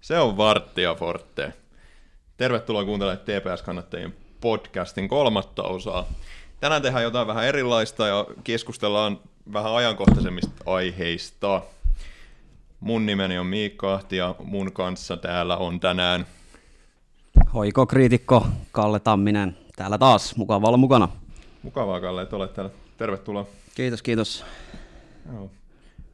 [0.00, 1.52] Se on Varttia Forte.
[2.36, 6.04] Tervetuloa kuuntelemaan TPS-kannattajien podcastin kolmatta osaa.
[6.60, 9.18] Tänään tehdään jotain vähän erilaista ja keskustellaan
[9.52, 11.62] vähän ajankohtaisemmista aiheista.
[12.80, 16.26] Mun nimeni on Miikka Ahti ja mun kanssa täällä on tänään
[17.54, 20.36] Hoiko kriitikko Kalle Tamminen täällä taas.
[20.36, 21.08] Mukava olla mukana.
[21.62, 22.72] Mukavaa Kalle, että olet täällä.
[22.96, 23.46] Tervetuloa.
[23.74, 24.44] Kiitos, kiitos.
[25.32, 25.50] Joo.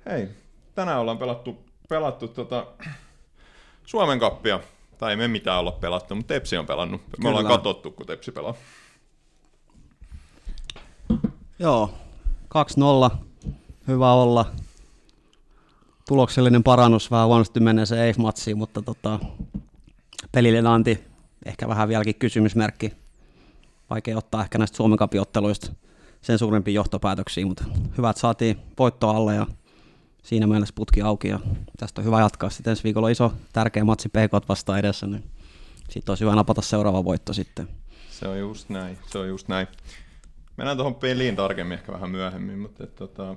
[0.07, 0.29] Hei,
[0.75, 2.67] tänään ollaan pelattu, pelattu tota
[3.87, 4.61] Suomen kappia.
[4.99, 7.01] Tai ei me mitään olla pelattu, mutta Tepsi on pelannut.
[7.01, 7.29] Me Kyllä.
[7.29, 8.55] ollaan katsottu, kun Tepsi pelaa.
[11.59, 11.91] Joo,
[13.13, 13.17] 2-0.
[13.89, 14.47] Hyvä olla.
[16.09, 19.19] Tuloksellinen parannus vähän huonosti menneeseen EIF-matsiin, mutta tota,
[20.33, 21.05] pelillinen anti
[21.47, 22.93] ehkä vähän vieläkin kysymysmerkki.
[23.91, 25.73] Vaikea ottaa ehkä näistä Suomen kapiotteluista
[26.21, 27.65] sen suurempia johtopäätöksiä, mutta
[27.99, 29.47] hyvä, että saatiin voitto alle ja
[30.27, 31.39] siinä mielessä putki auki ja
[31.79, 32.51] tästä on hyvä jatkaa.
[32.51, 35.25] Sitten ensi viikolla on iso tärkeä matsi PK vastaan edessä, niin
[35.91, 37.69] sitten olisi hyvä napata seuraava voitto sitten.
[38.11, 39.67] Se on just näin, se on just näin.
[40.57, 43.37] Mennään tuohon peliin tarkemmin ehkä vähän myöhemmin, mutta et, tota,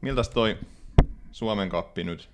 [0.00, 0.58] miltäs toi
[1.32, 2.28] Suomen kappi nyt,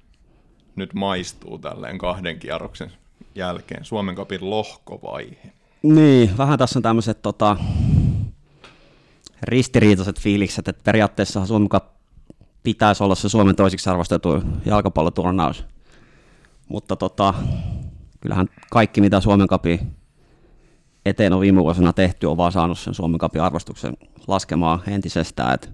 [0.77, 2.93] nyt maistuu tälleen kahden kierroksen
[3.35, 3.85] jälkeen?
[3.85, 5.53] Suomen kapin lohkovaihe.
[5.83, 7.57] Niin, vähän tässä on tämmöiset tota,
[9.43, 11.96] ristiriitaiset fiilikset, että periaatteessa Suomen Cup
[12.67, 15.65] pitäisi olla se Suomen toisiksi arvostettu jalkapalloturnaus.
[16.69, 17.35] Mutta tota,
[18.21, 19.81] kyllähän kaikki, mitä Suomen Cupi
[21.05, 23.97] eteen on viime vuosina tehty, on vaan saanut sen Suomen Cupin arvostuksen
[24.29, 25.55] laskemaan entisestään.
[25.55, 25.73] Et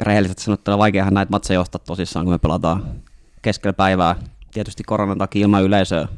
[0.00, 2.84] rehellisesti sanottuna vaikeahan näitä matseja johtaa tosissaan, kun me pelataan
[3.42, 4.16] keskellä päivää.
[4.52, 6.08] Tietysti koronan takia ilman yleisöä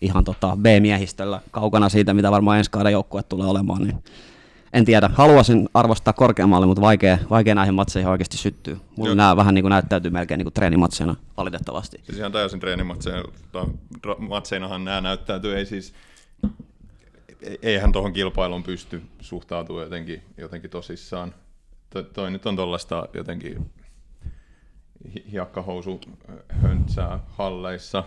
[0.00, 3.82] ihan tota B-miehistöllä kaukana siitä, mitä varmaan ensi kauden joukkue tulee olemaan.
[3.82, 4.04] Niin
[4.74, 8.78] en tiedä, haluaisin arvostaa korkeammalle, mutta vaikea, vaikea näihin matseihin oikeasti syttyy.
[8.96, 9.14] Mulla Joo.
[9.14, 12.00] nämä vähän niin kuin näyttäytyy melkein niin kuin treenimatseina valitettavasti.
[12.02, 13.72] Siis ihan täysin treenimatseina, tota,
[14.06, 15.94] dra- matseinahan nämä näyttäytyy, ei siis,
[17.62, 21.34] eihän tuohon kilpailuun pysty suhtautumaan jotenkin, jotenkin tosissaan.
[21.90, 23.70] To, toi nyt on tuollaista jotenkin
[25.14, 26.00] hi- hiekkahousu
[26.48, 28.04] höntsää halleissa.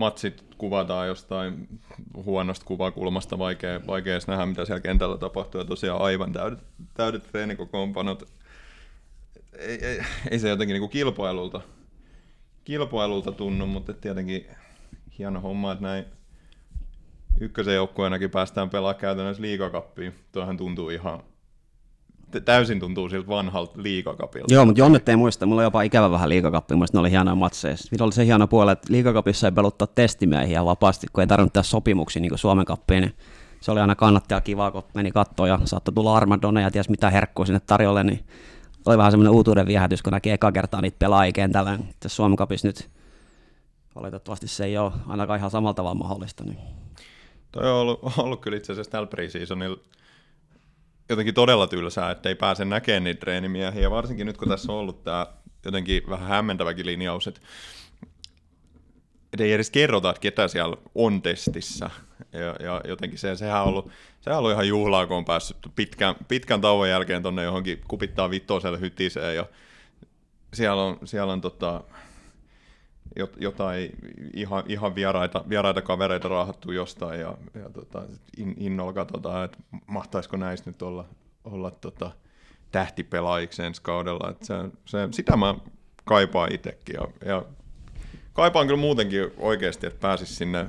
[0.00, 1.68] Matsit kuvataan jostain
[2.14, 6.58] huonosta kuvakulmasta, vaikea, vaikea edes nähdä, mitä siellä kentällä tapahtuu, ja tosiaan aivan täydet,
[6.94, 8.28] täydet treenikokoonpanot.
[9.58, 10.00] Ei, ei,
[10.30, 11.60] ei se jotenkin niinku kilpailulta,
[12.64, 14.46] kilpailulta tunnu, mutta tietenkin
[15.18, 16.04] hieno homma, että näin
[17.40, 20.14] ykkösen joukkueenakin päästään pelaamaan käytännössä liigakappiin.
[20.32, 21.22] Tuohan tuntuu ihan,
[22.44, 24.54] täysin tuntuu siltä vanhalta liigakapilta.
[24.54, 27.10] Joo, mutta Jonnet ei muista, mulla on jopa ikävä vähän liikakappi, mun mielestä ne oli
[27.10, 27.76] hienoja matseja.
[27.76, 31.62] Sitten oli se hieno puoli, että liikakapissa ei peluttaa testimiehiä vapaasti, kun ei tarvinnut tehdä
[31.62, 33.14] sopimuksia niin kuin Suomen kappiin, niin
[33.60, 37.10] se oli aina kannattaja kiva, kun meni kattoon ja saattoi tulla Armadone ja ties mitä
[37.10, 38.24] herkkua sinne tarjolle, niin
[38.86, 41.78] oli vähän semmoinen uutuuden viehätys, kun näki eka kertaa niitä pelaajia kentällä.
[42.00, 42.88] Tässä Suomen kapissa nyt
[43.94, 46.44] valitettavasti se ei ole ainakaan ihan samalla tavalla mahdollista.
[46.44, 46.58] Niin.
[47.52, 49.76] Toi on ollut, ollut kyllä itse asiassa tällä preseasonilla
[51.10, 55.04] jotenkin todella tylsää, että ei pääse näkemään niitä treenimiehiä, varsinkin nyt kun tässä on ollut
[55.04, 55.26] tämä
[55.64, 57.40] jotenkin vähän hämmentäväkin linjaus, että
[59.32, 61.90] et ei edes kerrota, että ketä siellä on testissä.
[62.32, 65.56] Ja, ja jotenkin se, sehän on ollut, sehän on ollut ihan juhlaa, kun on päässyt
[65.76, 69.46] pitkän, pitkän tauon jälkeen tonne johonkin kupittaa vitoselle hytiseen ja
[70.54, 71.84] siellä on, siellä on tota,
[73.36, 73.90] jotain
[74.34, 78.02] ihan, ihan vieraita, vieraita kavereita raahattu jostain ja, ja tota,
[78.36, 81.04] in, innolla katsotaan, että mahtaisiko näistä nyt olla,
[81.44, 82.10] olla tota,
[82.72, 84.30] tähtipelaajiksi ensi kaudella.
[84.30, 84.54] Et se,
[84.84, 85.54] se, sitä mä
[86.04, 87.44] kaipaan itsekin ja, ja
[88.32, 90.66] kaipaan kyllä muutenkin oikeasti, että pääsis sinne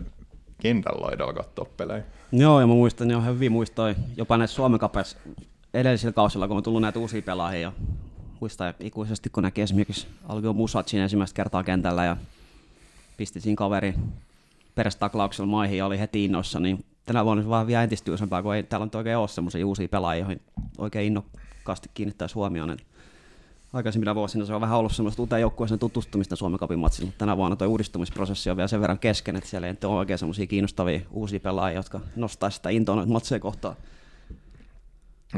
[0.61, 2.03] kentän laidalla katsoa pelejä.
[2.31, 5.17] Joo, ja mä muistan, niin on hyvin muistoi jopa näissä Suomen kapes
[5.73, 7.71] edellisillä kausilla, kun on tullut näitä uusia pelaajia.
[8.41, 12.17] Ja muistan ikuisesti, kun näki esimerkiksi Alvio Musacin ensimmäistä kertaa kentällä ja
[13.17, 13.93] pisti siinä kaveri
[14.75, 18.55] perästaklauksella maihin ja oli heti innossa, niin tänä vuonna se vaan vielä entistä tylsempää, kun
[18.55, 20.41] ei täällä nyt oikein ole semmoisia uusia pelaajia, joihin
[20.77, 22.69] oikein innokkaasti kiinnittäisi huomioon.
[22.69, 22.85] Et
[23.73, 27.55] aikaisemmilla vuosina se on vähän ollut semmoista uuteen joukkueeseen tutustumista Suomen Cupin mutta tänä vuonna
[27.55, 31.39] tuo uudistumisprosessi on vielä sen verran kesken, että siellä ei ole oikein semmoisia kiinnostavia uusia
[31.39, 33.75] pelaajia, jotka nostaisi sitä intoa noita matseja kohtaan.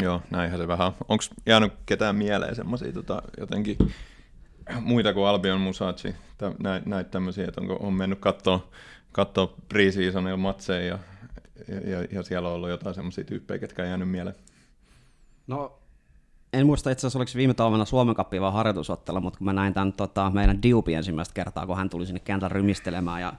[0.02, 0.92] Joo, näinhän se vähän.
[1.08, 3.78] Onko jäänyt ketään mieleen semmoisia tota, jotenkin
[4.82, 8.68] muita kuin Albion Musaci, tä, näitä näit tämmöisiä, että onko on mennyt katsoa,
[9.12, 11.00] katsoa pre-seasonilla matseja ja,
[11.90, 14.36] ja, ja, siellä on ollut jotain semmoisia tyyppejä, ketkä on jäänyt mieleen.
[15.48, 15.80] No,
[16.54, 19.74] en muista itse asiassa oliko viime talvena Suomen Cupin vai harjoitusottelu, mutta kun mä näin
[19.74, 23.34] tämän tota, meidän Diupi ensimmäistä kertaa, kun hän tuli sinne kentällä rymistelemään ja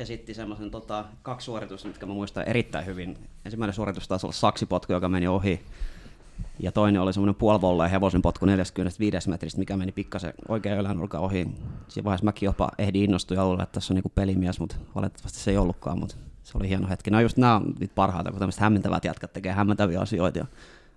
[0.00, 3.18] esitti semmoisen tota, kaksi suoritusta, mitkä mä muistan erittäin hyvin.
[3.44, 5.60] Ensimmäinen suoritus taisi olla saksipotku, joka meni ohi,
[6.58, 11.20] Ja toinen oli semmoinen puolivolla ja hevosen potku 45 metristä, mikä meni pikkasen oikein ylänurkan
[11.20, 11.48] ohi.
[11.88, 15.50] Siinä vaiheessa mäkin jopa ehdin innostua ja että tässä on niin pelimies, mutta valitettavasti se
[15.50, 17.10] ei ollutkaan, mutta se oli hieno hetki.
[17.10, 20.46] No just nämä on niitä parhaita, kun tämmöiset hämmentävät jatkat tekee hämmentäviä asioita ja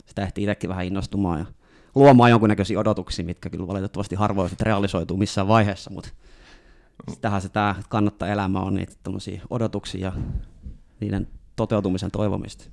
[0.06, 1.46] sitä ehtii itsekin vähän innostumaan ja
[1.96, 6.10] luomaan jonkunnäköisiä odotuksia, mitkä kyllä valitettavasti harvoin realisoituu missään vaiheessa, mutta
[7.10, 8.94] sitähän se tämä kannattaa elämä on niitä
[9.50, 10.14] odotuksia ja
[11.00, 12.66] niiden toteutumisen toivomista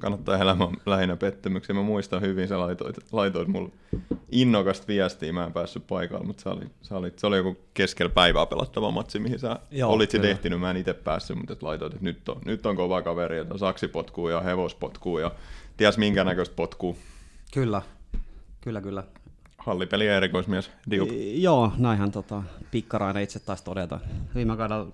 [0.00, 1.74] kannattaa elämä lähinnä pettymyksiä.
[1.74, 3.70] Mä muistan hyvin, sä laitoit, laitoit mulle
[4.32, 8.10] innokasta viestiä, mä en päässyt paikalle, mutta sä olit, sä olit, se oli joku keskellä
[8.10, 11.62] päivää pelattava matsi, mihin sä Joo, olit sitten ehtinyt, mä en itse päässyt, mutta et
[11.62, 15.30] laitoit, että nyt on, nyt on kova kaveri, että saksipotkuu ja hevospotkuu ja
[15.76, 16.98] ties minkä näköistä potkuu.
[17.54, 17.82] Kyllä,
[18.60, 19.04] kyllä, kyllä.
[19.60, 21.08] Hallipeli ja erikoismies, Diup.
[21.34, 24.00] Joo, näinhän tota, Pikkarainen itse taisi todeta.
[24.34, 24.92] Viime kaudella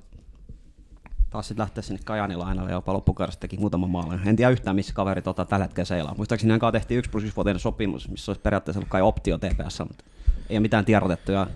[1.30, 4.16] taas sitten lähteä sinne Kajani lainalle jopa loppukaudesta teki muutama maali.
[4.26, 6.14] En tiedä yhtään, missä kaveri tota, tällä hetkellä seilaa.
[6.14, 9.78] Muistaakseni hän tehtiin 1 plus 1 vuoteen sopimus, missä olisi periaatteessa ollut kai optio TPS,
[9.78, 10.04] mutta
[10.50, 11.32] ei ole mitään tiedotettu.
[11.32, 11.46] Ja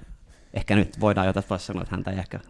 [0.55, 2.41] ehkä nyt voidaan jo tässä sanoa, että häntä ei ehkä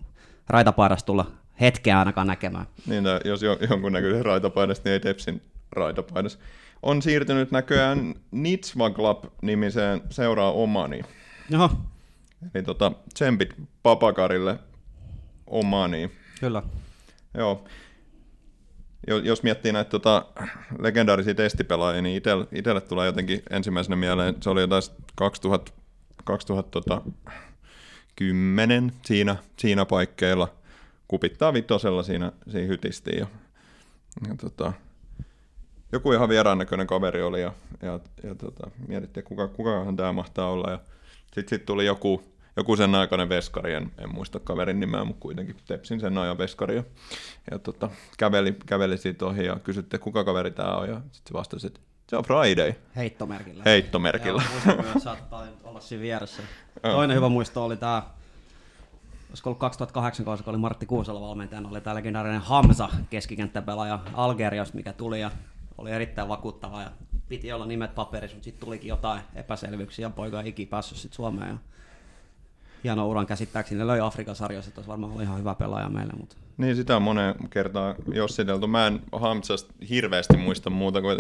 [0.49, 1.31] raitapaidasta tulla
[1.61, 2.67] hetkeä ainakaan näkemään.
[2.87, 3.41] Niin, jos
[3.71, 5.43] jonkunnäköisen raitapaidasta, niin ei Tepsin
[5.73, 6.39] raitapaidassa.
[6.83, 11.03] On siirtynyt näköjään Nitsva Club-nimiseen seuraa omani.
[11.51, 11.71] Joo.
[12.55, 14.59] Eli tota, tsempit Papakarille
[15.47, 16.11] omani.
[16.41, 16.63] Kyllä.
[17.35, 17.65] Joo.
[19.23, 20.27] Jos miettii näitä tota,
[20.79, 24.83] legendaarisia testipelaajia, niin itselle, itselle tulee jotenkin ensimmäisenä mieleen, se oli jotain
[25.15, 25.73] 2000,
[26.25, 30.55] 2010 siinä, siinä paikkeilla.
[31.09, 33.19] Kupittaa vitosella siinä, siinä hytistiin.
[33.19, 33.27] Ja,
[34.29, 34.73] ja tota,
[35.93, 37.53] joku ihan vieraan näköinen kaveri oli ja,
[37.83, 40.71] ja, ja tota, mietittiin, kuka, kukahan tämä mahtaa olla.
[40.71, 40.79] Ja
[41.35, 42.23] sitten sit tuli joku,
[42.57, 46.77] joku sen aikainen veskari, en, en muista kaverin nimeä, mutta kuitenkin tepsin sen ajan veskari.
[46.77, 46.83] Ja,
[47.51, 51.33] ja tota, käveli, käveli siitä ohi ja kysytte, kuka kaveri tämä on, ja sitten se
[51.33, 52.75] vastasi, että se on Friday.
[52.97, 53.63] Heittomerkillä.
[53.65, 54.43] Heittomerkilla.
[54.67, 56.43] Joo, myös, saattaa olla siinä vieressä.
[56.83, 58.03] Toinen hyvä muisto oli tämä,
[59.29, 64.93] olisiko ollut 2008 kun oli Martti Kuusala valmentajana, oli tämä legendaarinen Hamza keskikenttäpelaaja Algeriasta, mikä
[64.93, 65.31] tuli ja
[65.81, 66.91] oli erittäin vakuuttava ja
[67.29, 71.17] piti olla nimet paperissa, mutta sitten tulikin jotain epäselvyyksiä ja poika ei ikinä päässyt sitten
[71.17, 71.49] Suomeen.
[71.49, 71.59] Ja
[72.85, 73.79] hieno uran käsittääkseni.
[73.79, 76.13] Ne löi Afrikan sarjassa, että varmaan oli ihan hyvä pelaaja meille.
[76.17, 76.37] Mutta...
[76.57, 78.67] Niin, sitä on moneen kertaan jossiteltu.
[78.67, 81.19] Mä en Hamsasta hirveästi muista muuta kuin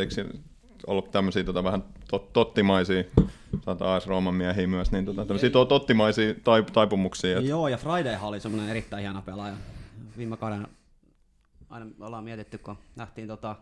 [0.87, 3.05] ollut tämmöisiä tota, vähän tot, tottimaisia,
[3.65, 7.39] saattaa AS Rooman miehiä myös, niin tota, tämmöisiä to, tottimaisia taip, taipumuksia.
[7.39, 7.51] Että...
[7.51, 9.55] Joo, ja Friday oli semmoinen erittäin hieno pelaaja.
[10.17, 10.67] Viime kauden
[11.71, 13.57] aina ollaan mietitty, kun nähtiin tota,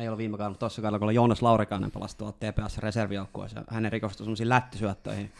[0.00, 4.24] ei ole viime kaudella, tuossa kaudella, kun oli Joonas Laurikainen pelasi tuolla TPS-reservijoukkueessa, hänen rikostui
[4.24, 5.32] semmoisiin lättysyöttöihin,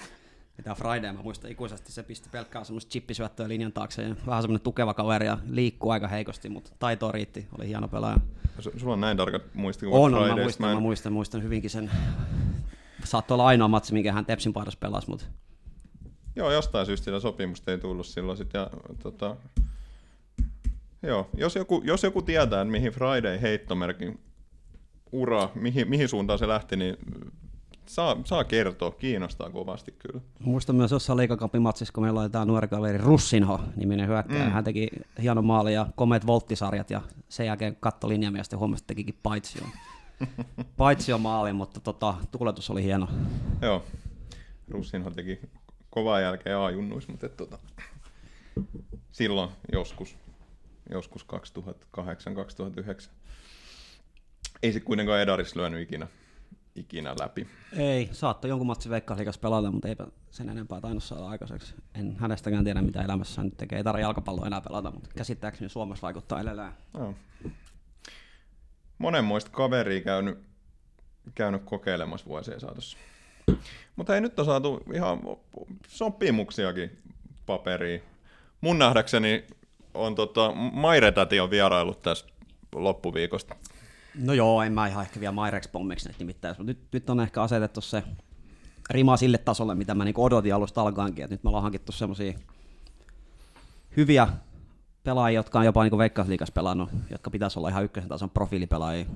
[0.58, 4.64] mitä Friday, mä muistan ikuisesti, se pisti pelkkää semmoista chippisyöttöä linjan taakse ja vähän semmoinen
[4.64, 8.16] tukeva kaveri ja liikkuu aika heikosti, mutta taito riitti, oli hieno pelaaja.
[8.60, 10.76] S- sulla on näin tarkat muistikuvat On, on mä muistan, mä, en...
[10.76, 11.90] mä muistan, muistan hyvinkin sen.
[13.04, 15.24] Saattoi olla ainoa matsi, minkä hän Tepsin paidassa pelasi, mutta...
[16.36, 18.70] Joo, jostain syystä sitä sopimusta ei tullut silloin sit ja
[19.02, 19.36] tota...
[21.02, 24.20] Joo, jos joku, jos joku tietää, mihin Friday heittomerkin
[25.12, 26.96] ura, mihin, mihin suuntaan se lähti, niin
[27.86, 30.20] saa, saa kertoa, kiinnostaa kovasti kyllä.
[30.40, 34.44] Muistan myös jossain liikakapin matsissa, kun meillä oli tämä nuori kaveri Russinho niminen hyökkäjä.
[34.44, 34.50] Mm.
[34.50, 34.88] Hän teki
[35.22, 39.62] hieno maali ja komeet volttisarjat ja sen jälkeen katto linjamiestä ja huomasi, että tekikin paitsio.
[40.76, 43.08] paitsio maali, mutta tota, tuletus oli hieno.
[43.62, 43.84] Joo,
[44.68, 45.40] Russinho teki
[45.90, 47.58] kovaa jälkeen A-junnuis, mutta et, tota,
[49.12, 50.16] silloin joskus,
[50.90, 51.26] joskus
[51.96, 53.10] 2008-2009
[54.62, 56.06] ei se kuitenkaan Edaris lyönyt ikinä
[56.74, 57.46] ikinä läpi.
[57.76, 61.74] Ei, saattoi jonkun matsin veikkausliikas pelata, mutta eipä sen enempää tainnut saada aikaiseksi.
[61.94, 63.78] En hänestäkään tiedä, mitä elämässä nyt tekee.
[63.78, 66.72] Ei tarvitse jalkapalloa enää pelata, mutta käsittääkseni Suomessa vaikuttaa edelleen.
[66.92, 67.14] No.
[68.98, 70.38] Monenmoista kaveria käynyt,
[71.34, 72.98] käynyt kokeilemassa vuosien saatossa.
[73.96, 75.20] Mutta ei nyt on saatu ihan
[75.88, 76.98] sopimuksiakin
[77.46, 78.02] paperiin.
[78.60, 79.44] Mun nähdäkseni
[79.94, 82.26] on tota, Mairetati on vierailut tässä
[82.74, 83.56] loppuviikosta
[84.14, 87.20] No joo, en mä ihan ehkä vielä Mairex pommiksi nyt nimittäin, mutta nyt, nyt on
[87.20, 88.02] ehkä asetettu se
[88.90, 92.32] rima sille tasolle, mitä mä niinku odotin alusta alkaenkin, että nyt me ollaan hankittu semmoisia
[93.96, 94.28] hyviä
[95.04, 99.06] pelaajia, jotka on jopa niinku Veikkausliikas pelannut, jotka pitäisi olla ihan ykkösen tason profiilipelaajia.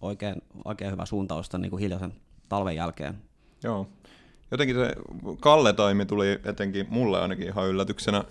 [0.00, 2.12] Oikein, oikein hyvä suuntausta niin kuin hiljaisen
[2.48, 3.18] talven jälkeen.
[3.62, 3.88] Joo.
[4.50, 4.94] Jotenkin se
[5.40, 8.24] Kalle-toimi tuli etenkin mulle ainakin ihan yllätyksenä.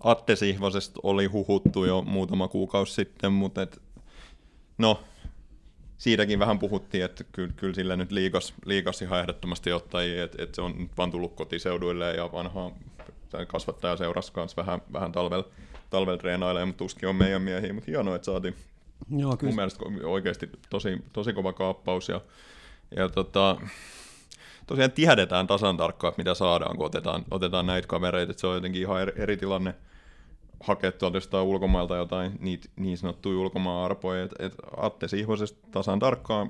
[0.00, 3.82] Atte Sihvosesta oli huhuttu jo muutama kuukausi sitten, mutta et
[4.80, 5.00] No,
[5.98, 10.56] siitäkin vähän puhuttiin, että kyllä, kyllä sillä nyt liikas, liikas ihan ehdottomasti ottajia, että, että
[10.56, 12.70] se on nyt vaan tullut kotiseuduille ja vanhaa
[13.46, 15.42] kasvattaja seurasi kanssa vähän, vähän talvel,
[15.90, 18.54] talvel treenailee, mutta tuskin on meidän miehiä, mutta hienoa, että saatiin
[19.16, 19.50] Joo, kyllä.
[19.50, 22.20] mun mielestä oikeasti tosi, tosi kova kaappaus ja,
[22.96, 23.56] ja tota,
[24.66, 28.30] tosiaan tiedetään tasan tarkkaan, mitä saadaan, kun otetaan, otetaan näitä kavereita.
[28.30, 29.74] että se on jotenkin ihan eri, eri tilanne
[30.60, 34.22] hakea tuolta ulkomailta jotain niitä, niin sanottuja ulkomaan-arpoja.
[34.24, 36.48] Et, et Atte Sihvosesta tasan tarkkaan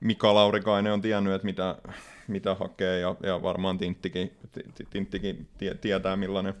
[0.00, 1.78] Mika Laurikainen on tiennyt, että mitä,
[2.28, 4.32] mitä hakee, ja, ja varmaan Tinttikin,
[4.90, 6.54] Tinttikin tie, tietää, millainen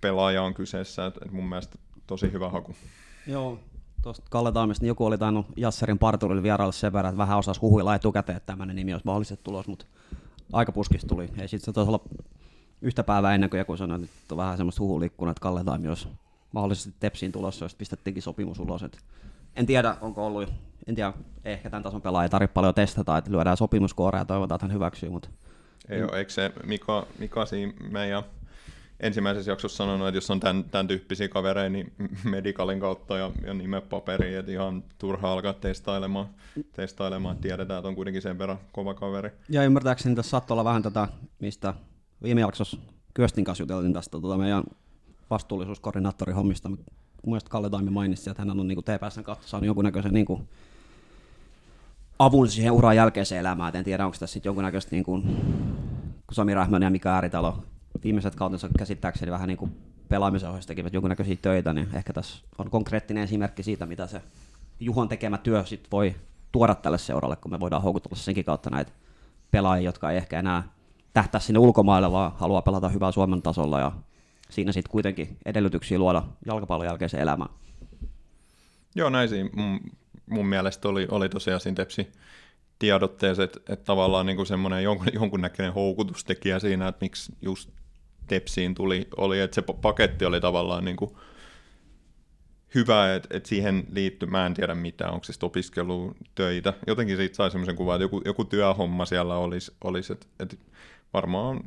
[0.00, 1.06] pelaaja on kyseessä.
[1.06, 2.74] Et, et mun mielestä tosi hyvä haku.
[3.26, 3.58] Joo,
[4.02, 7.60] tuosta Kalle Taimesta, niin joku oli tainnut Jasserin parturille vierailla sen verran, että vähän osasi
[7.60, 9.86] huhuilla etukäteen, että tämmöinen nimi olisi mahdollisesti tulos, mutta
[10.52, 11.28] aika puskista tuli.
[11.36, 12.04] Ja sitten se taisi olla
[12.82, 16.08] yhtä päivää ennen kuin joku sanoi, että on vähän semmoista huhulikkuna, että Kalle Taimi olisi
[16.52, 18.82] mahdollisesti Tepsiin tulossa, jos pistettiinkin sopimus ulos.
[18.82, 18.98] Et
[19.56, 20.52] en tiedä, onko ollut,
[20.86, 21.12] en tiedä,
[21.44, 24.74] ehkä tämän tason pelaaja ei tarvitse paljon testata, että lyödään sopimuskoorea ja toivotaan, että hän
[24.74, 25.10] hyväksyy.
[25.10, 25.28] Mutta...
[25.88, 28.22] Ei ole, eikö se Mika, Mika siinä meidän
[29.00, 31.92] ensimmäisessä jaksossa sanonut, että jos on tämän, tämän tyyppisiä kavereita, niin
[32.24, 36.28] medikalin kautta ja, ja nimen paperi, että ihan turha alkaa testailemaan,
[36.72, 39.30] testailemaan, tiedetään, että on kuitenkin sen verran kova kaveri.
[39.48, 41.08] Ja ymmärtääkseni tässä saattoi olla vähän tätä,
[41.40, 41.74] mistä
[42.22, 42.76] viime jaksossa
[43.14, 44.64] Kyöstin kanssa juteltiin tästä tota meidän
[45.30, 46.70] vastuullisuuskoordinaattorin hommista.
[47.26, 50.48] Mun Kalle Taimi mainitsi, että hän on niin TPSn kautta saanut jonkunnäköisen niin kuin,
[52.18, 53.76] avun siihen uran jälkeiseen elämään.
[53.76, 55.22] En tiedä, onko tässä sitten jonkunnäköistä, niin kuin,
[56.26, 57.62] kun Sami Rähmön ja Mika Ääritalo
[58.04, 59.76] viimeiset kautensa käsittääkseni vähän niin kuin
[60.08, 64.22] pelaamisen ohjeessa tekivät jonkunnäköisiä töitä, niin ehkä tässä on konkreettinen esimerkki siitä, mitä se
[64.80, 66.14] Juhon tekemä työ sit voi
[66.52, 68.92] tuoda tälle seuralle, kun me voidaan houkutella senkin kautta näitä
[69.50, 70.62] pelaajia, jotka ei ehkä enää
[71.18, 73.92] tähtää sinne ulkomaille, vaan haluaa pelata hyvää Suomen tasolla ja
[74.50, 77.50] siinä sitten kuitenkin edellytyksiä luoda jalkapallon jälkeisen elämään.
[78.94, 79.80] Joo, näin siinä mun,
[80.26, 82.12] mun mielestä oli, oli tosiaan siinä Tepsi
[82.78, 87.70] tiedotteessa, että, että tavallaan niin kuin semmoinen jonkun, jonkunnäköinen houkutustekijä siinä, että miksi just
[88.26, 91.10] Tepsiin tuli, oli, että se paketti oli tavallaan niin kuin
[92.74, 96.14] hyvä, että, että siihen liittyy, mä en tiedä mitä, onko se opiskelu,
[96.86, 100.56] jotenkin siitä sai semmoisen kuvan, että joku, joku työhomma siellä olisi, olisi että, että
[101.14, 101.60] varmaan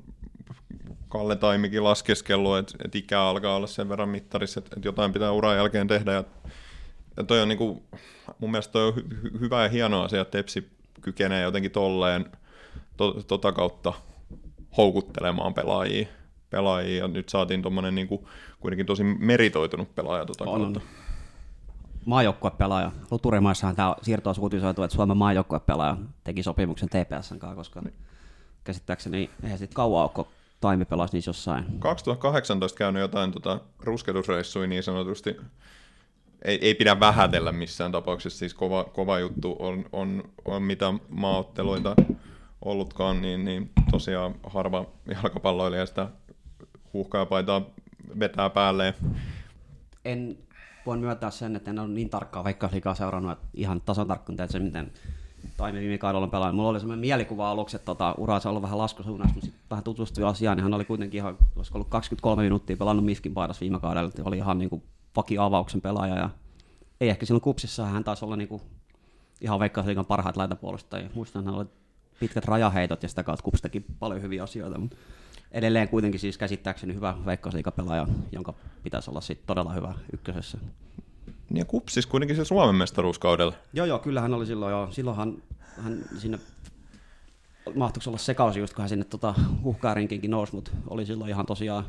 [1.10, 5.32] Kalle Taimikin laskeskellut, että, että ikä alkaa olla sen verran mittarissa, että, että jotain pitää
[5.32, 6.12] uran jälkeen tehdä.
[6.12, 6.24] Ja,
[7.18, 7.84] ja toi on niin kuin,
[8.40, 10.72] mun mielestä toi on hy- hyvä ja hieno asia, että Tepsi
[11.02, 12.26] kykenee jotenkin tolleen
[12.98, 13.94] to, tota kautta
[14.78, 16.08] houkuttelemaan pelaajia.
[16.50, 18.26] pelaajia ja nyt saatiin tuommoinen niin kuin,
[18.60, 20.62] kuitenkin tosi meritoitunut pelaaja tota on.
[20.62, 20.82] kautta.
[22.06, 22.92] Maajoukkuepelaaja.
[23.12, 24.36] Luturimaissahan tämä siirto on
[24.70, 27.94] että Suomen maajoukkuepelaaja teki sopimuksen TPSn kanssa, koska niin
[28.64, 30.28] käsittääkseni eihän sitten kauan ole,
[30.62, 31.66] Taimi pelasi niissä jossain.
[31.80, 35.38] 2018 käynyt jotain tota, rusketusreissuja niin sanotusti.
[36.42, 41.96] Ei, ei pidä vähätellä missään tapauksessa, siis kova, kova juttu on, on, on mitä maaotteluita
[42.66, 46.08] ollutkaan, niin, niin tosiaan harva jalkapalloilija sitä
[46.94, 47.62] huuhkajapaitaa
[48.20, 48.94] vetää päälle.
[50.06, 50.38] En
[50.86, 54.50] voin myöntää sen, että en ole niin tarkkaa vaikka liikaa seurannut, että ihan tasan tarkkaan
[54.50, 54.92] se, miten
[55.62, 56.56] Taimi viime kaudella on pelannut.
[56.56, 59.84] Mulla oli sellainen mielikuva aluksi, että tota, uraansa on ollut vähän laskusuunnassa, mutta sitten vähän
[59.84, 63.80] tutustuin asiaan, niin hän oli kuitenkin ihan, olisiko ollut 23 minuuttia pelannut Mifkin paidassa viime
[63.80, 64.84] kaudella, että oli ihan niin kuin
[65.40, 66.30] avauksen pelaaja ja
[67.02, 68.62] ei ehkä silloin kupsissa hän taisi olla niin kuin
[69.42, 71.10] ihan veikkausliikan parhaat laitapuolustajia.
[71.14, 71.66] Muistan, hän oli
[72.20, 74.98] pitkät rajaheitot ja sitä kautta teki paljon hyviä asioita, mutta
[75.52, 78.54] edelleen kuitenkin siis käsittääkseni hyvä veikkausliikapelaaja, jonka
[78.84, 80.58] pitäisi olla sitten todella hyvä ykkösessä.
[81.52, 83.54] Niin kupsis kuitenkin se Suomen mestaruuskaudella.
[83.74, 84.88] Joo, joo, kyllä hän oli silloin jo.
[84.92, 85.44] Silloinhan
[85.84, 86.40] hän sinne
[87.76, 91.86] mahtuiko olla sekausi just, kun hän sinne tota, uhkaarinkinkin nousi, mutta oli silloin ihan tosiaan,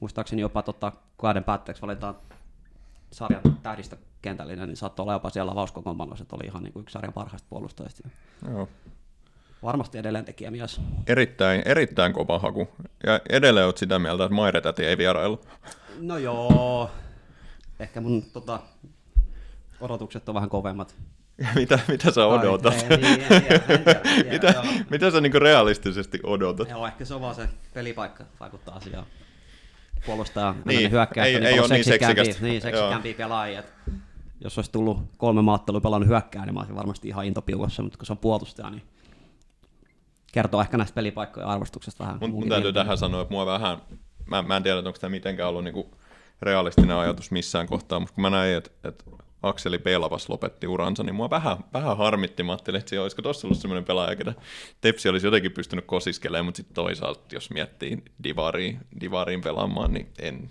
[0.00, 2.14] muistaakseni jopa tota, kauden päätteeksi valitaan
[3.12, 6.92] sarjan tähdistä kentällinen, niin saattoi olla jopa siellä avauskokoonpanossa, että oli ihan niin kuin yksi
[6.92, 8.08] sarjan parhaista puolustajista.
[8.50, 8.68] Joo.
[9.62, 10.80] Varmasti edelleen mies.
[11.06, 12.68] Erittäin, erittäin kova haku.
[13.06, 15.40] Ja edelleen olet sitä mieltä, että Mairetäti ei vierailu.
[16.00, 16.90] No joo,
[17.80, 18.60] ehkä mun tota,
[19.80, 20.96] odotukset on vähän kovemmat.
[21.54, 22.74] mitä, mitä sä odotat?
[22.74, 24.54] Ai, niin, en, en, en, en, mitä,
[24.90, 26.68] mitä sä niinku realistisesti odotat?
[26.68, 29.06] Joo, ehkä se on vaan se pelipaikka vaikuttaa asiaan.
[30.06, 32.44] Puolustaa niin, hyökkää, ei, niin ei ole niin seksikästä.
[32.44, 33.62] Niin, seksikämpiä pelaajia.
[34.40, 38.06] Jos olisi tullut kolme maattelua pelannut hyökkää, niin mä olisin varmasti ihan intopiukossa, mutta kun
[38.06, 38.82] se on puolustaja, niin
[40.32, 42.18] kertoo ehkä näistä pelipaikkojen arvostuksesta vähän.
[42.20, 43.78] Mun, mun täytyy tähän sanoa, että mua vähän,
[44.26, 45.90] mä, mä en tiedä, onko tämä mitenkään ollut niinku
[46.42, 49.04] realistinen ajatus missään kohtaa, mutta kun mä näin, että, että
[49.42, 52.42] Akseli Pelavas lopetti uransa, niin mua vähän, vähän harmitti.
[52.42, 54.34] Mä ajattelin, että olisiko tuossa ollut sellainen pelaaja, ketä
[54.80, 60.50] Tepsi olisi jotenkin pystynyt kosiskelemaan, mutta sitten toisaalta, jos miettii Divariin, Divariin pelaamaan, niin en,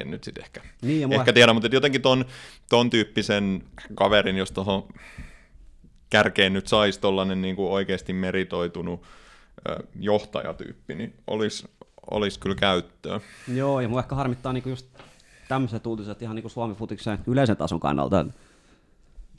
[0.00, 2.24] en nyt sitten ehkä, niin, ehkä tiedä, mutta jotenkin ton,
[2.68, 3.62] ton tyyppisen
[3.94, 4.88] kaverin, jos tuohon
[6.10, 9.02] kärkeen nyt saisi tuollainen niin oikeasti meritoitunut
[10.00, 11.68] johtajatyyppi, niin olisi,
[12.10, 13.20] olisi kyllä käyttöä.
[13.48, 14.86] Joo, ja mua ehkä harmittaa niin just
[15.48, 18.26] tämmöiset uutiset ihan niin kuin Suomi-futiksen yleisen tason kannalta.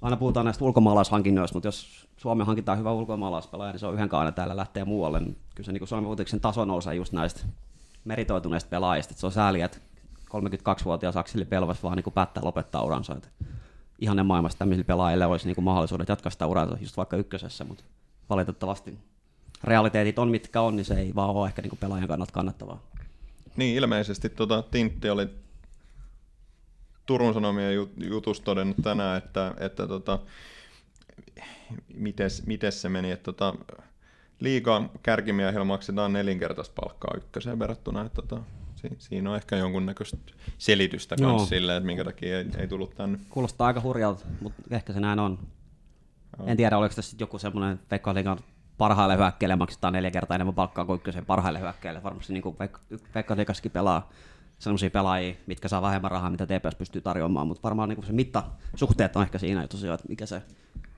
[0.02, 4.34] aina puhutaan näistä ulkomaalaishankinnoista, mutta jos Suomen hankitaan hyvä ulkomaalaispelaaja, niin se on yhden kauden
[4.34, 5.20] täällä lähtee muualle.
[5.20, 7.42] Niin kyllä se niin Suomen uutiksen taso nousee just näistä
[8.06, 9.12] meritoituneista pelaajista.
[9.12, 9.78] Että se on sääli, että
[10.30, 13.16] 32-vuotias Akseli Pelvas vaan niin päättää lopettaa uransa.
[13.16, 13.30] Että
[14.00, 17.84] ihanen maailmassa tämmöisille pelaajille olisi niin mahdollisuudet jatkaa sitä uransa just vaikka ykkösessä, mutta
[18.30, 18.98] valitettavasti
[19.64, 22.82] realiteetit on mitkä on, niin se ei vaan ole ehkä niin pelaajan kannalta kannattavaa.
[23.56, 25.28] Niin, ilmeisesti tota, Tintti oli
[27.06, 30.20] Turun Sanomien jutussa todennut tänään, että, että tota,
[31.96, 33.56] mites, mites se meni, että tota,
[34.40, 38.44] liikaa kärkimiehillä maksetaan nelinkertaista palkkaa ykköseen verrattuna, että tota,
[38.76, 40.18] si, siinä on ehkä jonkunnäköistä
[40.58, 43.20] selitystä myös sille, että minkä takia ei, ei tullut tänne.
[43.30, 45.40] Kuulostaa aika hurjalta, mutta ehkä se näin on.
[46.38, 46.48] Joo.
[46.48, 48.40] En tiedä, oliko tässä joku semmoinen Veikka Liigan
[48.78, 52.04] parhaille hyökkäille maksetaan neljä kertaa enemmän palkkaa kuin ykkösen parhaille hyökkäille.
[52.04, 52.56] Varmasti niin kuin
[53.16, 54.10] Veikka Liigaskin pelaa
[54.60, 59.16] sellaisia pelaajia, mitkä saa vähemmän rahaa, mitä TPS pystyy tarjoamaan, mutta varmaan niin se mittasuhteet
[59.16, 60.42] on ehkä siinä tosiaan, että mikä se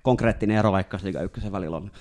[0.01, 1.91] konkreettinen ero vaikka liiga ykkösen välillä on.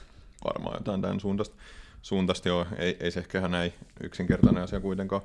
[0.44, 1.56] Varmaan jotain tämän suuntaista,
[2.02, 5.22] suuntaista jo, ei, ei se ehkä näin yksinkertainen asia kuitenkaan.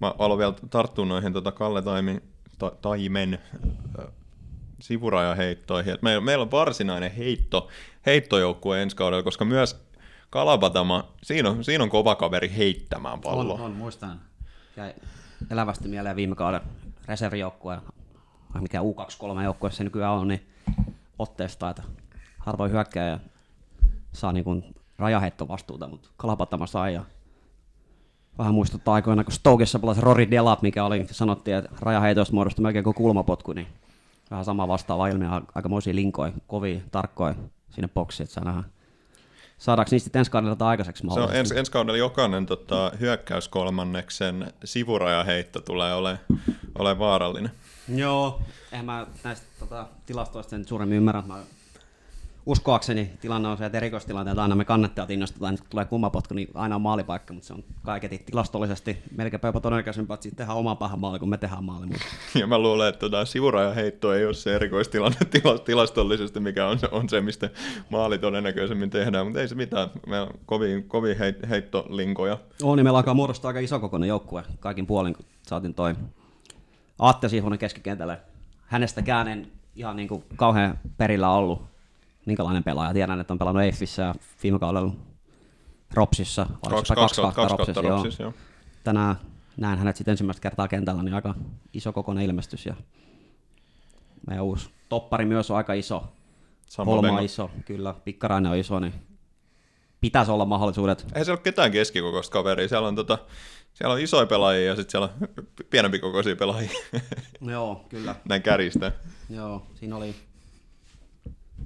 [0.00, 2.22] Mä aloin vielä tarttua noihin tota Kalle Taimin,
[2.58, 3.38] ta, Taimen
[4.80, 5.96] sivurajaheittoihin.
[6.02, 7.68] Meillä, meillä on varsinainen heitto,
[8.06, 9.89] heittojoukkue ensi kaudella, koska myös
[10.30, 13.54] Kalapatama, siinä on, siinä on kova kaveri heittämään palloa.
[13.54, 14.20] On, on muistan.
[14.76, 14.94] Jäi
[15.50, 16.60] elävästi mieleen viime kauden
[17.08, 17.78] reservijoukkue,
[18.60, 20.48] mikä U23-joukkue se nykyään on, niin
[21.18, 21.82] otteesta, että
[22.38, 23.18] harvoin hyökkää ja
[24.12, 27.04] saa niin kuin rajaheittovastuuta, mutta Kalapatama sai ja
[28.38, 32.84] vähän muistuttaa aikoina, kun Stokessa pelasi Rory Delap, mikä oli, sanottiin, että rajaheitoista muodostui melkein
[32.84, 33.66] kuin kulmapotku, niin
[34.30, 37.34] vähän sama vastaava ilmiö, aikamoisia linkoja, kovia, tarkkoja
[37.70, 38.62] sinne boksiin, että saa nähdä
[39.60, 45.94] Saadaanko niistä ensi kaudella aikaiseksi Se on ens, ensi kaudella jokainen tota, hyökkäyskolmanneksen sivurajaheitto tulee
[45.94, 46.20] ole,
[46.78, 47.50] ole vaarallinen.
[47.94, 51.22] Joo, eihän mä näistä tota, tilastoista sen suuremmin ymmärrä.
[51.26, 51.38] Mä
[52.50, 56.74] uskoakseni tilanne on se, että erikoistilanteet aina me kannattajat innostetaan, että tulee kummapotku, niin aina
[56.74, 61.18] on maalipaikka, mutta se on kaiketi tilastollisesti melkein jopa todennäköisempää, että tehdään oma pahan maali,
[61.18, 61.86] kun me tehdään maali.
[62.40, 65.18] Ja mä luulen, että tota, sivurajaheitto ei ole se erikoistilanne
[65.64, 67.50] tilastollisesti, mikä on, on se, mistä
[67.90, 69.88] maali todennäköisemmin tehdään, mutta ei se mitään.
[70.06, 72.38] Me on kovin, kovin heit, heittolinkoja.
[72.62, 75.94] On, niin meillä alkaa muodostaa aika iso kokoinen joukkue kaikin puolin, kun saatiin toi
[76.98, 78.20] Atte Sihvonen keskikentälle.
[78.66, 81.70] Hänestäkään en ihan niin kuin kauhean perillä ollut
[82.26, 82.94] minkälainen pelaaja.
[82.94, 84.92] Tiedän, että on pelannut Eiffissä ja viime kaudella
[85.94, 86.46] Ropsissa.
[86.70, 88.32] Kaksi, kaksi, kaksi, kaksi Ropsissa, Ropsissa, joo.
[88.84, 89.16] Tänään
[89.56, 91.34] näen hänet sitten ensimmäistä kertaa kentällä, niin aika
[91.72, 92.66] iso kokoinen ilmestys.
[92.66, 92.74] Ja
[94.26, 96.04] meidän uusi toppari myös on aika iso.
[96.86, 97.94] Holma iso, kyllä.
[98.04, 98.94] Pikkarainen on iso, niin
[100.00, 101.06] pitäisi olla mahdollisuudet.
[101.14, 102.68] Ei se ole ketään keskikokoista kaveria.
[102.68, 103.18] Siellä on, tota,
[103.74, 105.28] siellä on isoja pelaajia ja sitten siellä on
[105.70, 106.70] pienempi kokoisia pelaajia.
[107.40, 108.14] Joo, kyllä.
[108.28, 108.92] Näin käristä.
[109.30, 110.14] Joo, siinä oli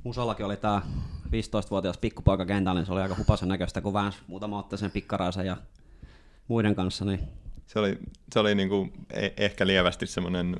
[0.04, 0.82] Musallakin oli tämä
[1.26, 5.56] 15-vuotias pikkupoika kentällä, niin se oli aika hupasen näköistä, kun väänsi muutama otteeseen pikkaraisen ja
[6.48, 7.04] muiden kanssa.
[7.04, 7.20] Niin...
[7.66, 7.98] Se oli,
[8.32, 10.56] se oli niinku e- ehkä lievästi semmoinen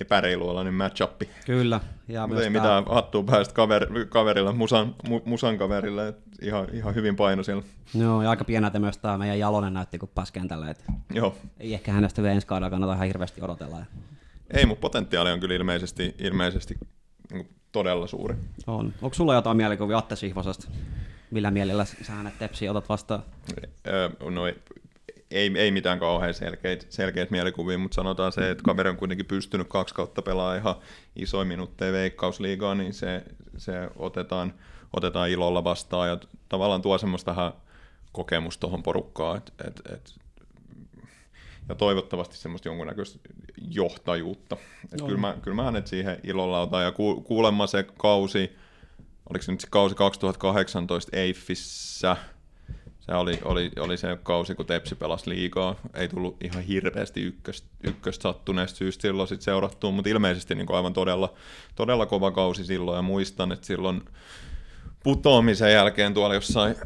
[0.00, 1.22] epäreiluolainen match-up.
[1.46, 1.80] Kyllä.
[2.08, 2.62] Ja Mutta ei tämä...
[2.62, 7.62] mitään hattua päästä kaver, kaverille, musan, mu, musan kaverille, ihan, ihan hyvin paino siellä.
[7.94, 10.70] Joo, ja aika pieneltä myös tämä meidän Jalonen näytti, kun pääsi kentälle.
[10.70, 11.36] Et Joo.
[11.60, 13.76] Ei ehkä hänestä vielä ensi kaudella kannata ihan hirveästi odotella.
[14.50, 16.78] Ei, mutta potentiaali on kyllä ilmeisesti, ilmeisesti
[17.32, 18.34] niin todella suuri.
[18.66, 18.92] On.
[19.02, 20.68] Onko sulla jotain mielikuvia Atte Sihvosesta?
[21.30, 23.22] Millä mielellä sä hänet tepsiä otat vastaan?
[24.30, 24.54] no ei,
[25.30, 29.68] ei, ei mitään kauhean selkeitä, selkeitä mielikuvia, mutta sanotaan se, että kaveri on kuitenkin pystynyt
[29.68, 30.74] kaksi kautta pelaamaan ihan
[31.16, 33.22] isoin minuutteja veikkausliigaa, niin se,
[33.56, 34.54] se otetaan,
[34.96, 37.52] otetaan ilolla vastaan ja tavallaan tuo semmoista
[38.12, 40.14] kokemusta tuohon porukkaan, että et, et,
[41.72, 43.18] ja toivottavasti semmoista jonkunnäköistä
[43.70, 44.56] johtajuutta.
[45.00, 45.06] no.
[45.06, 48.56] kyllä, mä, kyllä mä hänet siihen ilolla otan, ja ku, kuulemma se kausi,
[49.30, 52.16] oliko se nyt se kausi 2018 Eiffissä,
[53.00, 55.76] se oli, oli, oli se kausi, kun Tepsi pelasi liikaa.
[55.94, 60.92] Ei tullut ihan hirveästi ykköstä, ykköstä sattuneesta syystä silloin sit seurattua, mutta ilmeisesti niin aivan
[60.92, 61.34] todella,
[61.74, 62.96] todella kova kausi silloin.
[62.96, 64.02] Ja muistan, että silloin
[65.02, 66.76] putoamisen jälkeen tuolla jossain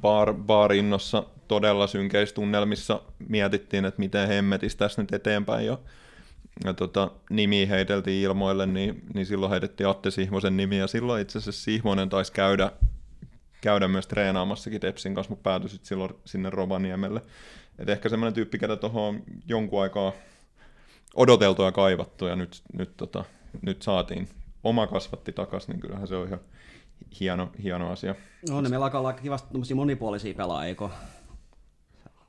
[0.00, 5.82] bar, barinnossa todella synkeissä tunnelmissa mietittiin, että miten hemmetistä tässä nyt eteenpäin jo
[6.64, 11.38] ja tota, nimi heiteltiin ilmoille, niin, niin silloin heitettiin Atte Sihmosen nimi, ja silloin itse
[11.38, 12.72] asiassa Sihmonen taisi käydä,
[13.60, 17.22] käydä myös treenaamassakin Tepsin kanssa, mutta päätyi silloin sinne Rovaniemelle.
[17.78, 20.12] Et ehkä semmoinen tyyppi, ketä tuohon jonkun aikaa
[21.14, 23.24] odoteltu ja kaivattu, ja nyt, nyt, tota,
[23.62, 24.28] nyt saatiin
[24.64, 26.40] oma kasvatti takaisin, niin kyllähän se on ihan
[27.20, 28.14] hieno, hieno asia.
[28.50, 30.90] No niin, meillä alkaa olla kivasti monipuolisia pelaajia, kun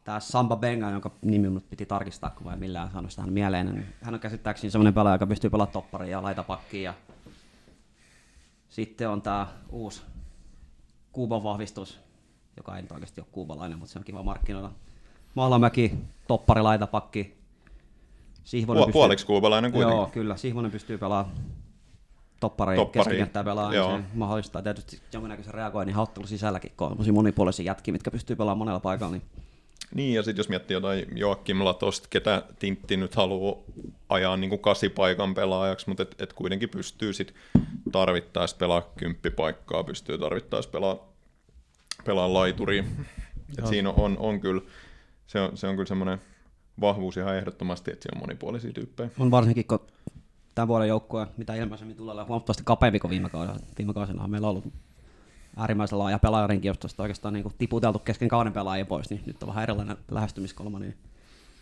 [0.03, 3.65] tämä Samba Benga, jonka nimi minut piti tarkistaa, kun vai millään saanut sitä mieleen.
[3.65, 6.93] Niin hän on käsittääkseni sellainen pelaaja, joka pystyy pelaamaan topparia ja laitapakkia ja
[8.69, 10.01] Sitten on tämä uusi
[11.11, 11.99] Kuuban vahvistus,
[12.57, 14.71] joka ei nyt oikeasti ole kuubalainen, mutta se on kiva markkinoida.
[15.35, 17.37] Mahlamäki, toppari, laitapakki.
[18.43, 18.99] Sihvonen Puol- pystyy...
[18.99, 19.97] Puoliksi kuubalainen kuitenkin.
[19.97, 20.37] Joo, kyllä.
[20.37, 21.35] Sihvonen pystyy pelaamaan
[22.43, 23.03] toppari, toppari.
[23.03, 28.11] keskikenttää pelaa, niin se mahdollistaa tietysti jonkinnäköisen reagoinnin hauttelu sisälläkin, kun on monipuolisia jätkiä, mitkä
[28.11, 29.11] pystyy pelaamaan monella paikalla.
[29.11, 29.23] Niin
[29.93, 33.57] niin, ja sitten jos miettii jotain Joakim Latosta, ketä Tintti nyt haluaa
[34.09, 37.35] ajaa niin kuin kasipaikan pelaajaksi, mutta et, et kuitenkin pystyy sitten
[37.91, 40.97] tarvittaessa pelaa kymppipaikkaa, pystyy tarvittaessa pelaa,
[42.05, 42.83] pelaa laituri.
[43.57, 44.61] Et siinä on, on kyllä,
[45.27, 46.21] se on, se on kyllä semmoinen
[46.81, 49.09] vahvuus ihan ehdottomasti, että siellä on monipuolisia tyyppejä.
[49.19, 49.79] On varsinkin, kun
[50.55, 53.59] tämän vuoden joukkue, mitä ilmeisemmin tulee olla huomattavasti kapeampi kuin viime kaudella.
[53.77, 54.73] Viime kaudella meillä ollut
[55.57, 59.49] äärimmäisen laaja pelaajarinki, josta oikeastaan niin kuin tiputeltu kesken kauden pelaajia pois, niin nyt on
[59.49, 60.97] vähän erilainen lähestymiskulma, niin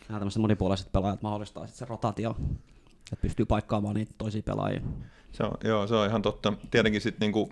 [0.10, 2.36] nämä tämmöiset monipuoliset pelaajat mahdollistaa sitten se rotaatio,
[3.14, 4.82] että pystyy paikkaamaan niitä toisia pelaajia.
[5.32, 6.54] Se on, joo, se on ihan totta.
[6.72, 7.52] Tietenkin sitten niinku,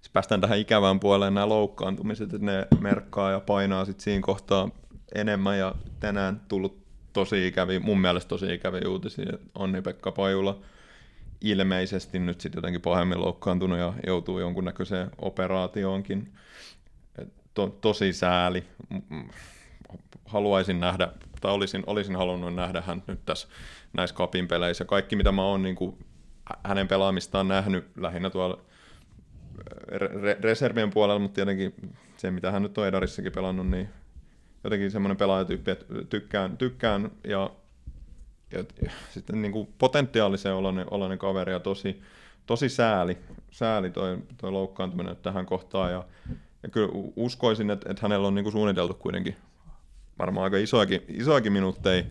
[0.00, 4.68] sit päästään tähän ikävään puoleen nämä loukkaantumiset, että ne merkkaa ja painaa sitten siinä kohtaa
[5.14, 6.78] enemmän ja tänään tullut
[7.12, 9.32] tosi ikäviä, mun mielestä tosi ikäviä uutisia.
[9.54, 10.58] Onni-Pekka Pajula
[11.40, 16.32] ilmeisesti nyt sitten jotenkin pahemmin loukkaantunut ja joutuu jonkunnäköiseen operaatioonkin.
[17.54, 18.64] To, tosi sääli.
[20.24, 21.08] Haluaisin nähdä,
[21.40, 23.48] tai olisin, olisin halunnut nähdä hän nyt tässä
[23.92, 24.84] näissä kapin peleissä.
[24.84, 25.98] Kaikki mitä mä oon niin kuin
[26.64, 28.58] hänen pelaamistaan nähnyt lähinnä tuolla
[29.92, 31.74] re- reservien puolella, mutta tietenkin
[32.16, 33.88] se, mitä hän nyt on Edarissakin pelannut, niin
[34.64, 37.50] jotenkin semmoinen pelaajatyyppi, että tykkään, tykkään ja
[38.52, 38.64] ja,
[39.10, 42.02] sitten niin kuin potentiaalisen oloinen, oloinen kaveri ja tosi,
[42.46, 43.18] tosi sääli,
[43.50, 45.92] sääli toi, toi loukkaantuminen tähän kohtaan.
[45.92, 46.04] Ja,
[46.62, 49.36] ja kyllä uskoisin, että, että hänellä on niin kuin suunniteltu kuitenkin
[50.18, 52.04] varmaan aika isoakin, isoakin minuutteja,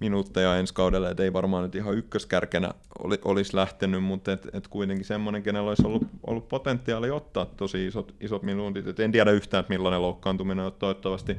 [0.00, 2.70] minuutteja ensi kaudella, että ei varmaan nyt ihan ykköskärkenä
[3.04, 7.86] oli, olisi lähtenyt, mutta et, et kuitenkin semmoinen, kenellä olisi ollut, ollut potentiaali ottaa tosi
[7.86, 8.86] isot, isot minuutit.
[8.86, 11.36] Et en tiedä yhtään, että millainen loukkaantuminen on, toivottavasti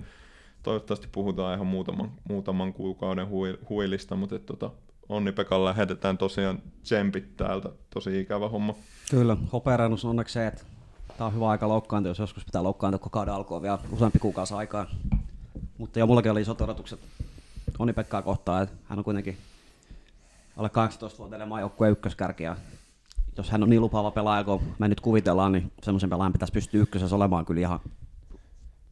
[0.63, 3.27] toivottavasti puhutaan ihan muutaman, muutaman kuukauden
[3.69, 4.71] huilista, mutta et, tota,
[5.09, 8.75] Onni Pekan lähetetään tosiaan tsempit täältä, tosi ikävä homma.
[9.11, 10.63] Kyllä, hopearannus on onneksi se, että
[11.17, 14.53] tämä on hyvä aika loukkaantua, jos joskus pitää loukkaantua, kun kauden alkua vielä useampi kuukausi
[14.53, 14.85] aikaa.
[15.77, 16.99] Mutta jo mullakin oli isot odotukset
[17.79, 19.37] Onni Pekkaa kohtaan, että hän on kuitenkin
[20.57, 22.55] alle 18-vuotiaiden maajoukkueen ykköskärki ja
[23.37, 26.81] jos hän on niin lupaava pelaaja, kun me nyt kuvitellaan, niin semmoisen pelaajan pitäisi pystyä
[26.81, 27.79] ykkösessä olemaan kyllä ihan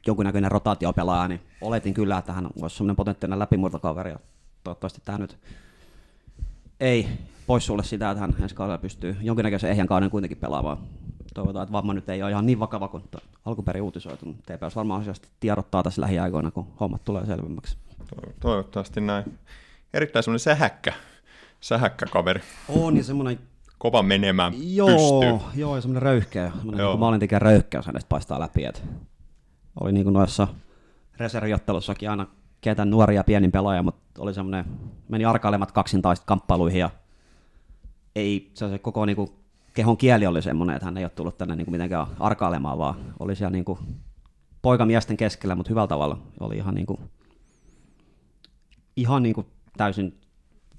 [0.08, 4.12] jonkunnäköinen rotaatiopelaaja, niin oletin kyllä, että hän olisi sellainen potentiaalinen läpimurtokaveri.
[4.12, 4.20] Ja
[4.64, 5.38] toivottavasti tämä nyt
[6.80, 7.08] ei
[7.48, 10.78] pois sulle sitä, että hän ensi kaudella pystyy jonkinnäköisen ehjän kauden kuitenkin pelaamaan.
[11.34, 13.04] Toivotaan, että vamma nyt ei ole ihan niin vakava kuin
[13.46, 14.26] alkuperin uutisoitu.
[14.34, 17.78] TPS varmaan asiasta tiedottaa tässä lähiaikoina, kun hommat tulee selvemmäksi.
[18.40, 19.40] Toivottavasti näin.
[19.94, 20.94] Erittäin semmoinen sähäkkä,
[21.62, 22.42] sähäkkä kaveri.
[22.70, 23.40] On ja semmoinen
[23.78, 25.60] kova menemään joo, pystyy.
[25.62, 26.92] Joo, ja semmoinen röyhkeä, semmoinen joo.
[26.92, 28.66] niin maalintekijän röyhkeys hänestä paistaa läpi.
[28.66, 28.82] Että
[29.82, 30.48] oli niin kuin noissa
[31.18, 32.28] reserviottelussakin aina
[32.62, 34.66] ketään nuoria pienin pelaaja, mutta oli semmoinen,
[35.10, 36.90] meni arkailemat kaksintaista kamppailuihin ja
[38.16, 39.32] ei, se, se koko niin kuin,
[39.74, 42.96] kehon kieli oli semmoinen, että hän ei ole tullut tänne niin kuin mitenkään arkailemaan, vaan
[43.20, 43.80] oli siellä niin kuin,
[44.62, 47.00] poikamiesten keskellä, mutta hyvällä tavalla oli ihan, niin kuin,
[48.96, 50.18] ihan niin kuin täysin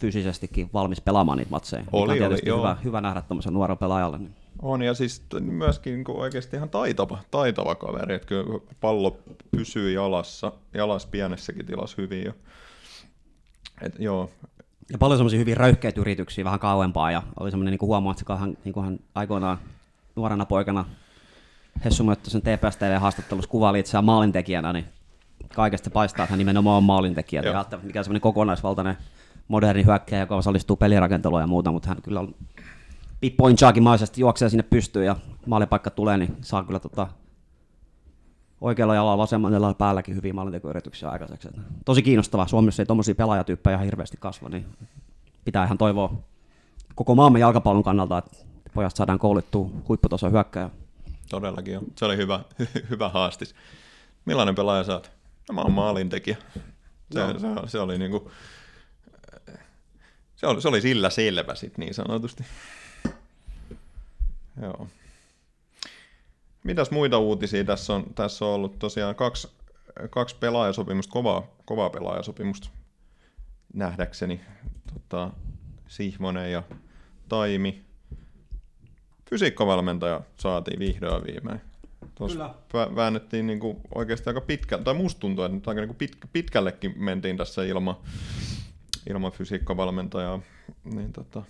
[0.01, 1.85] fyysisestikin valmis pelaamaan niitä matseja.
[1.93, 4.19] Oli, oli, oli hyvä, hyvä nähdä tuommoisen nuoren pelaajalle.
[4.19, 4.35] Niin.
[4.62, 9.18] On, ja siis myöskin niin oikeasti ihan taitava, taitava kaveri, että kyllä pallo
[9.51, 12.25] pysyy jalassa, jalas pienessäkin tilassa hyvin.
[12.25, 12.33] Jo.
[13.83, 14.31] Et, joo.
[14.92, 18.57] Ja paljon semmoisia hyvin röyhkeitä yrityksiä vähän kauempaa, ja oli semmoinen niin huomaa, että hän,
[18.64, 19.59] niin hän aikoinaan
[20.16, 20.85] nuorena poikana
[21.85, 24.85] Hessu sen TPS TV-haastattelussa kuvaili itseään maalintekijänä, niin
[25.55, 27.42] kaikesta paistaa, että hän nimenomaan on maalintekijä.
[27.42, 28.96] Ei välttämättä mikään semmoinen kokonaisvaltainen
[29.49, 32.35] moderni hyökkäjä, joka osallistuu pelirakenteluun ja muuta, mutta hän kyllä on
[33.20, 37.06] Pippoin maisesti juoksee sinne pystyyn ja maalipaikka tulee, niin saa kyllä tota,
[38.61, 41.48] oikealla jalalla vasemmalla päälläkin hyviä maalintekoyrityksiä aikaiseksi.
[41.85, 42.48] Tosi kiinnostavaa.
[42.48, 44.66] Suomessa ei tuommoisia pelaajatyyppejä ihan hirveästi kasva, niin
[45.44, 46.14] pitää ihan toivoa
[46.94, 48.37] koko maamme jalkapallon kannalta, että
[48.74, 50.70] pojasta saadaan koulittua huipputason hyökkäjä.
[51.30, 51.85] Todellakin on.
[51.96, 52.40] Se oli hyvä,
[52.90, 53.54] hyvä haastis.
[54.24, 55.11] Millainen pelaaja sä oot?
[55.48, 56.37] No, mä oon maalintekijä.
[57.12, 57.38] Se, no.
[57.38, 58.30] se, se, oli niinku,
[60.37, 62.44] se oli, se oli sillä selvä sit niin sanotusti.
[64.62, 64.88] Joo.
[66.64, 68.79] Mitäs muita uutisia tässä on, tässä on ollut?
[68.79, 69.49] Tosiaan kaksi,
[70.11, 72.68] kaksi pelaajasopimusta, kovaa, kovaa pelaajasopimusta
[73.75, 74.40] nähdäkseni.
[74.92, 75.31] Tota,
[75.88, 76.62] Sihmonen ja
[77.29, 77.85] Taimi.
[79.31, 81.61] Fysiikkavalmentaja saatiin vihdoin viimein.
[82.14, 82.96] Tuossa Kyllä.
[82.96, 86.94] väännettiin niin kuin oikeasti aika pitkä, tai musta tuntuu, että aika niin kuin pit, pitkällekin
[86.96, 87.96] mentiin tässä ilman
[89.11, 90.40] ilma fysiikkavalmentajaa.
[90.85, 91.42] Niin tota,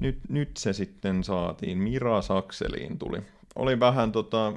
[0.00, 1.78] nyt, nyt se sitten saatiin.
[1.78, 3.22] Mira Sakseliin tuli.
[3.56, 4.52] Oli vähän, tota,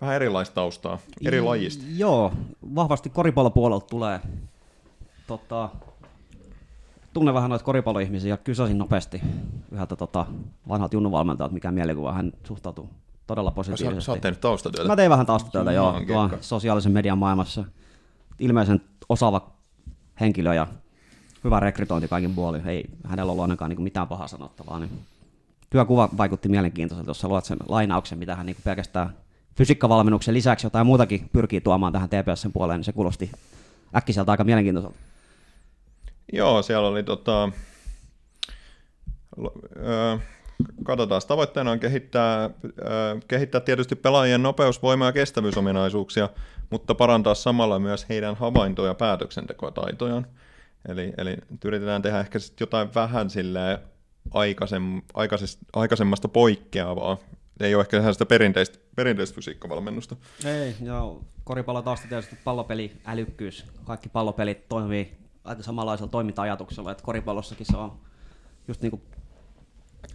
[0.00, 1.84] vähän erilaista taustaa, eri lajista.
[1.96, 2.32] Joo,
[2.74, 4.20] vahvasti koripallopuolelta tulee.
[5.26, 5.68] Tota,
[7.12, 9.20] tunne vähän noita koripalloihmisiä ja kysäsin nopeasti
[9.72, 10.26] yhdeltä tota,
[10.68, 12.90] vanhalta junnuvalmentajalta, mikä mielikuva hän suhtautuu
[13.26, 14.04] todella Sä, positiivisesti.
[14.04, 14.88] sä oot tehnyt taustatyötä.
[14.88, 16.44] Mä tein vähän taustatyötä joo, tuolla kekka.
[16.44, 17.64] sosiaalisen median maailmassa.
[18.38, 19.50] Ilmeisen osaava
[20.20, 20.66] henkilö ja
[21.46, 22.68] hyvä rekrytointi kaikin puolin.
[22.68, 24.78] Ei hänellä ollut ainakaan niin mitään pahaa sanottavaa.
[24.78, 24.90] Niin
[25.70, 29.10] työkuva vaikutti mielenkiintoiselta, jos luot sen lainauksen, mitä hän niin pelkästään
[29.56, 33.30] fysiikkavalmennuksen lisäksi jotain muutakin pyrkii tuomaan tähän TPSn puoleen, niin se kuulosti
[33.96, 34.96] äkkiseltä aika mielenkiintoiselta.
[36.32, 37.48] Joo, siellä oli tota,
[40.84, 42.50] katsotaan, tavoitteena on kehittää,
[43.28, 46.28] kehittää tietysti pelaajien nopeus, voima ja kestävyysominaisuuksia,
[46.70, 50.26] mutta parantaa samalla myös heidän havainto- ja päätöksentekotaitojaan.
[50.88, 53.78] Eli, eli yritetään tehdä ehkä sit jotain vähän silleen
[54.30, 57.16] aikaisem, aikaisest, aikaisemmasta poikkeavaa.
[57.60, 60.16] Ei ole ehkä sitä perinteistä, perinteistä fysiikkavalmennusta.
[60.44, 61.22] Ei, joo.
[61.44, 63.64] Koripallo tausta tietysti pallopeli, älykkyys.
[63.84, 67.92] Kaikki pallopelit toimii aika samanlaisella toiminta-ajatuksella, että koripallossakin se on
[68.68, 69.02] just niin kuin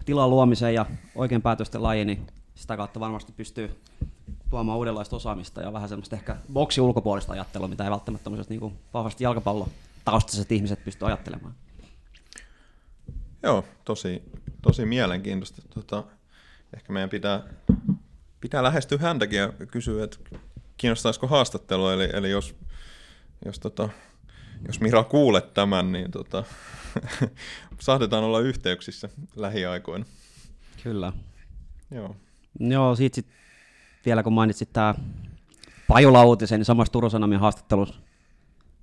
[0.05, 3.81] tilan luomisen ja oikein päätösten laji, niin sitä kautta varmasti pystyy
[4.49, 8.73] tuomaan uudenlaista osaamista ja vähän semmoista ehkä boksi ulkopuolista ajattelua, mitä ei välttämättä niin kuin
[8.93, 9.67] vahvasti jalkapallo
[10.05, 11.55] taustaiset ihmiset pysty ajattelemaan.
[13.43, 14.23] Joo, tosi,
[14.61, 15.61] tosi mielenkiintoista.
[15.73, 16.03] Tota,
[16.75, 17.43] ehkä meidän pitää,
[18.41, 20.17] pitää lähestyä häntäkin ja kysyä, että
[20.77, 21.93] kiinnostaisiko haastattelua.
[21.93, 22.55] Eli, eli jos,
[23.45, 23.89] jos, tota,
[24.67, 26.43] jos Mira kuulet tämän, niin tota,
[27.79, 30.05] saatetaan olla yhteyksissä lähiaikoina.
[30.83, 31.13] Kyllä.
[31.91, 32.15] Joo.
[32.59, 33.27] Joo, siitä sit,
[34.05, 34.95] vielä kun mainitsit tämä
[35.87, 38.10] Pajula-uutisen, niin samassa Turun Sanomien haastattelussa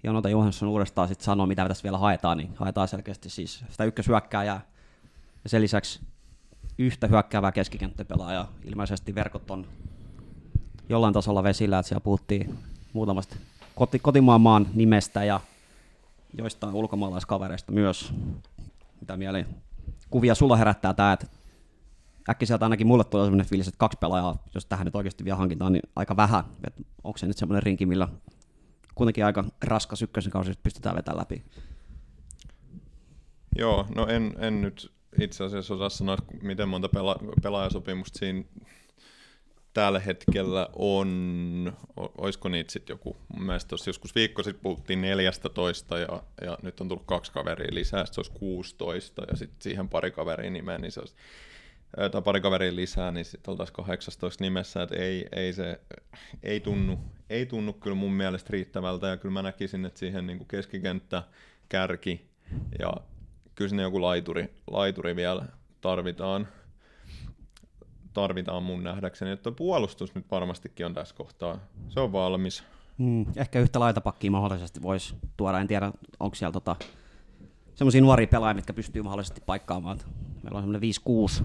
[0.04, 4.60] Jonota Johansson uudestaan sit sanoo, mitä tässä vielä haetaan, niin haetaan selkeästi siis sitä ykköshyökkääjää
[5.44, 6.00] ja sen lisäksi
[6.78, 8.52] yhtä hyökkäävää keskikenttäpelaajaa.
[8.64, 9.66] Ilmeisesti verkot on
[10.88, 12.58] jollain tasolla vesillä, että siellä puhuttiin
[12.92, 13.36] muutamasta
[13.74, 15.40] koti, kotimaan maan nimestä ja
[16.38, 18.14] joistain ulkomaalaiskavereista myös.
[19.00, 19.46] Mitä mieleen
[20.10, 21.26] kuvia sulla herättää tämä, että
[22.30, 25.72] äkkiseltä ainakin mulle tulee sellainen fiilis, että kaksi pelaajaa, jos tähän nyt oikeasti vielä hankitaan,
[25.72, 26.44] niin aika vähän.
[27.04, 28.08] Onko se nyt semmoinen rinki, millä
[28.98, 31.44] kuitenkin aika raskas ykkösen kausi pystytään vetämään läpi.
[33.58, 38.44] Joo, no en, en nyt itse asiassa osaa sanoa, että miten monta pela- pelaajasopimusta siinä
[39.74, 45.98] tällä hetkellä on, olisiko niitä sitten joku, mun mielestä tuossa joskus viikko sitten puhuttiin 14
[45.98, 50.10] ja, ja nyt on tullut kaksi kaveria lisää, se olisi 16 ja sitten siihen pari
[50.10, 51.14] kaveria nimeä, niin se olisi,
[52.12, 55.80] tai pari kaveria lisää, niin sitten oltaisiin 18 nimessä, että ei, ei se,
[56.42, 56.98] ei tunnu,
[57.30, 61.22] ei tunnu kyllä mun mielestä riittävältä ja kyllä mä näkisin, että siihen niin kuin keskikenttä,
[61.68, 62.30] kärki
[62.78, 62.92] ja
[63.54, 65.42] kyllä sinne joku laituri, laituri vielä
[65.80, 66.48] tarvitaan
[68.12, 71.58] tarvitaan mun nähdäkseni, että puolustus nyt varmastikin on tässä kohtaa.
[71.88, 72.64] Se on valmis.
[72.98, 75.58] Hmm, ehkä yhtä laitapakkia mahdollisesti voisi tuoda.
[75.58, 76.76] En tiedä, onko siellä tota,
[77.74, 79.98] semmoisia nuoria pelaajia, mitkä pystyy mahdollisesti paikkaamaan.
[80.42, 80.90] Meillä on semmoinen
[81.42, 81.44] 5-6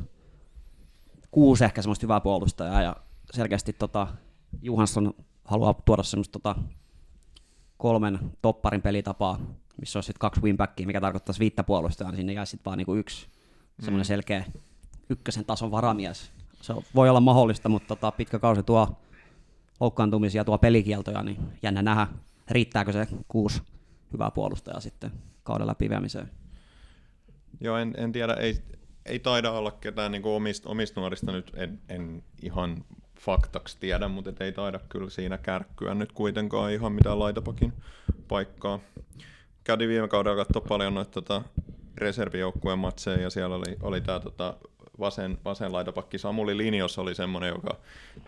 [1.33, 2.95] kuusi ehkä semmoista hyvää puolustajaa ja
[3.33, 4.07] selkeästi tota,
[4.61, 5.13] Johansson
[5.45, 6.55] haluaa tuoda semmoista tota,
[7.77, 9.39] kolmen topparin pelitapaa,
[9.79, 12.95] missä olisi sitten kaksi winbackia, mikä tarkoittaisi viittä puolustajaa, niin sinne jää sitten vaan niinku
[12.95, 13.27] yksi
[13.79, 14.45] semmoinen selkeä
[15.09, 16.31] ykkösen tason varamies.
[16.61, 18.97] Se voi olla mahdollista, mutta tota, pitkä kausi tuo
[19.79, 22.07] loukkaantumisia, tuo pelikieltoja, niin jännä nähdä,
[22.49, 23.61] riittääkö se kuusi
[24.13, 25.11] hyvää puolustajaa sitten
[25.43, 26.29] kauden läpiviemiseen.
[27.61, 28.63] Joo, en, en tiedä, ei,
[29.05, 32.83] ei taida olla ketään niin omista, omista nuorista nyt, en, en ihan
[33.19, 37.73] faktaksi tiedä, mutta ei taida kyllä siinä kärkkyä nyt kuitenkaan ihan mitään laitapakin
[38.27, 38.79] paikkaa.
[39.63, 41.41] Kävin viime kaudella katsoa paljon noita tota,
[41.97, 44.57] reservijoukkueen matseja ja siellä oli, oli tämä tota,
[44.99, 47.77] vasen, vasen laitapakki Samuli Linjos oli semmoinen, joka,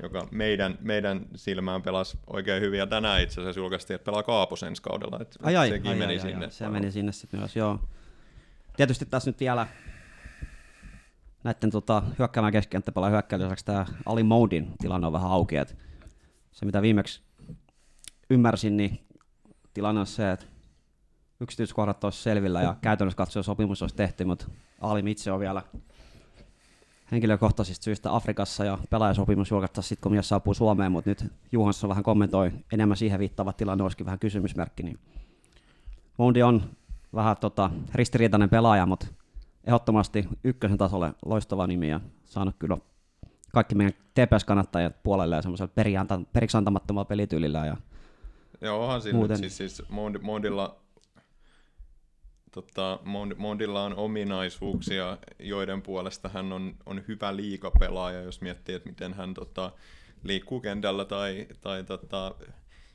[0.03, 4.63] joka meidän, meidän silmään pelasi oikein hyvin ja tänään itse asiassa julkaistiin, että pelaa Kaapos
[4.63, 5.19] ensi kaudella.
[5.43, 6.45] Ai ai, sekin ai, meni ai, sinne.
[6.45, 7.79] Ai, se meni sinne sitten myös, joo.
[8.77, 9.67] Tietysti tässä nyt vielä
[11.45, 15.57] näiden tota, hyökkäämään keskikenttäpelaajan hyökkäilyn lisäksi tämä Ali Moudin tilanne on vähän auki.
[15.57, 15.77] Et
[16.51, 17.21] se mitä viimeksi
[18.29, 18.99] ymmärsin, niin
[19.73, 20.45] tilanne on se, että
[21.39, 24.47] yksityiskohdat olisi selvillä ja käytännössä katsoen sopimus olisi tehty, mutta
[24.81, 25.61] Ali itse on vielä
[27.11, 32.03] henkilökohtaisista syistä Afrikassa ja pelaajasopimus julkaistaisiin sitten, kun mies saapuu Suomeen, mutta nyt Juhansson vähän
[32.03, 34.99] kommentoi enemmän siihen viittaava tilanne olisikin vähän kysymysmerkki, niin
[36.17, 36.69] Mondi on
[37.15, 39.07] vähän tota, ristiriitainen pelaaja, mutta
[39.67, 42.77] ehdottomasti ykkösen tasolle loistava nimi ja saanut kyllä
[43.53, 47.65] kaikki meidän TPS-kannattajat puolelle ja semmoisella perianta- periksi antamattomalla pelityylillä.
[47.65, 47.77] Ja
[48.61, 50.85] Joo, onhan sillä Muuten- siis, siis Mondi- Mondilla
[52.51, 52.99] tota,
[53.37, 59.33] Mondilla on ominaisuuksia, joiden puolesta hän on, on hyvä liikapelaaja, jos miettii, että miten hän
[59.33, 59.71] tota,
[60.23, 62.35] liikkuu kentällä tai, tai tota,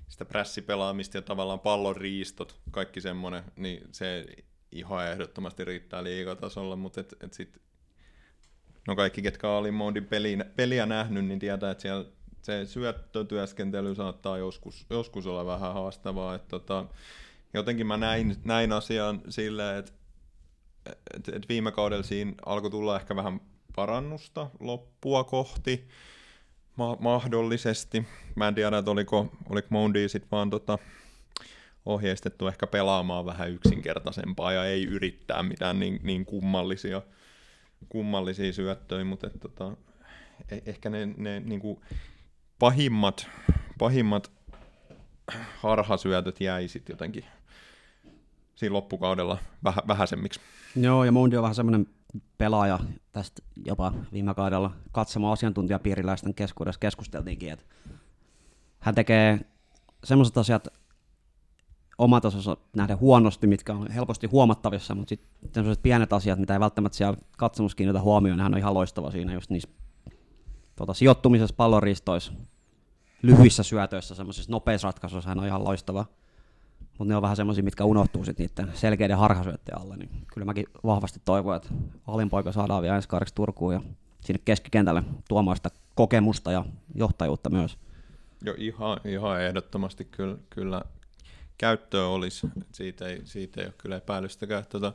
[0.08, 4.26] sitä prässipelaamista ja tavallaan pallon riistot, kaikki semmoinen, niin se
[4.72, 7.60] ihan ehdottomasti riittää liigatasolla, mutta et, et sit,
[8.86, 12.04] no kaikki, ketkä oli Mondin peliä, peliä nähnyt, niin tietää, että siellä
[12.42, 16.34] se syöttötyöskentely saattaa joskus, joskus olla vähän haastavaa.
[16.34, 16.86] Että tota,
[17.54, 19.92] jotenkin mä näin, näin asian silleen, että
[21.14, 23.40] et, et viime kaudella siinä alkoi tulla ehkä vähän
[23.76, 25.88] parannusta loppua kohti
[26.76, 28.06] ma- mahdollisesti.
[28.34, 30.78] Mä en tiedä, että oliko, oliko Mondi sit vaan tota,
[31.90, 37.02] ohjeistettu ehkä pelaamaan vähän yksinkertaisempaa ja ei yrittää mitään niin, niin kummallisia,
[37.88, 39.76] kummallisia syöttöjä, mutta et, tota,
[40.50, 41.80] e- ehkä ne, ne niin kuin
[42.58, 43.26] pahimmat,
[43.78, 44.30] pahimmat
[45.62, 47.24] harhasyötöt jäi sitten jotenkin
[48.54, 50.40] siinä loppukaudella vähä, vähäisemmiksi.
[50.76, 51.86] Joo, ja Mondi on vähän semmoinen
[52.38, 52.78] pelaaja
[53.12, 57.64] tästä jopa viime kaudella katsomaan asiantuntijapiiriläisten keskuudessa keskusteltiinkin, että
[58.80, 59.40] hän tekee
[60.04, 60.68] semmoiset asiat
[62.00, 66.96] omatasonsa nähdä huonosti, mitkä on helposti huomattavissa, mutta sitten sellaiset pienet asiat, mitä ei välttämättä
[66.96, 69.68] siellä katsomus kiinnitä huomioon, niin hän on ihan loistava siinä just niissä
[70.76, 72.32] tuota, sijoittumisessa, pallonristoissa,
[73.22, 76.04] lyhyissä syötöissä, semmoisissa nopeissa ratkaisuissa hän on ihan loistava.
[76.98, 79.96] Mutta ne on vähän semmoisia, mitkä unohtuu sitten niiden selkeiden harhasyötteen alle.
[79.96, 81.68] Niin kyllä mäkin vahvasti toivon, että
[82.06, 83.80] Alinpoika saadaan vielä ensi kaudeksi Turkuun ja
[84.20, 87.78] sinne keskikentälle tuomaan sitä kokemusta ja johtajuutta myös.
[88.44, 90.82] Joo, ihan, ihan ehdottomasti kyllä, kyllä
[91.60, 92.46] käyttöä olisi.
[92.72, 94.64] Siitä ei, siitä ei ole kyllä epäilystäkään.
[94.68, 94.92] Tota,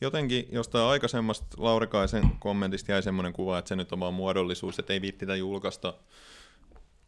[0.00, 4.92] jotenkin jostain aikaisemmasta Laurikaisen kommentista jäi semmoinen kuva, että se nyt on vaan muodollisuus, että
[4.92, 5.94] ei viittitä julkaista,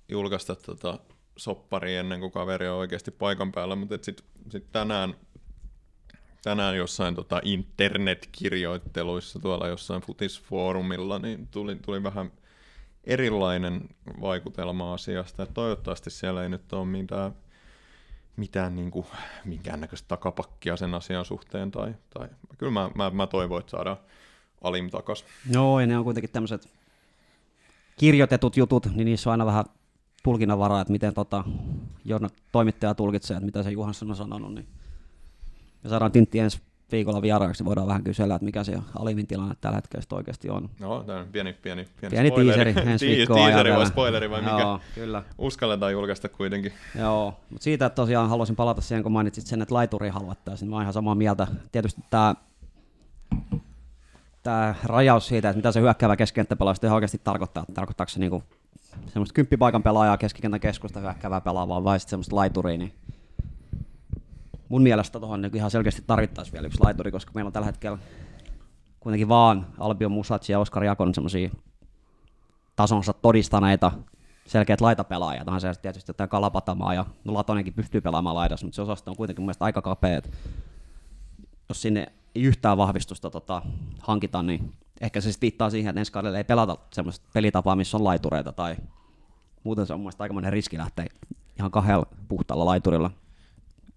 [0.09, 0.99] julkaista tota
[1.37, 5.15] soppari ennen kuin kaveri on oikeasti paikan päällä, mutta sitten sit tänään,
[6.45, 12.33] tänään jossain tota internetkirjoitteluissa tuolla jossain futisfoorumilla, niin tuli, tuli vähän
[13.05, 13.89] erilainen
[14.21, 15.43] vaikutelma asiasta.
[15.43, 17.35] Et toivottavasti siellä ei nyt ole mitään
[18.37, 19.07] mitään niin kuin,
[19.45, 21.71] minkäännäköistä takapakkia sen asian suhteen.
[21.71, 23.97] Tai, tai kyllä mä, mä, mä toivon, että saadaan
[24.63, 25.25] Alim takas.
[25.51, 26.69] Joo, ja ne on kuitenkin tämmöiset
[27.99, 29.65] kirjoitetut jutut, niin niissä on aina vähän
[30.23, 31.45] tulkinnanvaraa, että miten tota,
[32.53, 34.55] toimittaja tulkitsee, että mitä se Juhansson on sanonut.
[34.55, 34.69] Niin
[35.83, 36.61] me saadaan Tintti ensi
[36.93, 40.71] viikolla vieraaksi, voidaan vähän kysellä, että mikä se alimin tilanne tällä hetkellä oikeasti on.
[40.81, 44.61] No, tämä on pieni, pieni, pieni, pieni tiiseri ensi viikkoa Tiiseri vai spoileri vai mikä?
[44.61, 45.23] Joo, kyllä.
[45.39, 46.73] Uskalletaan julkaista kuitenkin.
[46.99, 50.69] Joo, mutta siitä että tosiaan haluaisin palata siihen, kun mainitsit sen, että laituri haluattaisiin.
[50.69, 51.47] Mä oon ihan samaa mieltä.
[51.73, 52.35] Tietysti tämä
[54.43, 57.65] tämä rajaus siitä, että mitä se hyökkäävä keskikenttäpelaaja sitten oikeasti tarkoittaa.
[57.75, 58.43] Tarkoittaako se niinku
[59.07, 62.93] semmoista kymppipaikan pelaajaa keskikentän keskusta hyökkäävää pelaavaa vai sitten semmoista laituria, niin
[64.73, 67.99] mun mielestä tuohon niin ihan selkeästi tarvittaisiin vielä yksi laituri, koska meillä on tällä hetkellä
[69.01, 71.51] kuitenkin vaan Albion Musaci ja Oskar Jakon semmoisia
[72.77, 73.93] tasonsa todistaneita
[74.47, 75.49] selkeät laitapelaajat.
[75.49, 79.17] Onhan se tietysti jotain Kalapatamaa ja no Latonenkin pystyy pelaamaan laidassa, mutta se osasto on
[79.17, 80.23] kuitenkin mun mielestä aika kapea.
[81.69, 83.63] Jos sinne ei yhtään vahvistusta tota,
[83.99, 88.05] hankita, niin ehkä se viittaa siihen, että ensi kaudella ei pelata semmoista pelitapaa, missä on
[88.05, 88.77] laitureita tai
[89.65, 91.07] muuten se on mun mielestä aikamoinen riski lähteä
[91.59, 93.11] ihan kahdella puhtaalla laiturilla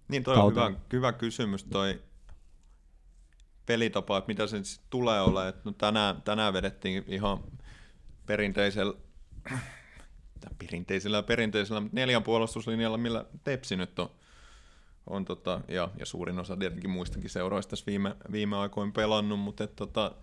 [0.08, 2.02] niin, toi on hyvä, hyvä kysymys toi
[3.66, 4.56] pelitapa, että mitä se
[4.90, 5.54] tulee olemaan.
[5.64, 7.44] No tänään, tänään vedettiin ihan
[8.26, 8.94] perinteisellä,
[10.58, 14.10] perinteisellä perinteisellä neljän puolustuslinjalla, millä Tepsi nyt on,
[15.06, 19.64] on tota, ja, ja, suurin osa tietenkin muistakin seuroista tässä viime, viime aikoina pelannut, mutta
[19.64, 20.14] et, tota,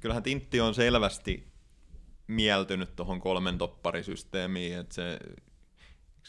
[0.00, 1.54] kyllähän Tintti on selvästi
[2.26, 5.18] mieltynyt tuohon kolmen topparisysteemiin, että se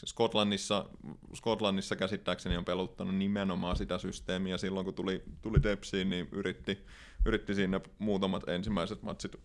[0.04, 0.88] Skotlannissa,
[1.34, 4.58] Skotlannissa käsittääkseni on peluttanut nimenomaan sitä systeemiä.
[4.58, 6.86] Silloin kun tuli, tuli Tepsiin, niin yritti,
[7.24, 9.36] yritti siinä muutamat ensimmäiset matsit,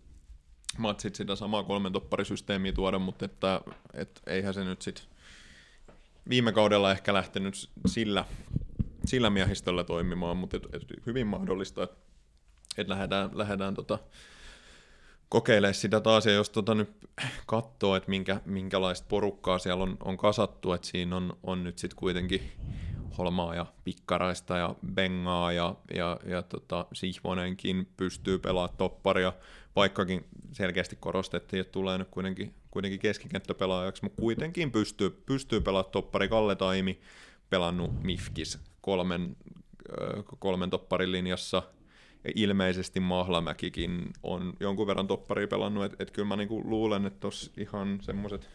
[0.77, 3.61] matsit sitä samaa kolmen topparisysteemiä tuoda, mutta että,
[3.93, 5.05] et eihän se nyt sitten
[6.29, 8.25] viime kaudella ehkä lähtenyt sillä,
[9.05, 11.97] sillä miehistöllä toimimaan, mutta et, et hyvin mahdollista, että
[12.77, 13.99] et lähdetään, lähdetään tota,
[15.31, 16.89] kokeilemaan sitä taas, ja jos tota nyt
[17.45, 21.95] katsoo, että minkä, minkälaista porukkaa siellä on, on kasattu, että siinä on, on nyt sitten
[21.95, 22.51] kuitenkin
[23.17, 29.33] Holmaa ja Pikkaraista ja Bengaa ja, ja, ja tota, Sihvonenkin pystyy pelaamaan topparia,
[29.75, 36.27] vaikkakin selkeästi korostettiin, että tulee nyt kuitenkin, kuitenkin keskikenttäpelaajaksi, mutta kuitenkin pystyy, pystyy pelaamaan toppari.
[36.27, 37.01] Kalle Taimi,
[37.49, 39.37] pelannut Mifkis kolmen,
[40.39, 41.63] kolmen topparin linjassa–
[42.35, 47.51] ilmeisesti Mahlamäkikin on jonkun verran topparia pelannut, että et kyllä mä niinku luulen, että tuossa
[47.57, 48.49] ihan semmoiset,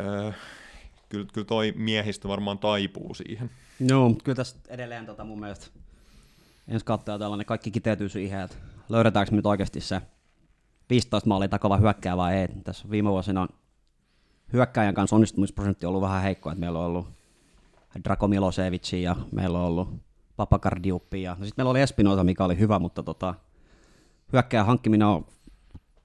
[0.00, 0.36] äh,
[1.08, 3.50] kyllä, kyllä toi miehistö varmaan taipuu siihen.
[3.80, 5.66] Joo, kyllä tässä edelleen tota mun mielestä
[6.68, 8.56] ensi kautta tällainen kaikki kiteytyy siihen, että
[8.88, 10.00] löydetäänkö nyt oikeasti se
[10.90, 12.48] 15 maalia takava hyökkää vai ei.
[12.64, 13.48] Tässä viime vuosina
[14.52, 17.08] hyökkäjän kanssa onnistumisprosentti on ollut vähän heikko, että meillä on ollut
[18.04, 20.07] Drako Milosevic ja meillä on ollut
[20.38, 23.34] Papakardiuppi ja no sitten meillä oli Espinosa, mikä oli hyvä, mutta tota,
[24.32, 25.26] hyökkäjän hankkiminen on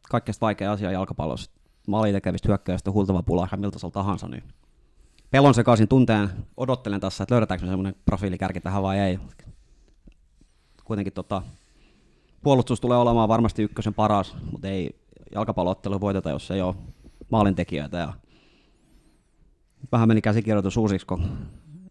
[0.10, 1.52] kaikkein vaikea asia jalkapallossa.
[1.88, 4.44] Maali tekevistä hyökkäystä on hultava pula ihan miltä tahansa, niin
[5.32, 9.20] pelon sekaisin tunteen odottelen tässä, että löydetäänkö semmoinen profiilikärki tähän vai ei.
[10.84, 11.42] Kuitenkin tota,
[12.44, 15.00] puolustus tulee olemaan varmasti ykkösen paras, mutta ei
[15.36, 16.76] jalkapalloottelu voiteta, jos ei ole
[17.30, 17.98] maalintekijöitä.
[17.98, 18.14] Ja
[19.92, 21.28] vähän meni käsikirjoitus uusiksi, kun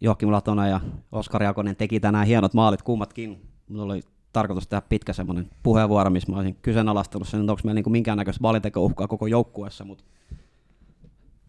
[0.05, 0.81] Joakim Latonen ja
[1.13, 3.49] Oskar Jakonen teki tänään hienot maalit kummatkin.
[3.69, 4.01] Mulla oli
[4.33, 8.43] tarkoitus tehdä pitkä semmoinen puheenvuoro, missä mä olisin kyseenalaistanut sen, että onko meillä niin minkäännäköistä
[8.43, 10.05] maalintekouhkaa koko joukkueessa, mutta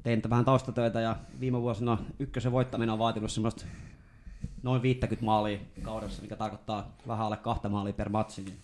[0.04, 3.66] tein vähän taustatöitä ja viime vuosina ykkösen voittaminen on vaatinut semmoista
[4.64, 8.43] noin 50 maalia kaudessa, mikä tarkoittaa vähän alle kahta maalia per matsi.
[8.43, 8.58] Niin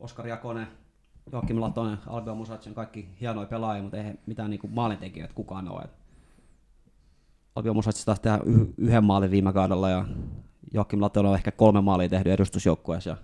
[0.00, 0.66] Oskar Jakonen,
[1.32, 5.99] Joakim Latonen, Albio Musatsen, kaikki hienoja pelaajia, mutta ei mitään niinku maalintekijöitä kukaan ole.
[7.54, 8.38] Albio Musatsen taas tehdä
[8.78, 10.04] yhden maalin viime kaudella ja
[10.72, 13.16] Joakim Latonen on ehkä kolme maalia tehnyt edustusjoukkueessa.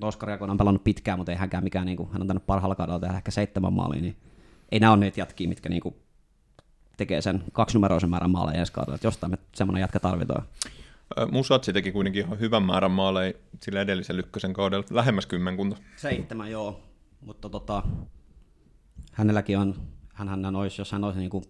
[0.00, 2.74] Oskar Jakonen on pelannut pitkään, mutta ei hänkään mikään, niin kuin, hän on tänne parhaalla
[2.74, 4.16] kaudella tehdä ehkä seitsemän maalia, niin
[4.72, 5.94] ei nämä ole niitä jätkiä, mitkä niin kuin,
[6.96, 8.98] tekee sen kaksinumeroisen määrän maaleja ensi kaudella.
[9.02, 10.42] Jostain me semmoinen jätkä tarvitaan.
[11.30, 15.76] Musatsi teki kuitenkin ihan hyvän määrän maaleja sillä edellisen lykkösen kaudella, lähemmäs kymmenkunta.
[15.96, 16.80] Seitsemän, joo.
[17.20, 17.82] Mutta tota,
[19.12, 19.74] hänelläkin on,
[20.14, 21.44] hän, hän olisi, jos hän olisi niin kuin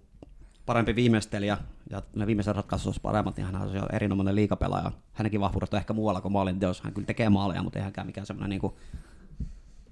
[0.67, 1.59] parempi viimeistelijä
[1.91, 4.93] ja ne viimeiset ratkaisut olisi paremmat, niin hän on erinomainen liikapelaaja.
[5.13, 6.81] Hänenkin vahvuudet on ehkä muualla kuin maalin teos.
[6.81, 8.75] Hän kyllä tekee maaleja, mutta ei hänkään mikään semmoinen niin kuin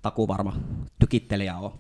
[0.03, 0.57] takuvarma
[0.99, 1.73] tykittelijä ole.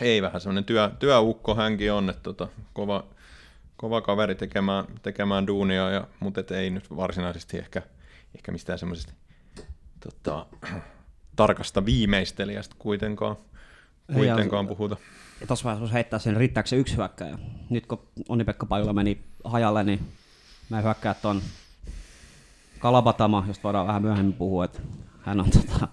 [0.00, 3.04] Ei vähän semmoinen työ, työukko hänkin on, että tota, kova,
[3.76, 7.82] kova kaveri tekemään, tekemään duunia, ja, mutta et ei nyt varsinaisesti ehkä,
[8.34, 9.12] ehkä mistään semmoisesta
[10.00, 10.46] tota,
[11.36, 13.36] tarkasta viimeistelijästä kuitenkaan,
[14.14, 14.96] kuitenkaan puhuta.
[15.40, 17.38] Ja tuossa vaiheessa heittää sen, riittääkö se yksi hyökkäjä.
[17.70, 20.12] Nyt kun Onni-Pekka Pajula meni hajalle, niin
[20.70, 21.42] mä hyökkäät on
[22.78, 24.80] Kalabatama, josta voidaan vähän myöhemmin puhua, että
[25.22, 25.88] hän on tota,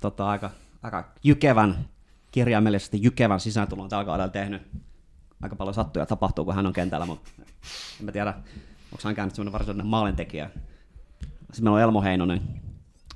[0.00, 0.50] tota, aika,
[0.82, 1.88] aika jykevän,
[2.30, 4.62] kirjaimellisesti jykevän sisääntulon tällä kaudella tehnyt.
[5.42, 7.30] Aika paljon sattuu ja tapahtuu, kun hän on kentällä, mutta
[8.00, 8.34] en mä tiedä,
[8.92, 10.50] onko hän käynyt sellainen varsinainen maalintekijä.
[11.20, 12.40] Sitten meillä on Elmo Heinonen,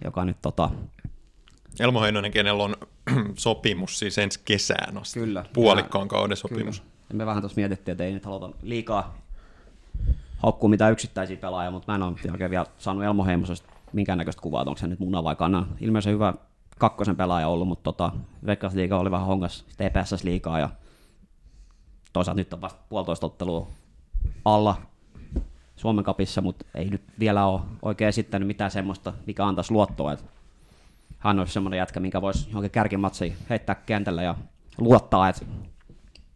[0.05, 0.71] joka nyt tota,
[1.81, 2.77] Elmo Heinonen, kenellä on
[3.35, 5.21] sopimus siis ensi kesään asti.
[5.21, 5.45] Kyllä.
[5.53, 6.81] Puolikkaan ja, kauden sopimus.
[6.81, 6.93] Kyllä.
[7.09, 9.19] Ja me vähän tuossa mietittiin, että ei nyt haluta liikaa
[10.39, 14.61] haukkua mitään yksittäisiä pelaajia, mutta mä en ole oikein vielä saanut Elmo Heimosesta minkäännäköistä kuvaa,
[14.67, 15.67] onko se nyt muna vai kana.
[15.81, 16.35] Ilmeisesti hyvä
[16.79, 18.13] kakkosen pelaaja ollut, mutta tota,
[18.47, 20.69] Veikkausliiga oli vähän hongas, sitten ei päässäisi liikaa ja
[22.13, 23.69] toisaalta nyt on vasta puolitoista ottelua
[24.45, 24.77] alla
[25.77, 30.25] Suomen kapissa, mutta ei nyt vielä ole oikein esittänyt mitään semmoista, mikä antaisi luottoa, että
[31.19, 34.35] hän olisi semmoinen jätkä, minkä voisi johonkin kärkimatsiin heittää kentälle ja
[34.79, 35.45] luottaa, että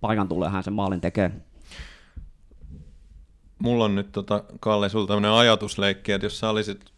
[0.00, 1.30] paikan tulee hän sen maalin tekee.
[3.58, 6.92] Mulla on nyt, tota, Kalle, sulla tämmöinen ajatusleikki, että jos sä olisit,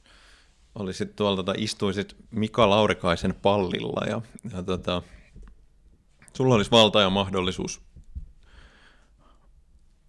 [0.74, 4.22] olisit tuolta tai istuisit Mika Laurikaisen pallilla ja,
[4.52, 5.02] ja tota,
[6.36, 7.80] sulla olisi valta ja mahdollisuus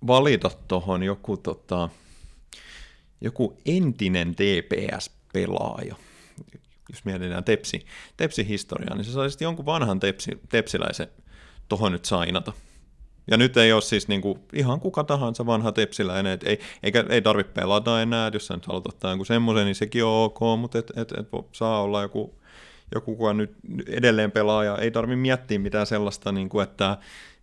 [0.07, 1.89] valita tuohon joku, tota,
[3.21, 5.95] joku entinen DPS-pelaaja,
[6.90, 7.86] jos mietitään tepsi,
[8.18, 11.08] tepsi-historiaa, niin sä saisit jonkun vanhan tepsi, tepsiläisen
[11.70, 12.54] tuohon nyt sainata.
[13.32, 17.22] Ja nyt ei ole siis niinku ihan kuka tahansa vanha tepsiläinen, et ei, eikä, ei
[17.22, 20.80] tarvitse pelata enää, jos sä nyt haluat ottaa jonkun semmoisen, niin sekin on ok, mutta
[20.80, 22.40] et, et, et saa olla joku,
[22.96, 23.56] joku kuka nyt
[23.88, 26.98] edelleen pelaaja, ei tarvitse miettiä mitään sellaista, niin kuin, että,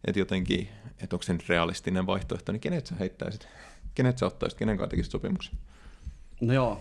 [0.04, 0.68] että jotenkin,
[1.02, 3.48] että onko se nyt realistinen vaihtoehto, niin kenet sä heittäisit?
[3.94, 5.54] Kenet sä ottaisit, kenen kanssa tekisit sopimuksen?
[6.40, 6.80] No joo,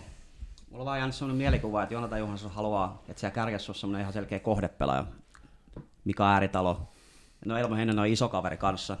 [0.72, 4.00] Mulla on vaan jäänyt sellainen mielikuva, että Jonathan Johansson haluaa, että siellä kärjessä on sellainen
[4.00, 5.04] ihan selkeä kohdepelaaja.
[6.04, 6.80] Mika Ääritalo.
[7.46, 8.96] No Elmo Hennen on iso kaveri kanssa.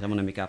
[0.00, 0.48] Semmoinen, mikä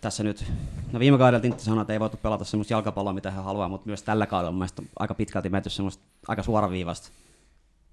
[0.00, 0.52] tässä nyt,
[0.92, 3.86] no viime kaudella Tintti sanoi, että ei voitu pelata semmoista jalkapalloa, mitä hän haluaa, mutta
[3.86, 7.08] myös tällä kaudella mun mielestä aika pitkälti menty semmoista aika suoraviivasta.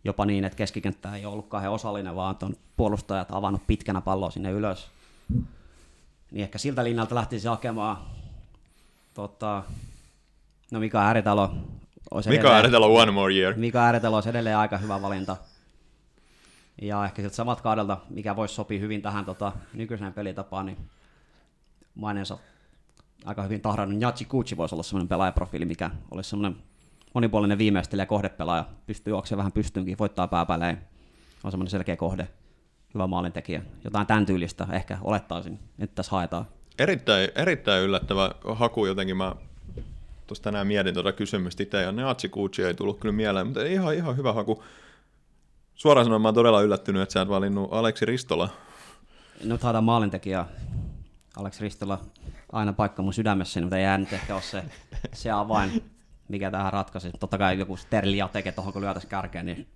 [0.03, 4.51] Jopa niin, että keskikenttä ei ollut kauhean osallinen, vaan on puolustajat avannut pitkänä palloa sinne
[4.51, 4.87] ylös.
[6.31, 7.97] Niin ehkä siltä linjalta lähtisi hakemaan
[9.13, 9.63] tota,
[10.75, 11.51] No Mika Ääritalo
[12.11, 13.53] olisi Mika edelleen, Ääritalo one more year.
[13.57, 15.37] Mika Ääritalo olisi edelleen aika hyvä valinta.
[16.81, 20.77] Ja ehkä sieltä samat kaudelta, mikä voisi sopia hyvin tähän tota, nykyiseen pelitapaan, niin
[21.95, 22.37] maineensa
[23.25, 26.61] aika hyvin tahdannut Jachi Kuchi voisi olla sellainen pelaajaprofiili, mikä olisi sellainen
[27.13, 28.65] monipuolinen viimeistelijä kohdepelaaja.
[28.87, 30.81] Pystyy juoksemaan vähän pystyynkin, voittaa pääpäleen.
[31.43, 32.27] On semmoinen selkeä kohde,
[32.93, 33.61] hyvä maalintekijä.
[33.83, 36.45] Jotain tämän tyylistä ehkä olettaisin, että tässä haetaan.
[36.79, 39.17] Erittäin, erittäin yllättävä haku jotenkin.
[39.17, 39.35] Mä
[40.27, 43.95] tuossa tänään mietin tuota kysymystä itse, ja Neatsi Kuuchi ei tullut kyllä mieleen, mutta ihan,
[43.95, 44.63] ihan hyvä haku.
[45.75, 48.49] Suoraan sanoen mä oon todella yllättynyt, että sä et valinnut Aleksi Ristola.
[49.43, 50.45] Nyt haetaan maalintekijä
[51.37, 51.99] Aleksi Ristola
[52.51, 54.63] aina paikka mun sydämessä, mutta ei nyt ehkä ole se,
[55.13, 55.83] se avain,
[56.27, 57.11] mikä tähän ratkaisi.
[57.19, 59.67] Totta kai joku Sterli Jateke tuohon kun lyötäisiin kärkeen, niin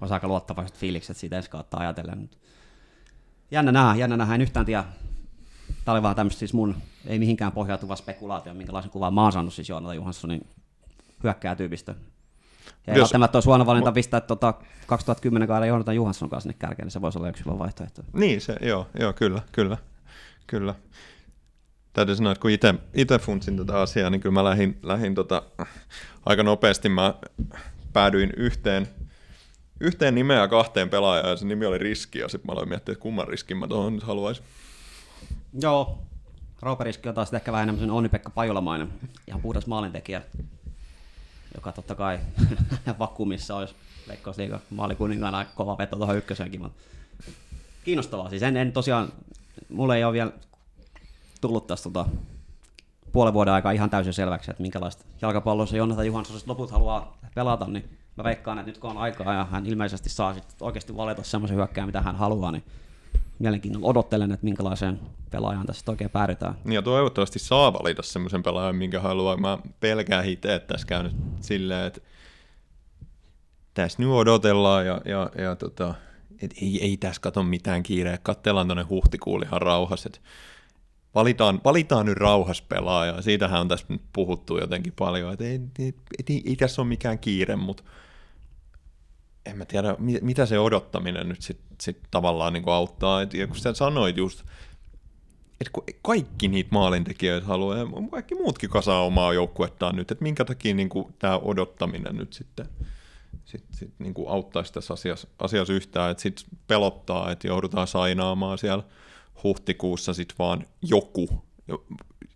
[0.00, 2.30] olisi aika luottavaiset fiilikset siitä ensi kautta ajatellen.
[3.50, 4.84] Jännä nähdä, jännä nähdä, en yhtään tiedä.
[5.84, 6.76] Tämä oli vaan tämmöistä siis mun,
[7.06, 10.46] ei mihinkään pohjautuva spekulaatio, minkälaisen kuvan mä oon saanut siis Joonatan Johanssonin
[11.22, 11.94] hyökkääjätyypistä.
[12.86, 14.54] Ja Jos- välttämättä olisi huono valinta pistää tuota
[14.86, 18.02] 2010 kauden Joonatan Johansson kanssa sinne kärkeen, niin se voisi olla yksi hyvä vaihtoehto.
[18.12, 19.76] Niin, se, joo, joo, kyllä, kyllä,
[20.46, 20.74] kyllä.
[21.92, 22.50] Täytyy sanoa, että kun
[22.94, 25.42] itse funtsin tätä asiaa, niin kyllä mä lähdin, lähdin tota,
[26.26, 27.14] aika nopeasti, mä
[27.92, 28.88] päädyin yhteen,
[29.80, 33.02] yhteen nimeä kahteen pelaajaan, ja se nimi oli Riski, ja sitten mä aloin miettiä, että
[33.02, 34.44] kumman riskin mä tuohon nyt haluaisin.
[35.52, 35.98] Joo.
[36.62, 38.92] Rooperiski on taas ehkä vähän enemmän Onni-Pekka Pajolamainen,
[39.26, 40.22] ihan puhdas maalintekijä,
[41.54, 42.18] joka totta kai
[42.98, 43.74] vakuumissa olisi
[44.08, 44.60] Veikkausliiga
[45.32, 46.62] aika kova veto tuohon ykkösenkin.
[46.62, 46.82] Mutta
[47.84, 48.30] kiinnostavaa.
[48.30, 49.12] Siis en, en tosiaan,
[49.68, 50.32] mulle ei ole vielä
[51.40, 52.06] tullut tästä tota,
[53.12, 57.66] puolen vuoden aikaa ihan täysin selväksi, että minkälaista jalkapalloa se Jonathan Johansson loput haluaa pelata,
[57.66, 61.22] niin mä veikkaan, että nyt kun on aikaa ja hän ilmeisesti saa sit oikeasti valita
[61.22, 62.64] semmoisen hyökkään, mitä hän haluaa, niin
[63.40, 66.54] mielenkiinnolla odottelen, että minkälaiseen pelaajaan tässä oikein päädytään.
[66.64, 69.36] Niin ja toivottavasti saa valita semmoisen pelaajan, minkä haluaa.
[69.36, 72.00] Mä pelkään itse, että tässä käy nyt silleen, että
[73.74, 75.94] tässä nyt odotellaan ja, ja, ja tota,
[76.42, 78.18] et ei, ei tässä kato mitään kiireä.
[78.22, 80.10] Katsellaan tuonne huhtikuulle ihan rauhassa.
[81.14, 83.22] Valitaan, valitaan nyt rauhas pelaaja.
[83.22, 85.94] Siitähän on tässä nyt puhuttu jotenkin paljon, että ei, ei,
[86.28, 87.82] ei, ei tässä ole mikään kiire, mutta
[89.46, 93.22] en mä tiedä, mi- mitä se odottaminen nyt sitten sit tavallaan niin auttaa.
[93.22, 94.42] Et, ja kun sä sanoit just,
[95.60, 100.74] että kaikki niitä maalintekijöitä haluaa, ja kaikki muutkin kasaa omaa joukkuettaan nyt, että minkä takia
[100.74, 100.88] niin
[101.18, 102.66] tämä odottaminen nyt sitten
[103.44, 108.58] sit, sit, niin kuin auttaisi tässä asiassa, asiassa yhtään, että sitten pelottaa, että joudutaan sainaamaan
[108.58, 108.84] siellä
[109.44, 111.28] huhtikuussa sitten vaan joku,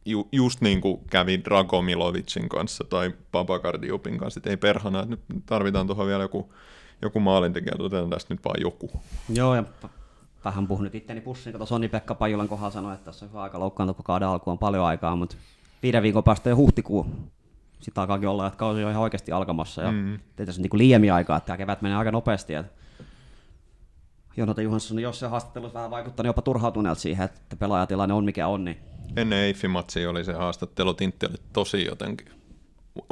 [0.07, 5.47] Ju, just niin kuin kävi Dragomilovicin kanssa tai Papakardiupin kanssa, että ei perhana, että nyt
[5.47, 6.55] tarvitaan tuohon vielä joku,
[7.03, 8.91] joku maalintekijä, otetaan tästä nyt vaan joku.
[9.29, 9.65] Joo, ja
[10.45, 13.43] vähän puhun nyt itteni pussiin, kun tuossa Onni-Pekka Pajulan kohdalla sanoi, että tässä on hyvä
[13.43, 15.37] aika loukkaantua, kun kauden alkuun on paljon aikaa, mutta
[15.83, 17.07] viiden viikon päästä jo huhtikuu.
[17.81, 20.19] Sitten alkaakin olla, että kausi on ihan oikeasti alkamassa, ja mm.
[20.37, 22.55] tässä niin liiemmin aikaa, että tämä kevät menee aika nopeasti.
[22.55, 22.73] Että
[24.37, 28.47] Jonathan Johansson, jos se haastattelussa vähän vaikuttaa, niin jopa turhautuneelta siihen, että pelaajatilanne on mikä
[28.47, 28.79] on, niin
[29.17, 32.27] Ennen Eiffi-matsia oli se haastattelu, Tintti oli tosi jotenkin,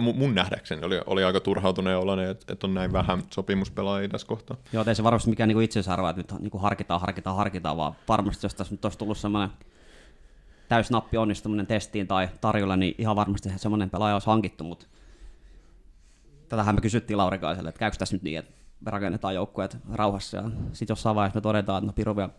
[0.00, 4.56] mun nähdäkseni oli, oli aika turhautuneen oloinen, että, että on näin vähän sopimuspelaajia tässä kohtaa.
[4.72, 8.46] Joo, ei se varmasti mikään niinku itseisarvo, että nyt niinku harkitaan, harkitaan, harkitaan, vaan varmasti
[8.46, 9.50] jos tässä nyt olisi tullut semmoinen
[10.68, 14.86] täysnappi onnistuminen testiin tai tarjolla, niin ihan varmasti semmoinen pelaaja olisi hankittu, mutta
[16.48, 20.42] tätähän me kysyttiin Laurikaiselle, että käykö tässä nyt niin, että me rakennetaan joukkueet rauhassa ja
[20.72, 22.30] sitten jossain vaiheessa me todetaan, että no Piru vielä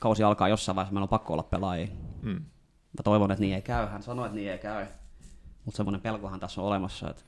[0.00, 1.88] kausi alkaa jossain vaiheessa, meillä on pakko olla pelaajia.
[2.22, 2.32] Mm.
[2.32, 4.86] Mä toivon, että niin ei käy, hän sanoi, että niin ei käy,
[5.64, 7.22] mutta semmoinen pelkohan tässä on olemassa, että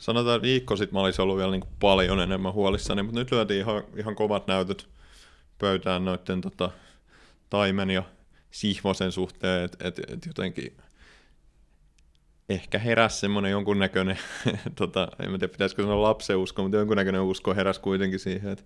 [0.00, 3.60] Sanotaan, että viikko sitten mä olisin ollut vielä niin paljon enemmän huolissani, mutta nyt lyötiin
[3.60, 4.88] ihan, ihan kovat näytöt
[5.58, 6.70] pöytään noiden tota,
[7.50, 8.02] Taimen ja
[8.50, 10.76] Sihvosen suhteen, että et, et jotenkin
[12.48, 14.18] ehkä heräsi semmoinen jonkunnäköinen,
[14.78, 18.64] tota, en tiedä pitäisikö sanoa lapseusko, mutta jonkunnäköinen usko heräsi kuitenkin siihen, että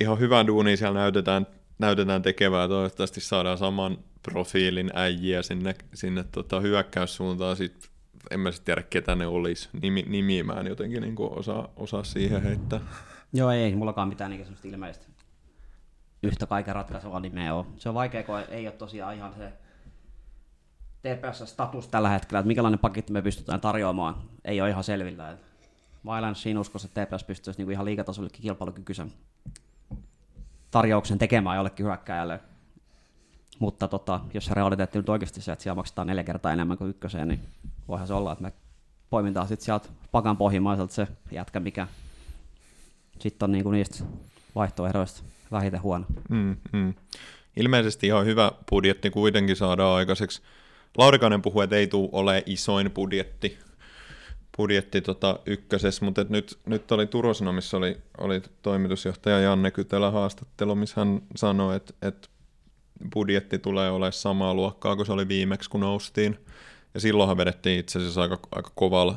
[0.00, 1.46] ihan hyvän duunia siellä näytetään,
[1.78, 7.90] näytetään tekevää, toivottavasti saadaan saman profiilin äijiä sinne, sinne tota hyökkäyssuuntaan, sit
[8.30, 12.04] en mä sitten tiedä ketä ne olisi, Nimi, nimiä mä en jotenkin niin osaa, osaa
[12.04, 12.80] siihen heittää.
[13.32, 15.06] Joo, ei, mullakaan mitään niin semmoista ilmeistä
[16.22, 17.66] yhtä kaiken ratkaisevaa nimeä ole.
[17.76, 19.52] Se on vaikea, kun ei ole tosiaan ihan se
[21.02, 24.14] TPS-status tällä hetkellä, että minkälainen paketti me pystytään tarjoamaan,
[24.44, 25.36] ei ole ihan selvillä.
[26.34, 29.12] Siinä uskossa, että TPS pystyisi niinku ihan liikatasollekin kilpailukykyisen
[30.70, 32.40] tarjouksen tekemään jollekin hyökkääjälle.
[33.60, 36.90] Mutta tota, jos se realiteetti nyt oikeasti se, että siellä maksetaan neljä kertaa enemmän kuin
[36.90, 37.40] ykköseen, niin
[37.88, 38.52] voihan se olla, että me
[39.10, 41.86] poimintaan sitten sieltä pakan pohjimmaiselta se jätkä, mikä
[43.18, 44.04] sitten on niinku niistä
[44.54, 46.04] vaihtoehdoista vähiten huono.
[46.30, 46.94] Mm, mm.
[47.56, 50.42] Ilmeisesti ihan hyvä budjetti kuitenkin saadaan aikaiseksi.
[50.98, 53.58] Laurikainen puhui, että ei tule ole isoin budjetti,
[54.56, 61.00] budjetti tota ykkösessä, mutta nyt, nyt oli Turosnomissa oli, oli toimitusjohtaja Janne Kytelä haastattelu, missä
[61.00, 62.28] hän sanoi, että, että
[63.14, 66.38] budjetti tulee olemaan samaa luokkaa kuin se oli viimeksi, kun noustiin.
[66.94, 69.16] Ja silloinhan vedettiin itse asiassa aika, aika kovalla,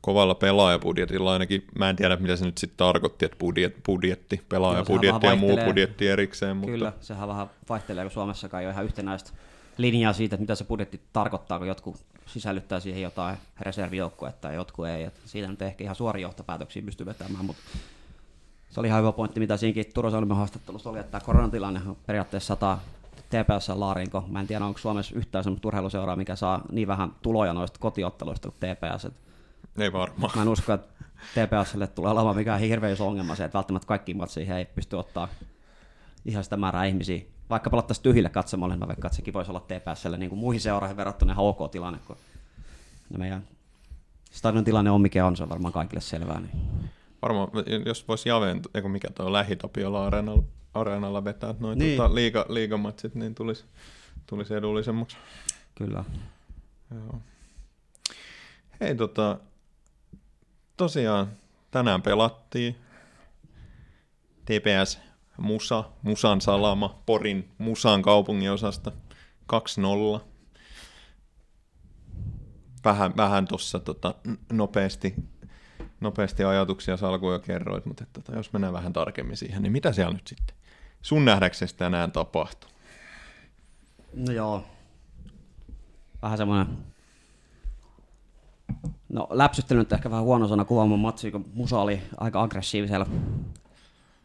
[0.00, 1.66] kovalla pelaajabudjetilla ainakin.
[1.78, 6.08] Mä en tiedä, mitä se nyt sitten tarkoitti, että budjet, budjetti, pelaajabudjetti ja muu budjetti
[6.08, 6.56] erikseen.
[6.56, 6.72] Mutta...
[6.72, 9.30] Kyllä, sehän vähän vaihtelee, kun Suomessakaan ei ole ihan yhtenäistä
[9.78, 14.86] linjaa siitä, että mitä se budjetti tarkoittaa, kun jotkut sisällyttää siihen jotain reservijoukkuetta ja jotkut
[14.86, 15.04] ei.
[15.04, 17.62] Et siitä nyt ehkä ihan suoria johtopäätöksiä pysty vetämään, mutta
[18.70, 21.96] se oli ihan hyvä pointti, mitä siinäkin Turun Sanomen haastattelussa oli, että tämä koronatilanne on
[22.06, 22.80] periaatteessa sataa
[23.32, 24.24] TPS laarinko.
[24.28, 28.50] Mä en tiedä, onko Suomessa yhtään sellaista urheiluseuraa, mikä saa niin vähän tuloja noista kotiotteluista
[28.50, 29.08] kuin TPS.
[29.78, 30.32] Ei varmaan.
[30.36, 31.04] mä en usko, että
[31.34, 35.28] TPSlle tulee olemaan mikään hirveän iso ongelma se, että välttämättä kaikki matsia ei pysty ottaa
[36.24, 37.22] ihan sitä määrää ihmisiä.
[37.50, 40.96] Vaikka pelattaisiin tyhjille katsomalle, mä veikkaan, että sekin voisi olla TPSlle niin kuin muihin seuraajiin
[40.96, 42.16] verrattuna ihan ok tilanne, kun
[43.18, 43.44] meidän
[44.30, 46.40] stadion tilanne on mikä on, se on varmaan kaikille selvää.
[46.40, 46.90] Niin.
[47.22, 47.48] Varmaan,
[47.86, 50.42] jos voisi Javeen, eikö mikä tuo on Lähitapiola areenalla,
[50.74, 51.96] areenalla vetää noin Niin.
[51.96, 53.64] tota, liiga, liigamatsit, niin tulisi,
[54.26, 55.16] tulisi edullisemmaksi.
[55.74, 56.04] Kyllä.
[56.94, 57.18] Joo.
[58.80, 59.38] Hei tota,
[60.76, 61.26] tosiaan
[61.70, 62.76] tänään pelattiin
[64.44, 65.00] TPS
[65.36, 68.92] Musa, Musan salama, Porin Musan kaupunginosasta
[70.18, 70.20] 2-0.
[72.84, 74.14] Vähän, vähän tuossa tota,
[74.52, 75.14] nopeasti,
[76.00, 80.12] nopeasti ajatuksia salkuja kerroit, mutta et, tota, jos mennään vähän tarkemmin siihen, niin mitä siellä
[80.12, 80.56] nyt sitten
[81.02, 82.70] sun nähdäksesi tänään tapahtuu?
[84.14, 84.64] No joo.
[86.22, 86.78] Vähän semmoinen...
[89.08, 93.06] No läpsyttely nyt ehkä vähän huono sana kuvaamaan matsi, kun Musa oli aika aggressiivisella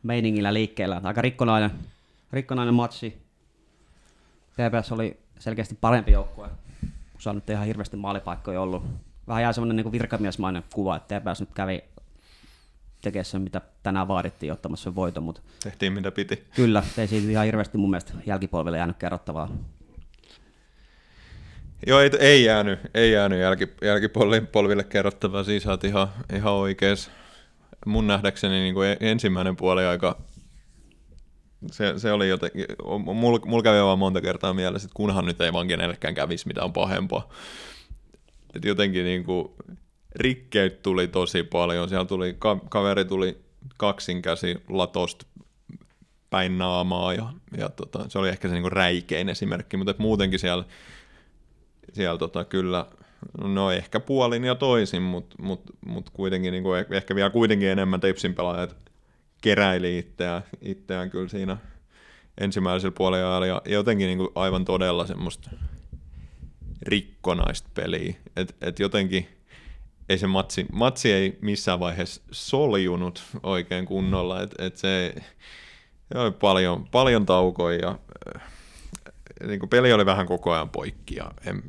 [0.03, 1.01] meiningillä liikkeellä.
[1.03, 1.71] Aika rikkonainen,
[2.32, 3.21] rikkonainen matsi.
[4.53, 6.49] TPS oli selkeästi parempi joukkue.
[7.13, 8.84] Musa nyt ihan hirveästi maalipaikkoja ollut.
[9.28, 11.84] Vähän jää semmoinen niin virkamiesmainen kuva, että TPS nyt kävi
[13.01, 16.43] tekemään sen, mitä tänään vaadittiin ottamassa sen voiton, mutta Tehtiin mitä piti.
[16.55, 19.49] kyllä, ei siitä ihan hirveästi mun mielestä jälkipolville jäänyt kerrottavaa.
[21.87, 27.11] Joo, ei, ei jäänyt, ei jäänyt jälki, jälkipolville kerrottavaa, siis olet ihan, ihan oikees.
[27.85, 30.21] Mun nähdäkseni niin kuin ensimmäinen puoli aika,
[31.71, 32.65] se, se oli jotenkin,
[33.15, 36.73] mulla mul kävi vaan monta kertaa mielessä, että kunhan nyt ei vaan kenellekään kävisi mitään
[36.73, 37.29] pahempaa.
[38.55, 39.47] Et jotenkin niin kuin,
[40.18, 43.38] rikkeet tuli tosi paljon, siellä tuli, ka, kaveri tuli
[43.78, 45.26] kaksin käsi latosta
[46.30, 50.39] päin naamaa ja, ja tota, se oli ehkä se niin kuin räikein esimerkki, mutta muutenkin
[50.39, 50.63] siellä
[51.93, 52.86] siellä tota, kyllä,
[53.43, 57.99] no ehkä puolin ja toisin, mutta mut, mut kuitenkin niin kuin, ehkä vielä kuitenkin enemmän
[57.99, 58.76] Tepsin pelaajat
[59.41, 61.57] keräili itseään, itseään kyllä siinä
[62.38, 65.49] ensimmäisellä puolella ja jotenkin niin kuin aivan todella semmoista
[66.82, 69.36] rikkonaista peliä, että et jotenkin
[70.10, 75.16] ei se matsi, matsi ei missään vaiheessa soljunut oikein kunnolla, että et se
[76.16, 77.99] oli paljon, paljon taukoja ja
[79.47, 81.64] niin kuin peli oli vähän koko ajan poikki ja en,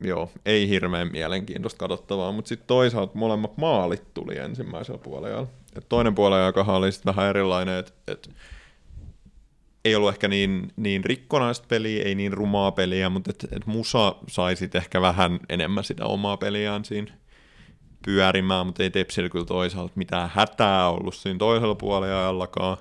[0.00, 5.46] joo, ei hirveän mielenkiintoista katsottavaa, mutta sitten toisaalta molemmat maalit tuli ensimmäisellä puolella.
[5.76, 8.30] Et toinen puolella oli sitten vähän erilainen, että et
[9.86, 14.14] ei ollut ehkä niin, niin rikkonaista peliä, ei niin rumaa peliä, mutta et, et Musa
[14.28, 17.12] sai sitten ehkä vähän enemmän sitä omaa peliään siinä
[18.04, 22.78] pyörimään, mutta ei Tepsillä kyllä toisaalta mitään hätää ollut siinä toisella puolella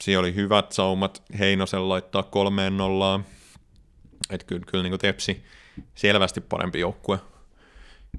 [0.00, 3.24] siinä oli hyvät saumat Heinosen laittaa kolmeen nollaan.
[4.30, 5.44] Että kyllä, kyllä niin Tepsi
[5.94, 7.18] selvästi parempi joukkue.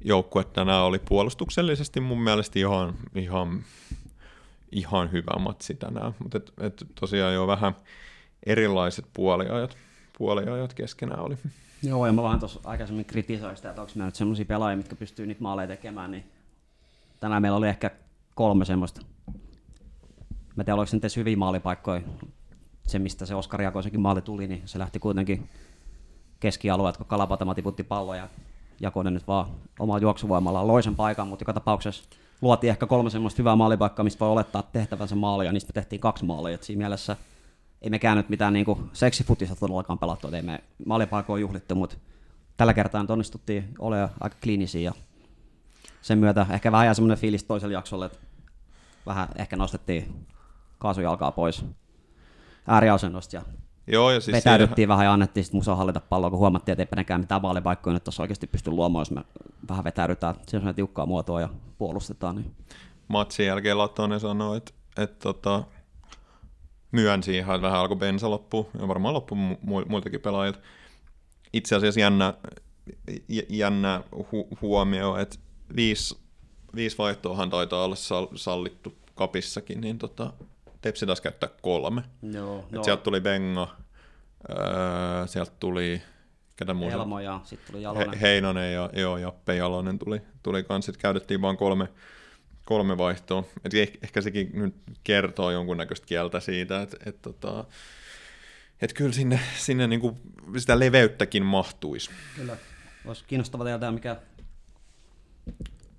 [0.04, 3.64] Joukkue tänään oli puolustuksellisesti mun mielestä ihan, ihan,
[4.72, 6.16] ihan hyvä matsi tänään.
[6.20, 7.76] Mutta et, et tosiaan jo vähän
[8.46, 9.78] erilaiset puoliajat,
[10.18, 11.38] puoliajat keskenään oli.
[11.84, 14.96] Joo, ja mä vähän tuossa aikaisemmin kritisoin sitä, että onko meillä nyt semmoisia pelaajia, mitkä
[14.96, 16.24] pystyy niitä maaleja tekemään, niin
[17.20, 17.92] tänään meillä oli ehkä
[18.36, 19.02] kolme semmoista
[20.58, 22.02] Mä tiedän, oliko se nyt edes hyviä maalipaikkoja.
[22.88, 25.50] Se, mistä se Oskari Jakoisenkin maali tuli, niin se lähti kuitenkin
[26.40, 28.30] keskialueet, kun Kalapatama tiputti palloja ja
[28.80, 29.48] Jakoinen nyt vaan
[29.80, 32.10] omalla juoksuvoimalla loi sen paikan, mutta joka tapauksessa
[32.42, 36.58] luotiin ehkä kolme semmoista hyvää maalipaikkaa, mistä voi olettaa tehtävänsä maalia, niistä tehtiin kaksi maalia.
[36.62, 37.18] Siinä mielessä
[37.82, 41.96] ei me käynyt mitään niinku seksifutista todellakaan pelattu, ei me maalipaikoja juhlittu, mutta
[42.58, 44.94] tällä kertaa nyt onnistuttiin olemaan aika kliinisiä ja
[46.02, 48.18] sen myötä ehkä vähän semmoinen fiilis toisella jaksolla, että
[49.06, 50.28] vähän ehkä nostettiin
[50.78, 51.66] kaasujalkaa pois
[52.68, 53.42] ääriasennosta ja
[53.88, 54.88] Joo, ja siis vetäydyttiin siinä...
[54.88, 58.04] vähän ja annettiin sitten musa hallita palloa, kun huomattiin, että ei penekään mitään maalipaikkoja nyt
[58.04, 59.24] tuossa oikeasti pysty luomaan, jos me
[59.70, 60.36] vähän vetäydytään
[60.68, 62.36] on tiukkaa muotoa ja puolustetaan.
[62.36, 62.56] Niin.
[63.08, 65.64] Matsin jälkeen Latonen sanoi, että, että tota,
[66.92, 70.60] myönsi ihan, että vähän alkoi bensa loppu, ja varmaan loppu mu- muiltakin pelaajilta.
[71.54, 72.34] Itse asiassa jännä,
[73.50, 75.38] jännä hu- huomio, että
[75.76, 76.18] viisi,
[76.76, 77.96] viisi vaihtoahan taitaa olla
[78.36, 80.34] sallittu kapissakin, niin tota,
[80.88, 82.04] Tepsi taas käyttää kolme.
[82.22, 83.68] Joo, Et sieltä tuli Benga,
[84.50, 86.02] öö, sieltä tuli
[86.56, 86.96] ketä muuta?
[86.96, 88.10] Elmo ja sitten tuli Jalonen.
[88.10, 91.88] He, Heinonen ja joo, Jappe Jalonen tuli, tuli kans, sitten käytettiin vain kolme,
[92.66, 93.44] kolme vaihtoa.
[93.66, 97.66] Et ehkä, ehkä sekin nyt kertoo jonkunnäköistä kieltä siitä, että et, tota,
[98.82, 100.18] et kyllä sinne, sinne niin kuin
[100.58, 102.10] sitä leveyttäkin mahtuisi.
[102.36, 102.58] Kyllä.
[103.06, 104.16] Olisi kiinnostava tietää, mikä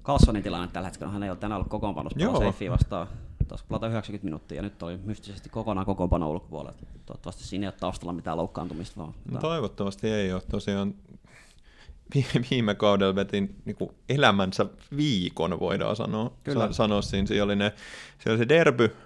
[0.05, 1.13] Carlsonin tilanne tällä hetkellä.
[1.13, 2.39] Hän ei ole tänään ollut kokoonpanossa.
[2.39, 3.09] Seifiä vastaan.
[3.49, 6.79] Taas pelata 90 minuuttia ja nyt oli mystisesti kokonaan kokoonpano ulkopuolella.
[7.07, 9.01] Toivottavasti siinä ei ole taustalla mitään loukkaantumista.
[9.01, 10.43] Vaan No, toivottavasti ei ole.
[10.51, 10.95] Tosiaan
[12.15, 16.33] vi- viime kaudella vetin niin kuin elämänsä viikon, voidaan sanoa.
[16.45, 16.67] Kyllä.
[16.67, 17.27] Sa- sanoa siinä.
[17.27, 17.73] Siinä oli, ne,
[18.19, 18.97] siellä oli se derby,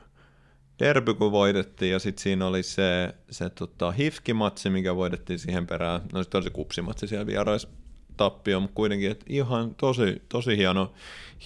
[0.78, 6.00] derby, kun voitettiin, ja sitten siinä oli se, se tota, hifkimatsi, mikä voitettiin siihen perään.
[6.12, 7.68] No sitten oli se kupsimatsi siellä vierais
[8.16, 10.92] tappio, mutta kuitenkin että ihan tosi, tosi hieno,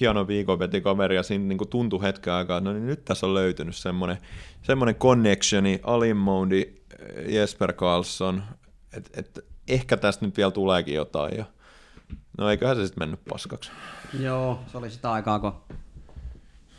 [0.00, 3.04] hieno viikon veti kaveri, ja siinä niin kuin tuntui hetken aikaa, että no niin nyt
[3.04, 4.18] tässä on löytynyt semmoinen,
[4.62, 6.74] semmoinen connectioni, Alimoundi,
[7.28, 8.42] Jesper Karlsson,
[8.92, 11.44] että et, ehkä tästä nyt vielä tuleekin jotain, ja
[12.38, 13.70] no eiköhän se sitten mennyt paskaksi.
[14.20, 15.52] Joo, se oli sitä aikaa, kun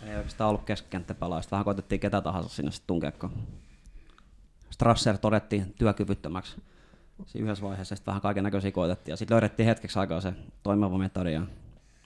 [0.07, 1.41] ei oikeastaan ollut keskikenttäpelaa.
[1.41, 3.31] Sitten vähän koitettiin ketä tahansa sinne sitten tunkea, kun
[4.69, 6.57] Strasser todettiin työkyvyttömäksi
[7.26, 7.95] siinä yhdessä vaiheessa.
[7.95, 9.13] Sitten vähän kaiken näköisiä koitettiin.
[9.13, 11.34] Ja sitten löydettiin hetkeksi aikaa se toimiva metodi.
[11.34, 11.41] Ja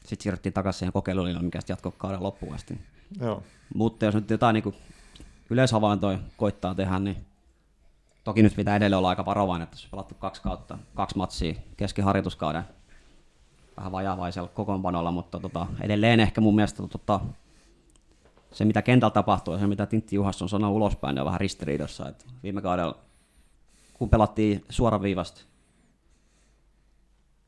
[0.06, 2.82] sitten siirryttiin takaisin siihen kokeilulinjalle, mikä sitten jatkoi kauden loppuun asti.
[3.20, 3.44] Joo.
[3.76, 4.76] Mutta jos nyt jotain niin
[5.50, 7.18] yleishavaintoja koittaa tehdä, niin
[8.24, 11.54] toki nyt pitää edelleen olla aika varovainen, että jos on pelattu kaksi kautta, kaksi matsia
[11.78, 12.64] keskiharjoituskauden
[13.78, 17.20] vähän vajavaisella kokoonpanolla, mutta tota, edelleen ehkä mun mielestä tota,
[18.52, 22.10] se, mitä kentällä tapahtuu ja se, mitä Tintti Juhasson sanoi ulospäin, niin on vähän ristiriidassa.
[22.10, 22.98] Et viime kaudella,
[24.02, 25.42] kun pelattiin suoraviivasta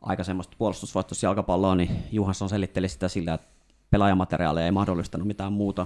[0.02, 3.48] aika semmoista puolustusvoittoista jalkapalloa, niin Juhasson selitteli sitä sillä, että
[3.92, 5.86] pelaajamateriaaleja ei mahdollistanut mitään muuta.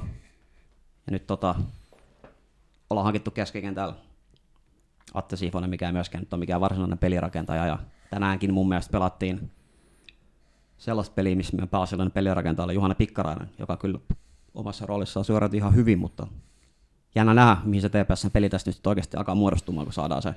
[1.06, 1.56] Ja nyt tota,
[2.90, 3.94] ollaan hankittu keskikentällä
[5.14, 7.66] Atte Siifonen, mikä ei myöskään nyt ole mikään varsinainen pelirakentaja.
[7.66, 9.52] Ja tänäänkin mun mielestä pelattiin
[10.78, 14.00] sellaista peliä, missä meidän pääasiallinen pelirakentaja oli Juhana Pikkarainen, joka kyllä
[14.54, 16.28] omassa roolissaan suoriutui ihan hyvin, mutta
[17.16, 20.34] jännä nähdä, mihin se TPSn peli tästä nyt oikeasti alkaa muodostumaan, kun saadaan se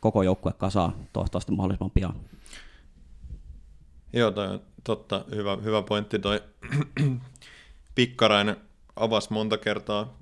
[0.00, 2.14] koko joukkue kasaan toivottavasti mahdollisimman pian.
[4.12, 5.24] Joo, toi on totta.
[5.34, 6.42] Hyvä, hyvä pointti toi.
[7.94, 8.56] Pikkarainen
[8.96, 10.18] avasi monta kertaa,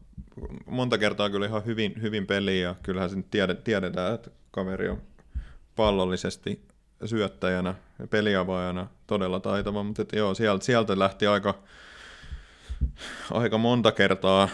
[0.66, 4.88] monta kertaa kyllä ihan hyvin, hyvin peliä ja kyllähän se nyt tiede, tiedetään, että kaveri
[4.88, 5.02] on
[5.76, 6.66] pallollisesti
[7.04, 11.54] syöttäjänä ja peliavaajana todella taitava, mutta et joo, sieltä, sieltä lähti aika,
[13.30, 14.48] aika monta kertaa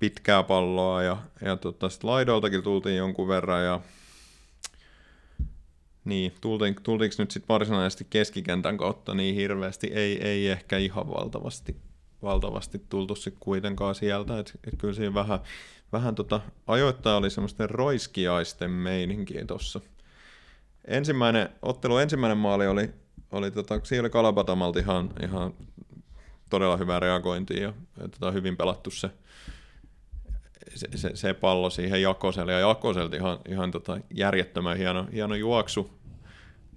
[0.00, 3.80] pitkää palloa ja, ja tota, sit laidoiltakin tultiin jonkun verran ja
[6.08, 9.86] niin, tultiin, tultiinko nyt sitten varsinaisesti keskikentän kautta niin hirveästi?
[9.86, 11.76] Ei, ei ehkä ihan valtavasti,
[12.22, 15.38] valtavasti tultu sitten kuitenkaan sieltä, että et kyllä siinä vähän,
[15.92, 19.80] vähän tota, ajoittaa oli semmoisten roiskiaisten meininkiä tuossa.
[20.84, 22.90] Ensimmäinen, ottelu ensimmäinen maali oli,
[23.32, 25.54] oli tota, siinä oli Kalapatamalta ihan, ihan
[26.50, 29.10] todella hyvää reagointia ja, ja tota, hyvin pelattu se,
[30.74, 35.97] se, se, se pallo siihen Jakoselle ja Jakoselta ihan, ihan tota järjettömän hieno, hieno juoksu.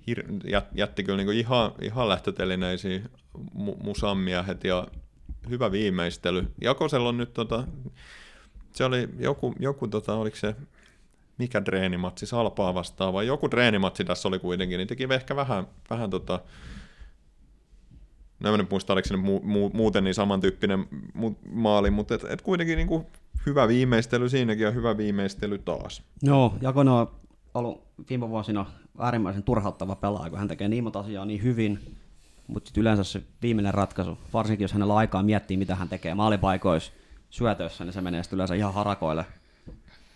[0.08, 3.04] Hir, jät, jätti kyllä niinku ihan, ihan lähtötelineisiin
[3.54, 4.88] mu, musammiehet ja
[5.50, 6.48] hyvä viimeistely.
[6.62, 7.64] Jakosella on nyt tota,
[8.74, 10.56] se oli joku, joku tota, oliko se
[11.38, 16.10] mikä treenimatsi, Salpaa vastaan vai joku treenimatsi tässä oli kuitenkin, niin teki ehkä vähän, vähän
[16.10, 16.40] tota,
[18.42, 22.42] No en muista, oliko se mu, mu, muuten niin samantyyppinen mu, maali, mutta et, et
[22.42, 23.06] kuitenkin niin kuin
[23.46, 26.04] hyvä viimeistely siinäkin ja hyvä viimeistely taas.
[26.24, 27.08] Joo, Jakono on
[27.54, 28.66] ollut viime vuosina
[29.00, 31.80] äärimmäisen turhauttava pelaaja, kun hän tekee niin monta asiaa niin hyvin,
[32.48, 36.92] mutta yleensä se viimeinen ratkaisu, varsinkin jos hänellä aikaa miettiä, mitä hän tekee maalipaikoissa,
[37.30, 39.26] syötöissä, niin se menee sitten yleensä ihan harakoille.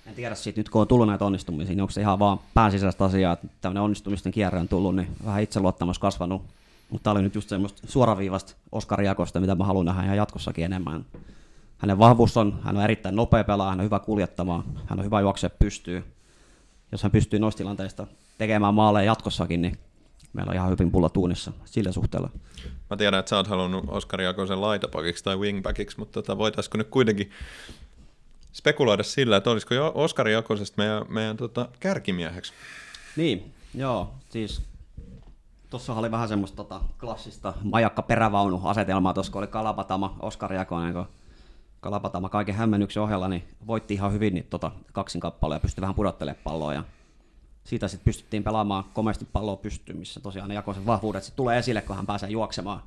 [0.06, 3.06] En tiedä siitä nyt, kun on tullut näitä onnistumisia, niin onko se ihan vaan pääsisäistä
[3.06, 6.42] asiaa, että tämmöinen onnistumisten kierre on tullut, niin vähän itseluottamus kasvanut.
[6.90, 10.66] Mutta tämä oli nyt just semmoista suoraviivasta Oskar Jakosta, mitä mä haluan nähdä ihan jatkossakin
[10.66, 11.06] enemmän.
[11.78, 15.22] Hänen vahvuus on, hän on erittäin nopea pelaaja, hän on hyvä kuljettamaan, hän on hyvä
[15.22, 16.15] juoksea pystyy.
[16.92, 18.08] Jos hän pystyy noista tilanteista
[18.38, 19.78] tekemään maaleja jatkossakin, niin
[20.34, 22.30] meillä on ihan hyvin pulla tuunissa sillä suhteella.
[22.90, 26.88] Mä tiedän, että sä oot halunnut Oskar Jakosen laitapakiksi tai wingbackiksi, mutta tota, voitaisiko nyt
[26.88, 27.32] kuitenkin
[28.54, 32.54] spekuloida sillä, että olisiko jo Oskar Jakosesta meidän, meidän tota, kärkimieheksi?
[33.16, 34.62] Niin, joo, siis
[35.70, 41.08] tuossa oli vähän semmoista tota, klassista majakka perävaunu asetelmaa, tuossa oli Kalapatama, Oskar Jakonen, kun
[41.86, 45.96] Kalapatama kaiken hämmennyksen ohella, niin voitti ihan hyvin niin, tota, kaksin kappaleja ja pystyi vähän
[45.96, 46.84] pudottelemaan palloa ja
[47.64, 51.82] siitä sitten pystyttiin pelaamaan komeasti palloa pystyyn, missä tosiaan ne Jakosen vahvuudet sit tulee esille,
[51.82, 52.80] kun hän pääsee juoksemaan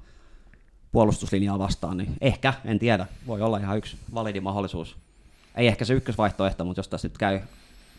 [0.93, 4.97] puolustuslinjaa vastaan, niin ehkä, en tiedä, voi olla ihan yksi validi mahdollisuus.
[5.55, 7.41] Ei ehkä se ykkösvaihtoehto, mutta jos tässä nyt käy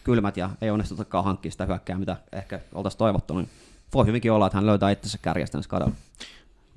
[0.04, 3.50] kylmät ja ei onnistutakaan hankkia sitä hyökkää, mitä ehkä oltaisiin toivottu, niin
[3.94, 5.94] voi hyvinkin olla, että hän löytää itsensä kärjestä ensi kaudella.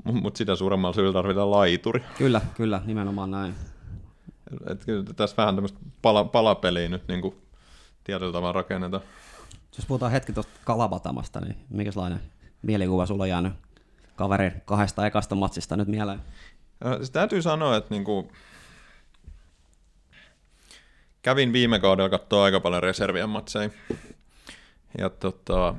[0.04, 2.02] Mutta sitä suuremmalla syyllä tarvitaan laituri.
[2.18, 3.54] Kyllä, kyllä, nimenomaan näin.
[4.70, 7.34] Et kyllä tässä vähän tämmöistä pala, palapeliä nyt niin kuin
[8.04, 9.02] tietyllä tavalla rakennetaan.
[9.76, 12.20] Jos puhutaan hetki tuosta Kalabatamasta, niin minkälainen
[12.62, 13.52] mielikuva sulla on jäänyt
[14.16, 16.20] kaverin kahdesta ekasta matsista nyt mieleen?
[16.96, 18.32] Siis täytyy sanoa, että niinku,
[21.22, 23.70] kävin viime kaudella katsoa aika paljon reservien matseja.
[24.98, 25.74] Ja tota,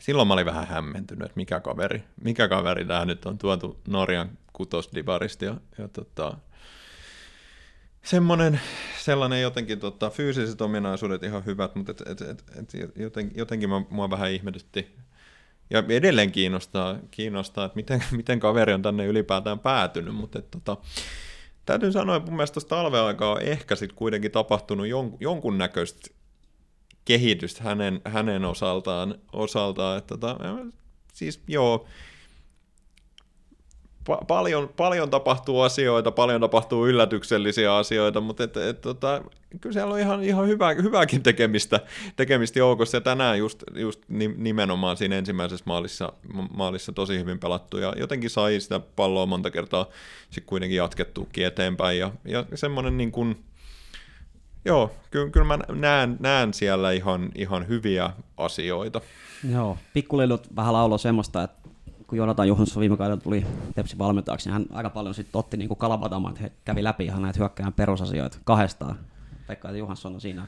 [0.00, 4.30] silloin mä olin vähän hämmentynyt, että mikä kaveri, mikä kaveri tämä nyt on tuotu Norjan
[4.52, 5.44] kutosdivarista.
[5.44, 6.36] Ja, ja tota,
[8.02, 8.60] semmoinen,
[8.98, 13.82] sellainen jotenkin tota, fyysiset ominaisuudet ihan hyvät, mutta et, et, et, et, joten, jotenkin mä,
[13.90, 14.96] mua vähän ihmetytti.
[15.70, 20.76] Ja edelleen kiinnostaa, kiinnostaa että miten, miten kaveri on tänne ylipäätään päätynyt, mutta et, tota,
[21.66, 26.10] täytyy sanoa, että mun mielestä tuossa talven aikaa on ehkä sitten kuitenkin tapahtunut jon, jonkunnäköistä
[27.04, 30.36] kehitystä hänen, hänen osaltaan, osaltaan että tota,
[31.12, 31.86] siis joo,
[34.08, 39.22] pa- paljon, paljon tapahtuu asioita, paljon tapahtuu yllätyksellisiä asioita, mutta et, et, tota,
[39.60, 41.80] kyllä siellä on ihan, ihan hyvä, hyvääkin tekemistä,
[42.16, 44.00] tekemistä joukossa, ja tänään just, just
[44.36, 46.12] nimenomaan siinä ensimmäisessä maalissa,
[46.54, 49.86] maalissa tosi hyvin pelattu, ja jotenkin sai sitä palloa monta kertaa
[50.30, 53.44] sitten kuitenkin jatkettuukin eteenpäin, ja, ja semmoinen niin kuin,
[54.64, 59.00] Joo, kyllä, kyllä mä näen, näen siellä ihan, ihan hyviä asioita.
[59.52, 61.59] Joo, pikkuleilut vähän laulo semmoista, että
[62.10, 65.76] kun Jonatan Johansson viime kaudella tuli Tepsi valmentajaksi, niin hän aika paljon sitten otti niin
[65.76, 68.98] kalapatamaan, että he kävi läpi ihan näitä hyökkään perusasioita kahdestaan.
[69.46, 70.46] Pekka ja Johansson on siinä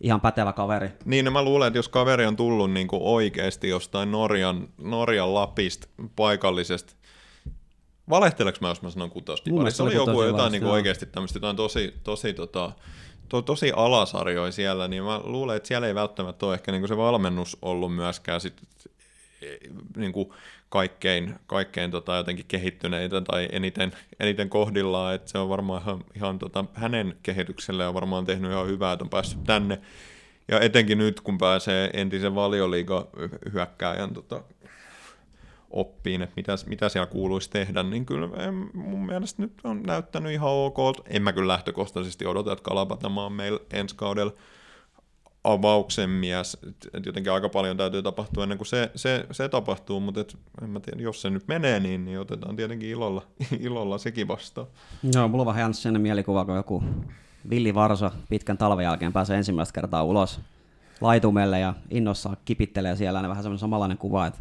[0.00, 0.90] ihan pätevä kaveri.
[1.04, 5.34] Niin, no mä luulen, että jos kaveri on tullut niin kuin oikeasti jostain Norjan, Norjan
[5.34, 6.94] Lapista paikallisesta
[8.10, 9.70] Valehteleeko mä, jos mä sanon kutosdivari?
[9.70, 12.72] Se oli joku jotain niin kuin oikeasti tämmöistä jotain tosi, tosi tota,
[13.28, 16.88] to, tosi alasarjoja siellä, niin mä luulen, että siellä ei välttämättä ole ehkä niin kuin
[16.88, 18.62] se valmennus ollut myöskään sit,
[19.96, 20.28] niin kuin
[20.68, 26.38] kaikkein, kaikkein tota, jotenkin kehittyneitä tai eniten, eniten kohdillaan, että se on varmaan ihan, ihan
[26.38, 29.80] tota, hänen kehitykselle on varmaan tehnyt ihan hyvää, että on päässyt tänne.
[30.48, 33.06] Ja etenkin nyt, kun pääsee entisen valioliiga
[33.52, 34.42] hyökkääjän tota,
[35.70, 40.32] oppiin, että mitä, mitä siellä kuuluisi tehdä, niin kyllä en, mun mielestä nyt on näyttänyt
[40.32, 40.78] ihan ok.
[41.08, 44.32] En mä kyllä lähtökohtaisesti odota, että Kalapatama on meillä ensi kaudella
[45.44, 46.58] avauksen mies,
[46.94, 50.70] että jotenkin aika paljon täytyy tapahtua ennen kuin se, se, se tapahtuu, mutta et, en
[50.70, 53.22] mä tiedä, jos se nyt menee niin, niin otetaan tietenkin ilolla,
[53.60, 54.66] ilolla sekin vastaan.
[55.14, 56.82] Joo, mulla on vähän sen mielikuva, kun joku
[57.50, 60.40] Villi Varsa pitkän talven jälkeen pääsee ensimmäistä kertaa ulos
[61.00, 64.40] laitumelle ja innossaan kipittelee siellä, niin vähän semmoinen samanlainen kuva, että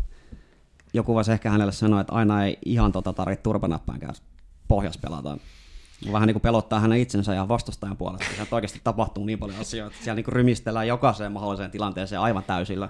[0.93, 4.15] joku voisi ehkä hänelle sanoa, että aina ei ihan tota tarvitse turpanäppäänkään
[4.67, 5.39] pohjas pelataan.
[6.11, 8.25] Vähän niin kuin pelottaa hänen itsensä ja vastustajan puolesta.
[8.35, 12.43] Siellä oikeasti tapahtuu niin paljon asioita, että siellä niin kuin rymistellään jokaiseen mahdolliseen tilanteeseen aivan
[12.43, 12.89] täysillä.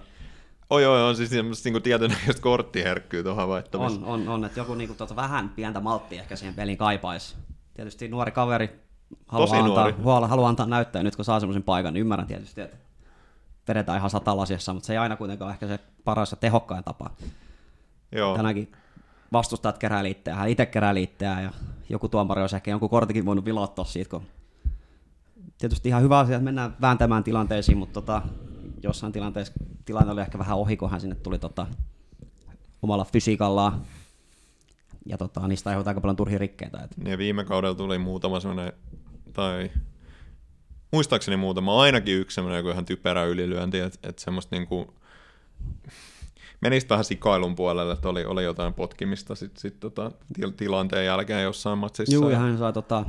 [0.70, 3.99] Oi, oi, on siis semmoista niin tietynlaista korttiherkkyä tuohon havaittavissa.
[3.99, 7.36] On, on, on, että joku niin kuin, tuota, vähän pientä malttia ehkä siihen pelin kaipaisi.
[7.74, 8.80] Tietysti nuori kaveri
[9.28, 10.28] haluaa, Tosi antaa, nuori.
[10.28, 12.78] haluaa antaa näyttää nyt, kun saa semmoisen paikan, niin ymmärrän tietysti, että
[13.68, 17.10] vedetään ihan satalasiassa, mutta se ei aina kuitenkaan ehkä se paras ja tehokkain tapa.
[18.12, 18.36] Joo.
[18.36, 18.72] Tänäkin
[19.34, 21.51] vastustajat kerää liitteä, hän itse kerää liitteä ja
[21.89, 24.21] joku tuomari olisi ehkä jonkun kortikin voinut vilottaa siitä, kun
[25.57, 28.21] tietysti ihan hyvä asia, että mennään vääntämään tilanteisiin, mutta tota,
[28.84, 29.53] jossain tilanteessa
[29.86, 31.67] tilanne oli ehkä vähän ohi, kun hän sinne tuli tota,
[32.82, 33.82] omalla fysiikallaan
[35.05, 36.84] ja tota, niistä aiheutuu aika paljon turhia rikkeitä.
[36.84, 36.91] Et.
[37.05, 38.73] Ja viime kaudella tuli muutama semmoinen,
[39.34, 39.71] tai
[40.91, 44.93] muistaakseni muutama, ainakin yksi semmoinen ihan typerä ylilyönti, että et semmoista niinku,
[46.62, 51.43] menisi vähän sikailun puolelle, että oli, oli jotain potkimista sit, sit tota, til, tilanteen jälkeen
[51.43, 52.16] jossain matsissa.
[52.16, 53.05] Joo, ja hän sai tota,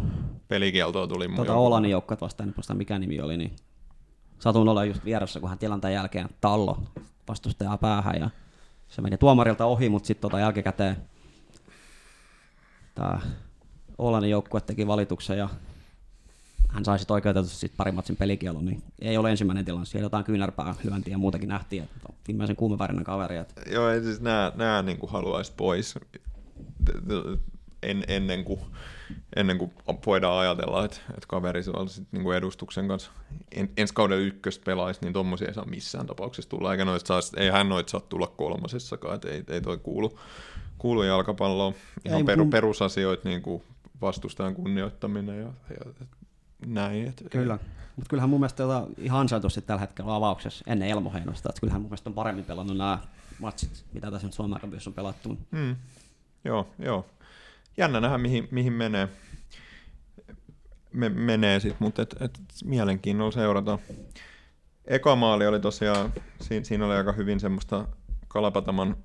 [0.48, 1.28] pelikieltoa tuli.
[1.36, 3.56] Tota Olanin joukkueet vastaan, en mikä nimi oli, niin
[4.38, 6.82] satun olla just vieressä, kun hän tilanteen jälkeen tallo
[7.28, 8.30] vastustajaa päähän ja
[8.88, 10.96] se meni tuomarilta ohi, mutta sitten tota jälkikäteen
[12.94, 13.20] tämä
[13.98, 15.48] Olanin joukkue teki valituksen ja
[16.68, 19.86] hän sai sitten oikeutetusti sit pari matsin pelikielon, niin ei ole ensimmäinen tilanne.
[19.86, 21.98] Siellä jotain kyynärpää lyöntiä ja muutakin nähtiin, että
[22.28, 23.36] viimeisen kuumevärinen kaveri.
[23.36, 23.62] Että...
[23.70, 25.94] Joo, ei siis nämä, nämä niin kuin haluaisi pois
[27.82, 28.60] en, ennen, kuin,
[29.36, 29.70] ennen kuin
[30.06, 33.10] voidaan ajatella, että, että kaveri sit niin kuin edustuksen kanssa
[33.52, 37.40] en, ensi kauden ykköstä pelaisi, niin tuommoisia ei saa missään tapauksessa tulla, eikä noista saa,
[37.40, 40.18] ei hän noita saa tulla kolmosessakaan, että ei, ei toi kuulu,
[40.78, 41.74] kuulu jalkapalloon.
[42.04, 42.50] Ihan ei, peru, kun...
[42.50, 43.62] perusasioita, niin kuin
[44.00, 46.06] vastustajan kunnioittaminen ja, ja
[46.66, 47.08] näin.
[47.08, 47.58] Et, Kyllä.
[47.96, 48.64] Mutta kyllähän mun mielestä
[48.98, 52.76] ihan ansaitusti tällä hetkellä avauksessa ennen Elmo Heinosta, että kyllähän mun mielestä on paremmin pelannut
[52.76, 52.98] nämä
[53.38, 55.38] matsit, mitä tässä nyt Suomen on pelattu.
[55.50, 55.76] Mm.
[56.44, 57.06] Joo, joo.
[57.76, 59.08] Jännä nähdä, mihin, mihin menee,
[60.92, 63.78] me, menee sit, mutta et, et, mielenkiinnolla seurata.
[64.84, 67.88] Eka maali oli tosiaan, siinä, siinä oli aika hyvin semmoista
[68.28, 68.96] Kalapataman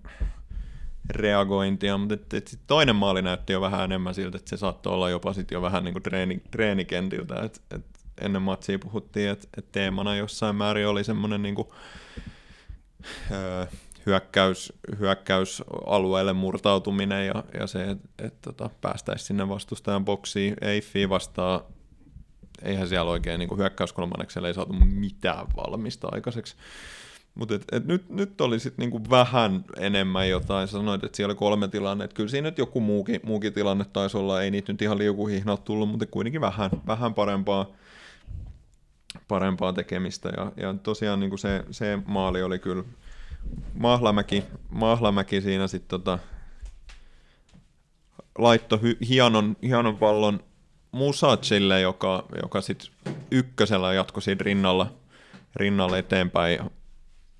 [1.10, 4.94] reagointia, mutta et, et sit toinen maali näytti jo vähän enemmän siltä, että se saattoi
[4.94, 7.86] olla jopa sit jo vähän niin kuin treeni, treenikentiltä, että et
[8.22, 11.68] ennen matsia puhuttiin, että, että teemana jossain määrin oli semmoinen niin kuin,
[14.06, 20.56] hyökkäys, hyökkäysalueelle murtautuminen ja, ja se, että et, tota, päästäisiin sinne vastustajan boksiin.
[20.62, 21.64] Eiffi vastaa,
[22.62, 26.56] eihän siellä oikein niin hyökkäyskolmanneksella ei saatu mitään valmista aikaiseksi.
[27.36, 30.68] Mutta et, et nyt, nyt oli sitten niinku vähän enemmän jotain.
[30.68, 32.16] Sanoit, että siellä oli kolme tilannetta.
[32.16, 34.42] Kyllä siinä nyt joku muukin, muukin tilanne taisi olla.
[34.42, 37.68] Ei niitä nyt ihan liukuhihnat tullut, mutta kuitenkin vähän, vähän parempaa,
[39.28, 40.30] parempaa tekemistä.
[40.38, 42.84] Ja, ja tosiaan niinku se, se maali oli kyllä
[43.74, 46.20] Mahlamäki, Mahlamäki siinä sitten tota,
[48.38, 50.40] laitto hy, hienon, hienon pallon
[50.92, 52.90] Musacille, joka, joka sitten
[53.32, 54.94] ykkösellä jatkoi siinä rinnalla,
[55.56, 56.60] rinnalla eteenpäin.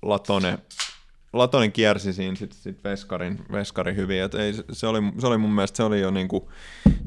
[0.04, 0.58] Latone,
[1.32, 4.22] Latonen kiersi siinä sitten sit Veskarin, Veskarin hyvin.
[4.22, 6.50] Et ei, se, oli, se oli mun mielestä se oli jo niinku,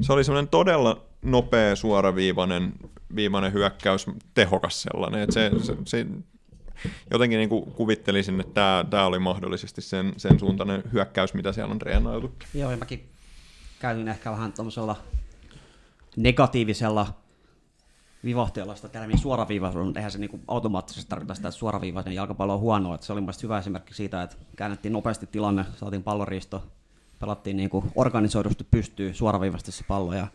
[0.00, 2.72] se oli semmoinen todella nopea, suoraviivainen
[3.16, 5.20] viivainen hyökkäys, tehokas sellainen.
[5.20, 6.06] Et se, se, se,
[7.10, 11.78] jotenkin niin kuin kuvittelisin, että tämä, oli mahdollisesti sen, sen suuntainen hyökkäys, mitä siellä on
[11.78, 12.32] treenailtu.
[12.54, 13.08] Joo, ja mäkin
[13.78, 14.96] käytin ehkä vähän tuollaisella
[16.16, 17.14] negatiivisella
[18.24, 22.94] vivahteella sitä termiä suoraviivaisuus, eihän se niin automaattisesti tarkoita sitä, että suoraviivainen jalkapallo on huonoa.
[22.94, 26.64] Että se oli mielestäni hyvä esimerkki siitä, että käännettiin nopeasti tilanne, saatiin palloriisto,
[27.18, 30.26] pelattiin niin kuin organisoidusti pystyy suoraviivasti se pallo ja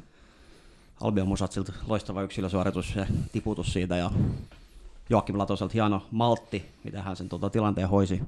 [1.01, 4.11] Albion Musatsilta loistava yksilösuoritus ja tiputus siitä ja
[5.09, 8.21] Joakim Latoselta hieno maltti, mitä hän sen tuota, tilanteen hoisi.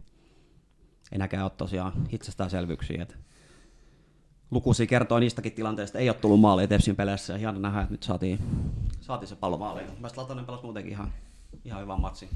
[1.11, 3.01] Ei näkään ole tosiaan itsestäänselvyyksiä.
[3.01, 3.15] Että
[4.51, 8.03] lukuisia kertoo niistäkin tilanteista, ei ole tullut maaliin Tepsin peleissä ja hieno nähdä, että nyt
[8.03, 8.39] saatiin,
[9.01, 9.87] saatiin se pallo maaliin.
[9.87, 11.13] Mielestäni Latonen pelasi muutenkin ihan,
[11.65, 12.29] ihan hyvän matsi.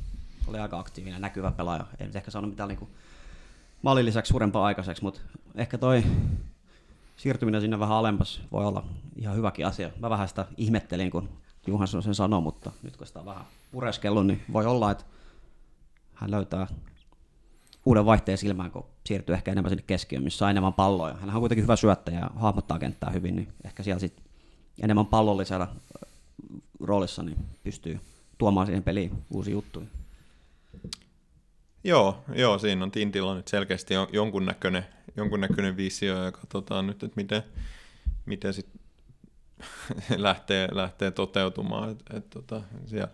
[0.47, 1.85] Oli aika aktiivinen, näkyvä pelaaja.
[1.99, 2.89] Ei nyt ehkä saanut mitään niin
[3.81, 5.21] maalin lisäksi suurempaa aikaiseksi, mutta
[5.55, 6.03] ehkä toi
[7.17, 8.83] siirtyminen sinne vähän alemmas voi olla
[9.15, 9.89] ihan hyväkin asia.
[9.99, 11.29] Mä vähän sitä ihmettelin, kun
[11.67, 15.03] Juhansson sen sanoi, mutta nyt kun sitä on vähän pureskellut, niin voi olla, että
[16.13, 16.67] hän löytää
[17.89, 21.13] uuden vaihteen silmään, kun siirtyy ehkä enemmän sinne keskiöön, missä on enemmän palloja.
[21.13, 24.25] Hän on kuitenkin hyvä syöttäjä ja hahmottaa kenttää hyvin, niin ehkä siellä sitten
[24.81, 25.67] enemmän pallollisella
[26.79, 27.99] roolissa niin pystyy
[28.37, 29.85] tuomaan siihen peliin uusia juttuja.
[31.83, 34.85] Joo, joo, siinä on Tintilla nyt selkeästi jonkunnäköinen,
[35.17, 37.43] jonkunnäköinen visio ja katsotaan nyt, että miten,
[38.25, 38.67] miten sit
[40.17, 41.91] lähtee, lähtee toteutumaan.
[41.91, 43.09] Et, et, tota, siellä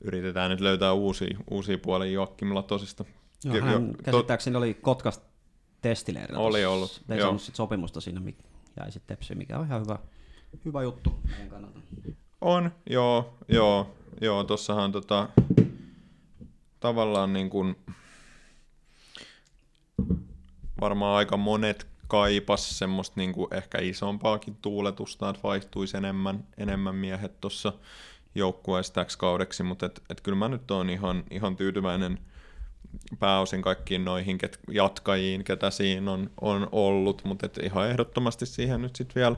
[0.00, 3.04] yritetään nyt löytää uusia, uusia puolia Joakim Latosista.
[3.44, 4.58] Joo, hän jo, käsittääkseni to...
[4.58, 5.24] oli Kotkasta
[5.80, 6.40] testileirillä.
[6.40, 7.02] Oli ollut.
[7.08, 8.20] Ei saanut sit sopimusta siinä,
[8.80, 9.98] jäi sitten Tepsi, mikä on ihan hyvä,
[10.64, 11.18] hyvä juttu
[12.40, 15.28] On, joo, joo, joo, tossahan tota,
[16.80, 17.76] tavallaan niin kuin,
[20.80, 27.40] varmaan aika monet kaipas semmoista niin kuin ehkä isompaakin tuuletusta, että vaihtuisi enemmän, enemmän miehet
[27.40, 27.72] tuossa
[28.34, 32.18] joukkueessa täksi kaudeksi, mutta et, et kyllä mä nyt oon ihan, ihan tyytyväinen
[33.18, 38.82] pääosin kaikkiin noihin ket, jatkajiin, ketä siinä on, on ollut, mutta et ihan ehdottomasti siihen
[38.82, 39.36] nyt sitten vielä,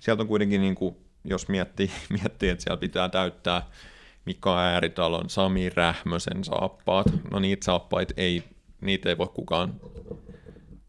[0.00, 1.90] sieltä on kuitenkin, niin kuin, jos miettii,
[2.22, 3.66] miettii, että siellä pitää täyttää
[4.24, 8.42] Mika Ääritalon, Sami Rähmösen saappaat, no niitä saappaita ei,
[8.80, 9.80] niitä ei voi kukaan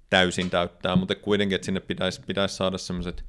[0.10, 3.24] täysin täyttää, mutta kuitenkin, että sinne pitäisi, pitäisi saada semmoiset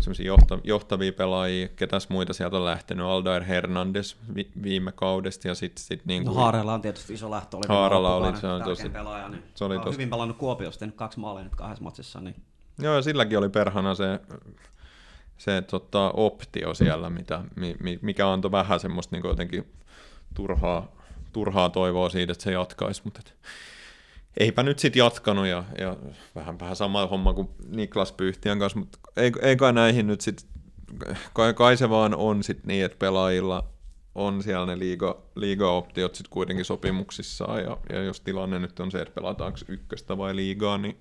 [0.00, 0.34] semmoisia
[0.64, 6.06] johtavia pelaajia, ketäs muita sieltä on lähtenyt, Aldair Hernandez vi, viime kaudesta ja sitten sit
[6.06, 6.34] niin kuin...
[6.34, 8.88] No Haarella on tietysti iso lähtö, oli Haarella oli, se on tosi...
[8.88, 9.92] pelaaja, niin se oli tosi...
[9.92, 12.36] hyvin pelannut Kuopiosta, tehnyt kaksi maalia nyt kahdessa matsissa, niin...
[12.78, 14.20] Joo, ja silläkin oli perhana se,
[15.38, 17.44] se tota, optio siellä, mitä,
[18.02, 19.72] mikä antoi vähän semmoista niin jotenkin
[20.34, 20.88] turhaa,
[21.32, 23.34] turhaa toivoa siitä, että se jatkaisi, mutta et,
[24.36, 25.96] eipä nyt sitten jatkanut ja, ja
[26.34, 30.48] vähän, vähän sama homma kuin Niklas Pyhtiän kanssa, mutta ei, ei kai näihin nyt sitten,
[31.32, 33.68] kai, kai se vaan on sitten niin, että pelaajilla
[34.14, 39.02] on siellä ne liiga, liiga-optiot sitten kuitenkin sopimuksissaan ja, ja jos tilanne nyt on se,
[39.02, 41.00] että pelataanko ykköstä vai liigaa, niin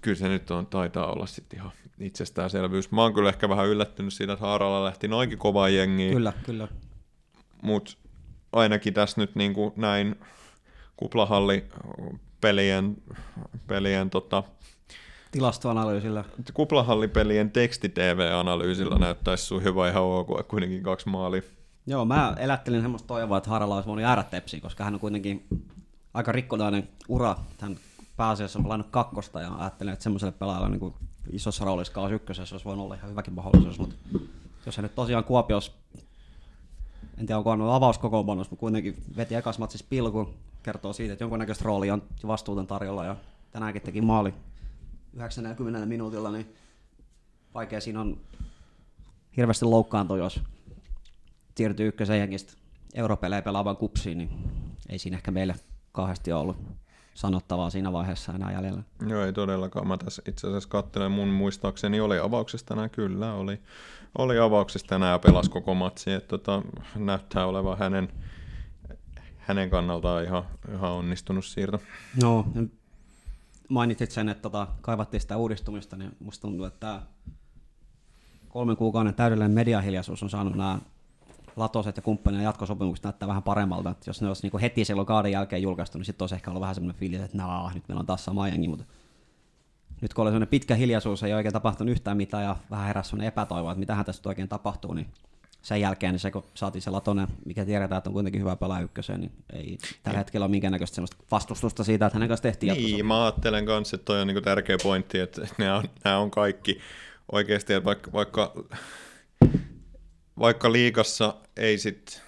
[0.00, 2.90] kyllä se nyt on, taitaa olla sitten ihan itsestäänselvyys.
[2.90, 6.12] Mä oon kyllä ehkä vähän yllättynyt siitä, että Haaralla lähti noinkin kovaa jengiä.
[6.12, 6.68] Kyllä, kyllä.
[7.62, 7.92] Mutta
[8.52, 10.16] ainakin tässä nyt niin kuin näin
[10.96, 11.64] kuplahalli
[12.44, 12.96] pelien,
[13.66, 14.42] pelien tota,
[15.30, 16.24] tilastoanalyysillä.
[16.54, 21.42] Kuplahallipelien teksti-TV-analyysillä näyttäisi sun hyvä ihan ok, kuitenkin kaksi maali.
[21.86, 25.46] Joo, mä elättelin semmoista toivoa, että Harala olisi voinut jäädä tepsiin, koska hän on kuitenkin
[26.14, 27.36] aika rikkonainen ura.
[27.60, 27.76] Hän
[28.16, 30.94] pääasiassa on pelannut kakkosta ja ajattelin, että semmoiselle pelaajalle niin kuin
[31.32, 33.96] isossa roolissa kausi ykkösessä olisi voinut olla ihan hyväkin mahdollisuus, mutta
[34.66, 35.72] jos hän nyt tosiaan Kuopiossa,
[37.18, 41.64] en tiedä onko on avauskokoonpanossa, mutta kuitenkin veti ekas matsissa pilku, kertoo siitä, että jonkunnäköistä
[41.64, 43.16] roolia on vastuuton tarjolla ja
[43.50, 44.34] tänäänkin teki maali
[45.12, 46.54] 90 minuutilla, niin
[47.54, 48.20] vaikea siinä on
[49.36, 50.40] hirveästi loukkaantua, jos
[51.56, 52.52] siirtyi ykkösen jengistä
[52.94, 54.30] europelejä pelaavan kupsiin, niin
[54.88, 55.54] ei siinä ehkä meille
[55.92, 56.56] kauheasti ollut
[57.14, 58.82] sanottavaa siinä vaiheessa enää jäljellä.
[59.06, 59.88] Joo, ei todellakaan.
[59.88, 63.60] Mä tässä itse asiassa katselen, mun muistaakseni oli avauksesta tänään, kyllä, oli,
[64.18, 66.62] oli avauksesta tänään ja pelasi koko matsi, että tota,
[66.96, 68.08] näyttää olevan hänen,
[69.38, 70.44] hänen kannaltaan ihan,
[70.74, 71.80] ihan onnistunut siirto.
[72.22, 72.46] No,
[73.68, 77.02] mainitsit sen, että tota, kaivattiin sitä uudistumista, niin musta tuntuu, että tämä
[78.48, 80.78] kolmen kuukauden täydellinen mediahiljaisuus on saanut nämä
[81.56, 83.90] Latoset ja kumppanien jatkosopimukset näyttää vähän paremmalta.
[83.90, 86.60] Että jos ne olisi niin heti silloin kauden jälkeen julkaistu, niin sitten olisi ehkä ollut
[86.60, 88.84] vähän semmoinen fiilis, että naa, nyt meillä on taas sama jengi, mutta
[90.00, 93.28] nyt kun oli semmoinen pitkä hiljaisuus, ei oikein tapahtunut yhtään mitään ja vähän heräsi semmoinen
[93.28, 95.06] epätoivo, että mitähän tässä oikein tapahtuu, niin
[95.62, 98.80] sen jälkeen niin se, kun saatiin se Latonen, mikä tiedetään, että on kuitenkin hyvä pelaa
[98.80, 103.06] ykköseen, niin ei tällä hetkellä ole minkäännäköistä semmoista vastustusta siitä, että hänen kanssa tehtiin Niin,
[103.06, 106.80] mä ajattelen kanssa, että toi on niin tärkeä pointti, että nämä on, nämä on kaikki
[107.32, 108.54] oikeasti, että vaikka, vaikka
[110.38, 112.22] vaikka liikassa ei sit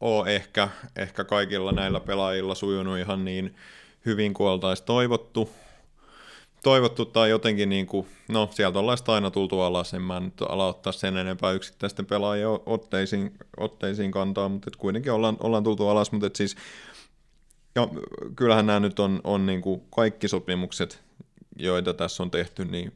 [0.00, 3.56] ole ehkä, ehkä kaikilla näillä pelaajilla sujunut ihan niin
[4.06, 5.50] hyvin kuin oltaisiin toivottu,
[6.62, 10.66] toivottu tai jotenkin niin kuin, no sieltä ollaan aina tultu alas, en mä nyt ala
[10.66, 16.30] ottaa sen enempää yksittäisten pelaajien otteisiin, otteisiin kantaa, mutta kuitenkin ollaan, ollaan tultu alas, mutta
[16.34, 16.56] siis
[17.74, 17.88] ja
[18.36, 21.02] kyllähän nämä nyt on, on niin kuin kaikki sopimukset,
[21.56, 22.92] joita tässä on tehty, niin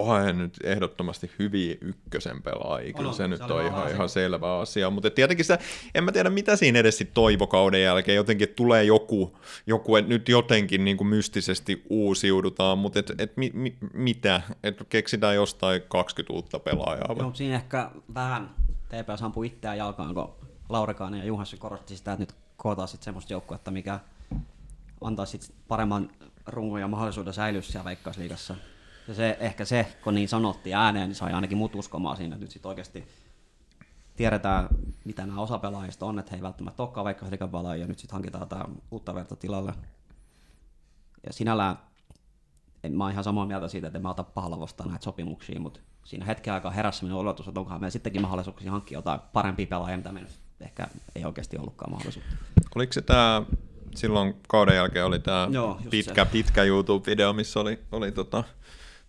[0.00, 4.58] onhan hän nyt ehdottomasti hyviä ykkösen pelaajia, kyllä se, se nyt on ihan, ihan selvä
[4.58, 5.58] asia, mutta tietenkin sitä,
[5.94, 9.36] en mä tiedä mitä siinä edes toivokauden jälkeen, jotenkin tulee joku,
[9.66, 14.84] joku että nyt jotenkin niin kuin mystisesti uusiudutaan, mutta et, et mi, mi, mitä, että
[14.88, 17.16] keksitään jostain 20 uutta pelaajaa.
[17.18, 18.50] Joo, siinä ehkä vähän
[18.88, 20.34] TPS ampui itseään jalkaan, kun
[20.68, 24.00] Laurikainen ja Juhassi korotti sitä, että nyt kootaan sitten semmoista joukkuetta, mikä
[25.00, 26.10] antaa sitten paremman
[26.46, 28.54] rungon ja mahdollisuuden säilyä siellä Veikkausliigassa
[29.08, 32.44] ja se, ehkä se, kun niin sanottiin ääneen, niin sai ainakin mut uskomaan siinä, että
[32.44, 33.08] nyt sitten oikeasti
[34.16, 34.68] tiedetään,
[35.04, 37.26] mitä nämä osapelaajista on, että he ei välttämättä olekaan vaikka
[37.78, 39.72] ja nyt sitten hankitaan tämä uutta verta tilalle.
[41.26, 41.78] Ja sinällään
[42.84, 45.60] en, mä oon ihan samaa mieltä siitä, että en mä ota pahalla vastaan näitä sopimuksia,
[45.60, 49.66] mutta siinä hetken aikaa heräsi sellainen oletus, että onkohan meillä sittenkin mahdollisuuksia hankkia jotain parempia
[49.66, 50.22] pelaajia, mitä me
[50.60, 52.36] ehkä ei oikeasti ollutkaan mahdollisuutta.
[52.74, 53.42] Oliko se tämä
[53.94, 55.48] silloin kauden jälkeen oli tämä
[55.90, 56.30] pitkä, se.
[56.30, 58.44] pitkä YouTube-video, missä oli, oli tota,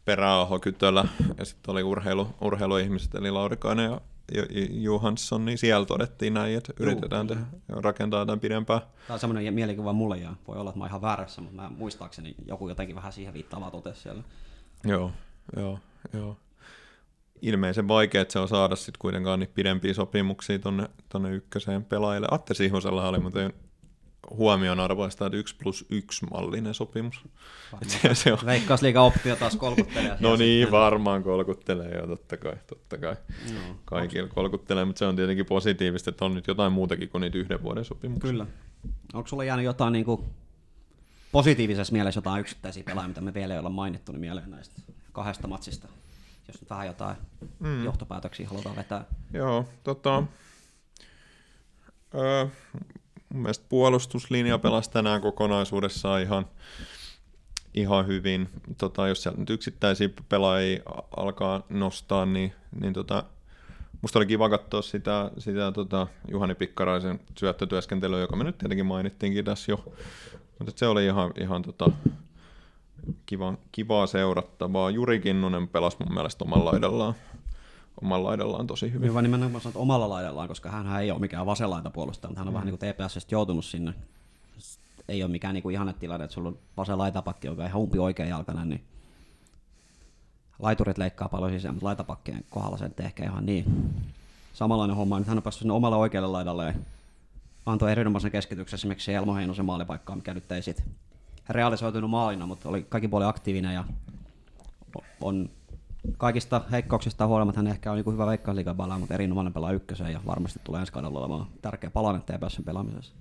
[0.10, 1.06] Peräaho Kytölä
[1.38, 4.02] ja sitten oli urheilu, urheiluihmiset eli Laurikainen ja
[4.70, 8.82] Johansson, niin siellä todettiin näin, että yritetään tehdä, rakentaa tämän pidempään.
[8.82, 12.36] Tämä on semmoinen mielikuva mulle ja voi olla, että mä ihan väärässä, mutta mä muistaakseni
[12.48, 14.24] joku jotenkin vähän siihen viittaavaa totesi siellä.
[14.84, 15.12] Joo,
[15.56, 15.80] joo,
[16.14, 16.38] joo.
[17.42, 22.28] Ilmeisen vaikea, että se on saada sitten kuitenkaan niin pidempiä sopimuksia tonne, tonne ykköseen pelaajille.
[22.32, 23.54] Atte Sihvosella oli muuten
[24.30, 27.22] huomionarvoista, että 1 plus 1 mallinen sopimus.
[27.88, 28.40] Se, se on...
[28.46, 30.18] Veikkausliiga optio taas kolkuttelee.
[30.20, 30.72] no niin, sitten...
[30.72, 33.16] varmaan kolkuttelee jo, totta kai, totta kai.
[33.54, 33.60] No.
[33.86, 34.36] Kaikilla Onks...
[34.36, 37.86] kolkuttelee, mutta se on tietenkin positiivista, että on nyt jotain muutakin kuin niitä yhden vuoden
[37.86, 38.32] sopimuksia.
[38.32, 38.46] Kyllä.
[39.14, 40.24] Onko sulla jäänyt jotain niin kuin
[41.32, 45.48] positiivisessa mielessä jotain yksittäisiä pelaajia, mitä me vielä ei olla mainittu, niin mieleen näistä kahdesta
[45.48, 45.88] matsista?
[46.48, 47.16] Jos nyt vähän jotain
[47.60, 47.84] mm.
[47.84, 49.06] johtopäätöksiä halutaan vetää.
[49.34, 50.24] Joo, tota,
[52.16, 52.46] öö,
[53.34, 56.46] mun mielestä puolustuslinja pelasi tänään kokonaisuudessaan ihan,
[57.74, 58.50] ihan hyvin.
[58.78, 60.82] Tota, jos sieltä nyt yksittäisiä pelaajia
[61.18, 63.24] alkaa nostaa, niin, niin tota,
[64.02, 69.46] musta oli kiva katsoa sitä, sitä tota, Juhani Pikkaraisen syöttötyöskentelyä, joka me nyt tietenkin mainittiinkin
[69.46, 69.94] tässä jo.
[70.60, 71.90] Mutta se oli ihan, ihan tota,
[73.26, 74.90] kiva, kivaa seurattavaa.
[74.90, 77.14] Juri Kinnunen pelasi mun mielestä omalla laidallaan
[78.02, 79.10] omalla laidallaan tosi hyvin.
[79.10, 82.54] Hyvä nimenomaan sanot omalla laidallaan, koska hän ei ole mikään vasenlaita puolustaja, mutta hän on
[82.54, 82.56] mm.
[82.56, 83.94] vähän niin kuin TPS joutunut sinne.
[85.08, 87.82] Ei ole mikään niin kuin ihanne tilanne, että sulla on vasen laitapakki, joka on ihan
[87.82, 88.84] umpi oikea jalkana, niin
[90.60, 93.94] laiturit leikkaa paljon sisään, mutta laitapakkien kohdalla se ehkä ihan niin.
[94.54, 96.74] Samanlainen homma, nyt hän on päässyt sinne omalle oikealle laidalle ja
[97.66, 100.86] antoi erinomaisen keskityksen esimerkiksi Elmo Heinosen maalipaikkaan, mikä nyt ei sitten
[101.50, 103.84] realisoitunut maalina, mutta oli kaikki puoli aktiivinen ja
[105.22, 105.50] on
[106.18, 110.22] kaikista heikkouksista huolimatta hän ehkä on niin hyvä veikkausliigan pelaa, mutta erinomainen pelaa ykkösen ja
[110.26, 113.14] varmasti tulee ensi kaudella olemaan tärkeä palanen TPSn pelaamisessa.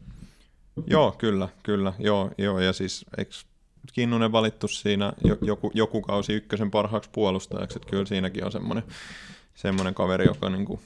[0.87, 1.93] Joo, kyllä, kyllä.
[1.99, 3.33] Joo, joo ja siis eikö
[3.93, 8.85] Kinnunen valittu siinä joku, joku kausi ykkösen parhaaksi puolustajaksi, että kyllä siinäkin on semmoinen,
[9.55, 10.81] semmoinen kaveri, joka niin kuin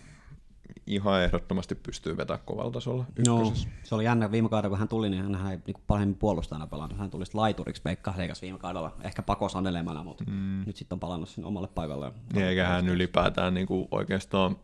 [0.86, 3.52] ihan ehdottomasti pystyy vetämään kovalla tasolla No,
[3.84, 6.98] se oli jännä viime kaudella, kun hän tuli, niin hän ei niin paremmin puolustajana pelannut.
[6.98, 10.62] Hän tuli laituriksi Peikka Heikas viime kaudella, ehkä pakosanelemana, mutta mm.
[10.66, 12.12] nyt sitten on palannut sinne omalle paikalle.
[12.32, 14.56] Niin, eikä hän ylipäätään niin kuin oikeastaan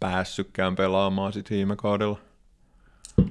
[0.00, 2.18] päässytkään pelaamaan sit viime kaudella.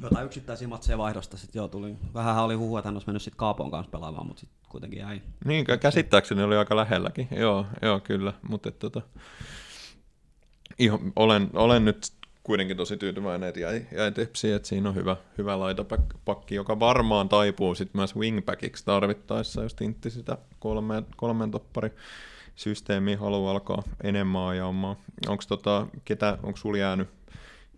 [0.02, 1.96] Jotain yksittäisiä matseja vaihdosta sitten joo tuli.
[2.14, 5.22] Vähän oli huhu, että hän olisi mennyt sitten Kaapon kanssa pelaamaan, mutta sitten kuitenkin jäi.
[5.46, 7.28] Niin, käsittääkseni oli aika lähelläkin.
[7.32, 8.34] Joo, joo kyllä.
[8.50, 9.02] Mutta tota,
[10.80, 12.12] ihan, olen, olen nyt
[12.44, 17.30] kuitenkin tosi tyytyväinen, että jäi, jäi tepsiin, että siinä on hyvä, hyvä laitapakki, joka varmaan
[17.30, 21.90] taipuu sitten myös wingbackiksi tarvittaessa, jos Tintti sitä kolme, kolmen toppari
[22.56, 24.96] systeemiä haluaa alkaa enemmän ajamaan.
[25.28, 27.10] Onko tota, ketä, onko sulla jäänyt,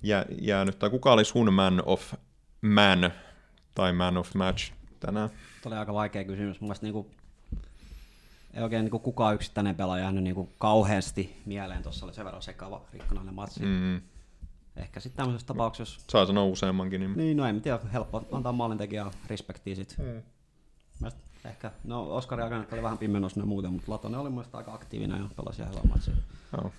[0.03, 2.13] jää, jäänyt, tai kuka oli sun man of
[2.61, 3.11] man
[3.75, 5.29] tai man of match tänään?
[5.29, 6.61] Tämä oli aika vaikea kysymys.
[6.61, 7.11] Mun mielestä niinku,
[8.53, 11.83] ei oikein niinku kukaan yksittäinen pelaaja jäänyt niinku kauheasti mieleen.
[11.83, 13.65] Tuossa oli sen verran sekava rikkonainen matsi.
[13.65, 14.01] Mm.
[14.75, 15.99] Ehkä sitten tämmöisessä tapauksessa...
[16.07, 17.01] Saa sanoa useammankin.
[17.01, 20.05] Niin, niin no en tiedä, helppo antaa maalintekijää respektiä sitten.
[20.05, 20.21] Mm.
[21.45, 25.21] Ehkä, no Oskari aikana oli vähän pimennos ja muuten, mutta Latonen oli mielestäni aika aktiivinen
[25.21, 26.13] ja pelasi ihan hyvää matsia.
[26.57, 26.71] Oh.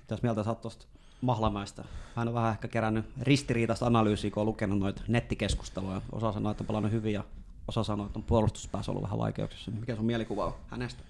[0.00, 0.86] Mitäs mieltä sä tuosta
[1.20, 1.84] Mahlamäistä?
[2.16, 6.02] Hän on vähän ehkä kerännyt ristiriitaista analyysiä, kun on lukenut noita nettikeskusteluja.
[6.12, 7.24] Osa sanoo, että on pelannut hyvin ja
[7.68, 9.70] osa sanoo, että on puolustuspäässä ollut vähän vaikeuksissa.
[9.70, 11.02] Mikä sun mielikuva on hänestä?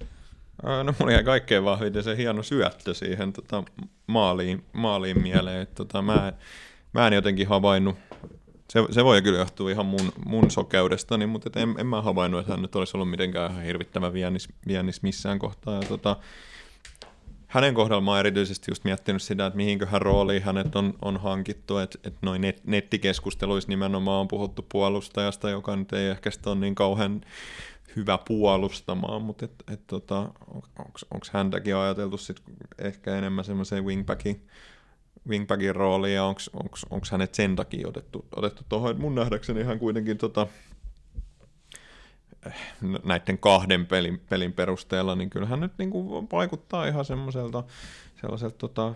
[0.63, 3.65] No mulla jäi kaikkein vahviten se hieno syöttö siihen tota,
[4.07, 5.63] maaliin, maaliin mieleen.
[5.63, 6.33] Että, tota, mä,
[6.93, 7.97] mä en jotenkin havainnut,
[8.71, 12.53] se, se voi kyllä johtua ihan mun, mun sokeudestani, mutta en, en mä havainnut, että
[12.53, 15.75] hän nyt olisi ollut mitenkään ihan hirvittävä viennis, viennis missään kohtaa.
[15.75, 16.17] Ja, tota,
[17.49, 21.79] hänen kohdalla mä oon erityisesti just miettinyt sitä, että mihinköhän rooliin hänet on, on hankittu,
[21.79, 26.75] että, että noin net, nettikeskusteluissa nimenomaan on puhuttu puolustajasta, joka nyt ei ehkä ole niin
[26.75, 27.21] kauhean
[27.97, 30.19] hyvä puolustamaan, mutta et, et tota,
[31.11, 32.43] onko häntäkin ajateltu sit
[32.79, 34.47] ehkä enemmän semmoiseen wingbackin,
[35.29, 39.01] wingbackin rooliin ja onko hänet sen takia otettu, otettu tuohon.
[39.01, 40.47] Mun nähdäkseni hän kuitenkin tota,
[43.05, 47.65] näiden kahden pelin, pelin perusteella, niin kyllähän nyt niin kuin vaikuttaa ihan semmoiselta
[48.21, 48.95] sellaiselta tota,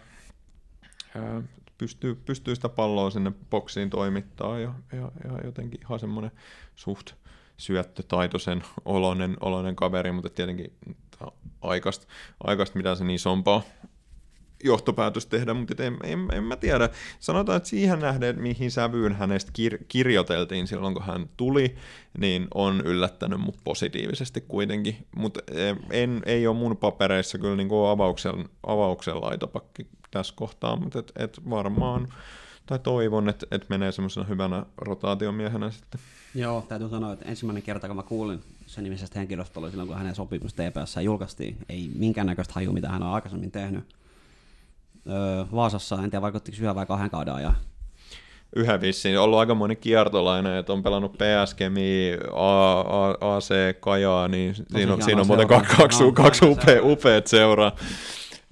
[1.78, 6.30] pystyy, pystyy sitä palloa sinne boksiin toimittaa ja, ja, ja jotenkin ihan semmoinen
[6.74, 7.12] suht
[7.56, 10.72] syöttötaitoisen oloinen, oloinen kaveri, mutta tietenkin
[11.60, 12.06] aikaista,
[12.44, 13.62] aikaist mitä sen isompaa
[14.62, 16.88] johtopäätös tehdä, mutta en, en, en mä tiedä.
[17.20, 21.76] Sanotaan, että siihen nähden, mihin sävyyn hänestä kir- kirjoiteltiin silloin, kun hän tuli,
[22.18, 25.06] niin on yllättänyt mut positiivisesti kuitenkin.
[25.16, 25.40] Mutta
[26.26, 31.50] ei ole mun papereissa kyllä niin kuin avauksen, avauksen laitapakki tässä kohtaa, mutta et, et
[31.50, 32.08] varmaan
[32.66, 36.00] tai toivon, että, että menee semmoisena hyvänä rotaatiomiehenä sitten.
[36.34, 39.98] Joo, täytyy sanoa, että ensimmäinen kerta, kun mä kuulin sen nimisestä henkilöstä oli silloin, kun
[39.98, 41.56] hänen sopimus TPS julkaistiin.
[41.68, 43.84] Ei minkäännäköistä haju, mitä hän on aikaisemmin tehnyt.
[45.10, 47.56] Öö, Vaasassa, en tiedä vaikuttiko yhden vai kahden kauden ajan.
[48.56, 49.18] Yhden vissiin.
[49.18, 52.18] Ollut aika moni kiertolainen, että on pelannut PS Kemi,
[53.20, 53.50] AC
[53.80, 57.72] Kajaa, niin siinä on, siinä on muuten kaksi, kaksi, no, kaksi upea, upeat seuraa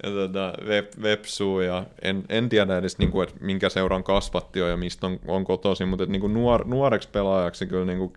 [0.03, 4.61] ja tota, web, Websuu ja en, en tiedä edes niin kuin, että minkä seuran kasvatti
[4.61, 7.97] on ja mistä on, on kotoisin, mutta että, niin kuin nuor, nuoreksi pelaajaksi kyllä niin
[7.97, 8.13] kuin,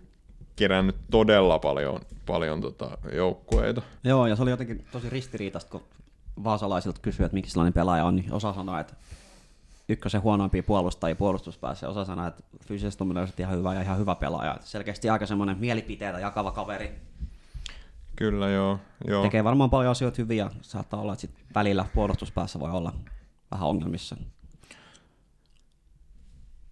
[0.55, 3.81] kerännyt todella paljon, paljon tota, joukkueita.
[4.03, 5.83] Joo, ja se oli jotenkin tosi ristiriitaista, kun
[6.43, 8.93] vaasalaisilta kysyi, että miksi sellainen pelaaja on, niin osa sanoi, että
[9.89, 14.57] ykkösen huonoimpia puolustajia puolustuspäässä, osa sanoi, että fyysisesti on ihan hyvä ja ihan hyvä pelaaja.
[14.63, 17.01] Selkeästi aika semmoinen mielipiteitä jakava kaveri,
[18.15, 18.79] Kyllä, joo.
[19.07, 19.23] joo.
[19.23, 22.93] Tekee varmaan paljon asioita hyvin ja saattaa olla, että sit välillä puolustuspäässä voi olla
[23.51, 24.17] vähän ongelmissa.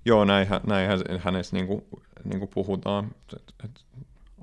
[0.05, 1.87] Joo, näinhän, näinhän hänessä niinku,
[2.23, 3.11] niinku puhutaan.
[3.33, 3.85] Et, et,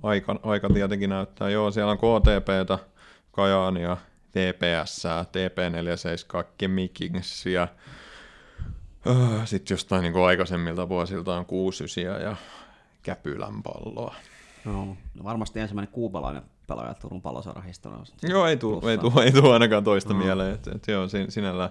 [0.03, 1.51] aika, aika tietenkin näyttää.
[1.51, 2.79] Joo, siellä on KTPtä,
[3.33, 3.97] Kajaania,
[4.31, 7.69] TPS, TP47, Kemikingsia.
[9.07, 12.37] Öö, Sitten jostain niin aikaisemmilta vuosilta on 69 ja
[13.03, 14.15] Käpylän palloa.
[14.65, 18.15] No, no varmasti ensimmäinen kuubalainen pelaaja Turun palloseuran historiassa.
[18.23, 20.19] Joo, ei tule ei tuu, ei tuu ainakaan toista no.
[20.19, 20.55] mieleen.
[20.55, 21.71] Et, et joo, sinällä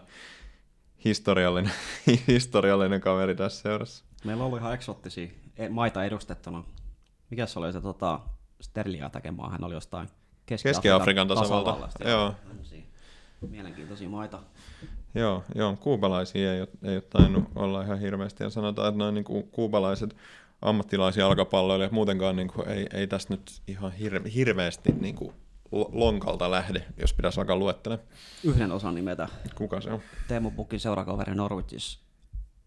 [1.05, 1.71] historiallinen,
[2.27, 4.05] historiallinen kaveri tässä seurassa.
[4.23, 5.27] Meillä ollut ihan eksottisia
[5.57, 6.63] e, maita edustettuna.
[7.29, 8.19] Mikä se oli se tota,
[8.61, 9.51] Sterlia tekemään?
[9.51, 10.09] Hän oli jostain
[10.57, 12.09] Keski-Afrikan, Keski tasavallasta.
[12.09, 12.35] Joo.
[13.49, 14.39] Mielenkiintoisia maita.
[15.15, 18.43] Joo, joo, kuubalaisia ei ole, ei ole tainnut olla ihan hirveästi.
[18.43, 20.15] Ja sanotaan, että noin niin kuubalaiset
[20.61, 25.33] ammattilaisia jalkapalloilijoita muutenkaan niin kuin, ei, ei tästä nyt ihan hirve, hirveästi niin kuin,
[25.71, 28.07] lonkalta lähde, jos pitäisi alkaa luettelemaan.
[28.43, 29.27] Yhden osan nimetä.
[29.55, 30.01] Kuka se on?
[30.27, 31.99] Teemu Pukin seurakaveri Norwichis.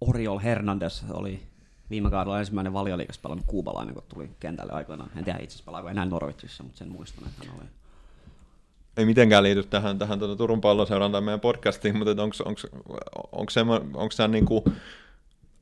[0.00, 1.42] Oriol Hernandez oli
[1.92, 5.10] viime kaudella ensimmäinen valioliikas pelannut kuubalainen, kun tuli kentälle aikoinaan.
[5.16, 7.68] En tiedä itse asiassa pelaako enää Norwichissa, mutta sen muistan, että hän oli
[8.96, 12.22] ei mitenkään liity tähän, tähän tuota Turun palloseurantaan meidän podcastiin, mutta
[13.92, 14.64] onko se niin kuin,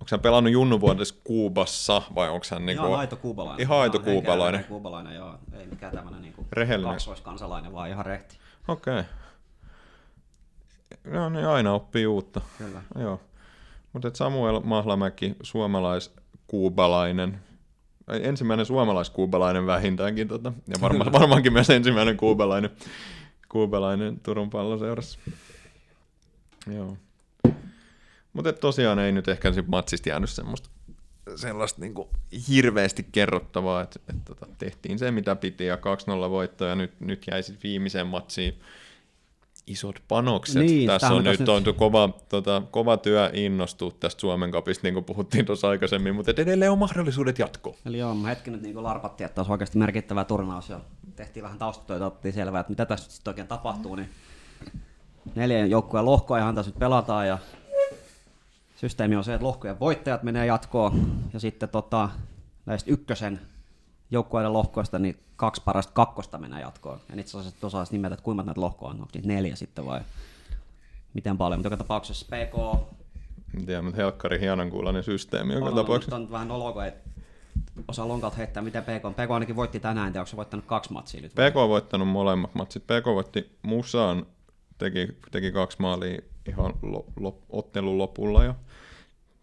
[0.01, 2.87] Onko hän pelannut junnuvuodessa Kuubassa vai onko hän niinku...
[2.87, 3.63] Ihan aito kuubalainen.
[3.63, 4.65] Ihan aito kuubalainen.
[4.65, 5.35] kuubalainen, joo.
[5.53, 6.93] Ei mikään tämmöinen niinku Rehellinen.
[6.93, 8.39] kaksoiskansalainen, vaan ihan rehti.
[8.69, 9.01] Okei.
[9.01, 9.05] Okay.
[11.05, 12.41] No niin, aina oppii uutta.
[12.59, 12.83] Kyllä.
[12.99, 13.21] Joo.
[13.93, 17.41] Mutta Samuel Mahlamäki, suomalaiskuubalainen,
[18.09, 22.71] ensimmäinen suomalaiskuubalainen vähintäänkin, tota, ja varma, varmaankin myös ensimmäinen kuubalainen,
[23.49, 25.19] kuubalainen Turun palloseurassa.
[26.75, 26.97] Joo.
[28.33, 30.71] Mutta tosiaan ei nyt ehkä matsista jäänyt semmoista
[31.37, 31.95] sellaista niin
[32.49, 37.01] hirveästi kerrottavaa, että, että, että tota, tehtiin se mitä piti ja 2-0 voitto ja nyt,
[37.01, 38.61] nyt jäi sitten viimeiseen matsiin
[39.67, 40.63] isot panokset.
[40.63, 44.95] Niin, tässä on on nyt, on kova, tota, kova työ innostua tästä Suomen kapista, niin
[44.95, 47.75] kuin puhuttiin tuossa aikaisemmin, mutta edelleen on mahdollisuudet jatkoa.
[47.87, 50.81] Eli joo, hetki nyt niin larpattiin, että olisi oikeasti merkittävä turnaus ja
[51.17, 54.09] tehtiin vähän taustatöitä, otettiin selvää, että mitä tässä sitten oikein tapahtuu, niin
[55.35, 57.39] neljän joukkueen lohkoa ihan tässä nyt pelataan ja
[58.77, 62.09] systeemi on se, että lohkojen voittajat menee jatkoon ja sitten tota,
[62.67, 63.41] näistä ykkösen
[64.11, 67.01] joukkueiden lohkoista, niin kaksi parasta kakkosta menee jatkoon.
[67.13, 70.01] En itse asiassa osaisi nimetä, että kuinka näitä lohkoa on, onko niitä neljä sitten vai
[71.15, 72.87] miten paljon, mutta joka tapauksessa PK
[73.55, 76.17] En tiedä, mutta helkkari hienon kuuloinen systeemi joka on, tapauksessa.
[76.17, 76.93] on, on vähän kun ei
[77.89, 79.15] osaa lonkalta heittää, miten PK on.
[79.15, 81.33] PK ainakin voitti tänään, en tiedä, onko se voittanut kaksi matsia nyt.
[81.33, 82.85] PK on voittanut molemmat matsit.
[82.85, 84.27] PK voitti Musaan,
[84.79, 88.45] teki, teki kaksi maalia ihan lo, lo, ottelun lopulla.
[88.45, 88.55] Ja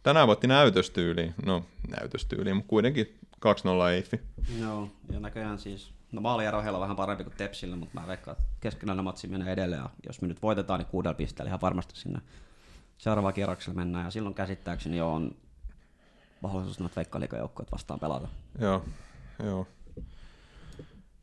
[0.03, 1.34] tänään voitti näytöstyyliin.
[1.45, 4.22] No, näytöstyyliin, mutta kuitenkin 2-0 Eiffi.
[4.60, 8.38] Joo, ja näköjään siis, no maaliero heillä on vähän parempi kuin Tepsillä, mutta mä veikkaan,
[8.38, 11.96] että keskenään matsi menee edelleen, ja jos me nyt voitetaan, niin kuudella pisteellä ihan varmasti
[11.96, 12.22] sinne
[12.98, 15.36] seuraavaan kierrokselle mennään, ja silloin käsittääkseni jo on
[16.42, 18.28] mahdollisuus noita veikkaliikajoukkoja vastaan pelata.
[18.60, 18.86] Joo,
[19.44, 19.68] joo.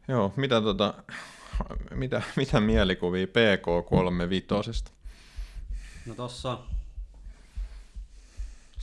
[0.08, 0.94] Joo, mitä, tota,
[1.94, 4.92] mitä, mitä mielikuvia PK35?
[6.06, 6.58] No tossa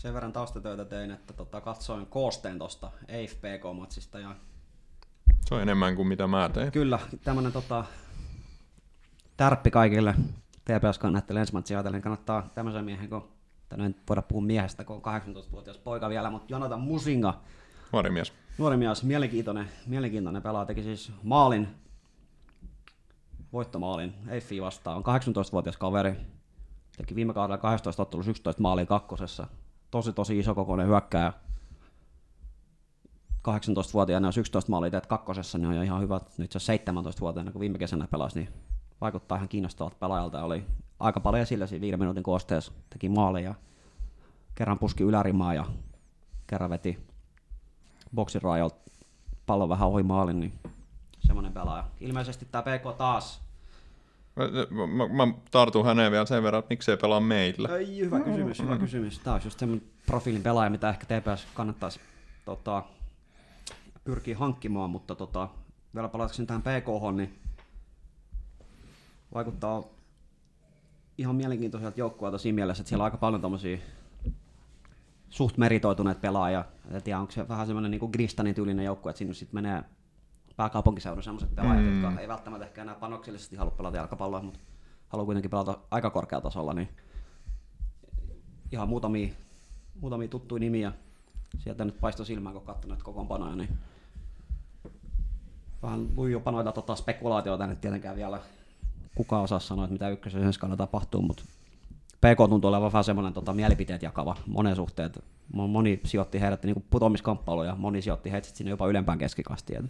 [0.02, 4.36] sen verran taustatöitä tein, että tota, katsoin koosteen tosta EIF PK-matsista ja
[5.45, 6.72] Se on enemmän kuin mitä mä tein.
[6.72, 7.86] Kyllä, tämmönen tota,
[9.38, 10.15] tärppi kaikille
[10.65, 12.02] TPS-kannattajille ensi matsia ajatellen.
[12.02, 13.32] Kannattaa tämmöisen miehen, kun
[13.69, 17.41] tai en voida puhua miehestä, kun on 18-vuotias poika vielä, mutta Jonathan Musinga,
[17.94, 18.34] Nuori mies.
[18.57, 21.68] nuori mies, mielenkiintoinen, mielenkiintoinen pelaaja, teki siis maalin,
[23.53, 26.15] voittomaalin, Eiffi vastaan, on 18-vuotias kaveri,
[26.98, 29.48] teki viime kaudella 12 ottelussa 11 maalia kakkosessa,
[29.91, 31.34] tosi tosi iso kokoinen hyökkääjä,
[33.47, 36.19] 18-vuotiaana, jos 11 maalia teet kakkosessa, niin on jo ihan hyvä.
[36.38, 38.49] Nyt se 17-vuotiaana, kun viime kesänä pelasi, niin
[39.01, 40.38] vaikuttaa ihan kiinnostavalta pelaajalta.
[40.38, 40.65] ja Oli
[40.99, 42.72] aika paljon esillä siinä viiden minuutin koosteessa.
[42.89, 43.55] Teki maaleja,
[44.55, 45.65] kerran puski ylärimaa ja
[46.47, 47.07] kerran veti
[48.15, 48.91] boksin rajoilta
[49.45, 50.53] pallon vähän ohi maalin, niin
[51.19, 51.84] semmoinen pelaaja.
[51.99, 53.41] Ilmeisesti tämä PK taas.
[54.69, 57.69] Mä, mä, mä tartun häneen vielä sen verran, että miksei pelaa meillä.
[57.77, 59.19] Ei, hyvä kysymys, hyvä kysymys.
[59.19, 61.99] Tämä olisi just semmoinen profiilin pelaaja, mitä ehkä TPS kannattaisi
[62.45, 62.84] tota,
[64.03, 65.49] pyrkiä hankkimaan, mutta tota,
[65.95, 67.39] vielä palatakseni tähän PK, niin
[69.34, 69.84] vaikuttaa
[71.18, 73.77] ihan mielenkiintoiselta joukkueelta siinä mielessä, että siellä on aika paljon tommosia
[75.30, 76.65] suht meritoituneet pelaajia.
[76.91, 79.84] En tiedä, onko se vähän semmoinen niin Gristanin tyylinen joukkue, että sinne sitten menee
[80.61, 82.01] pääkaupunkiseudun sellaiset pelaajat, mm.
[82.01, 84.59] jotka ei välttämättä ehkä enää panoksellisesti halua pelata jalkapalloa, mutta
[85.07, 86.89] haluaa kuitenkin pelata aika korkealla tasolla, niin
[88.71, 89.29] ihan muutamia,
[90.01, 90.91] muutamia tuttuja nimiä
[91.59, 93.69] sieltä nyt paistoi silmään, kun katsoi näitä kokoonpanoja, niin
[95.83, 96.09] vähän
[96.51, 98.39] noita tota, spekulaatioita nyt tietenkään vielä
[99.15, 101.43] kuka osaa sanoa, että mitä ykkösen ensi kaudella tapahtuu, mutta
[102.17, 105.11] PK tuntuu olevan vähän semmoinen tota, mielipiteet jakava monen suhteen.
[105.53, 109.89] Moni sijoitti heidät niin putoamiskamppailuun ja moni sijoitti heidät sinne jopa ylempään keskikastiin.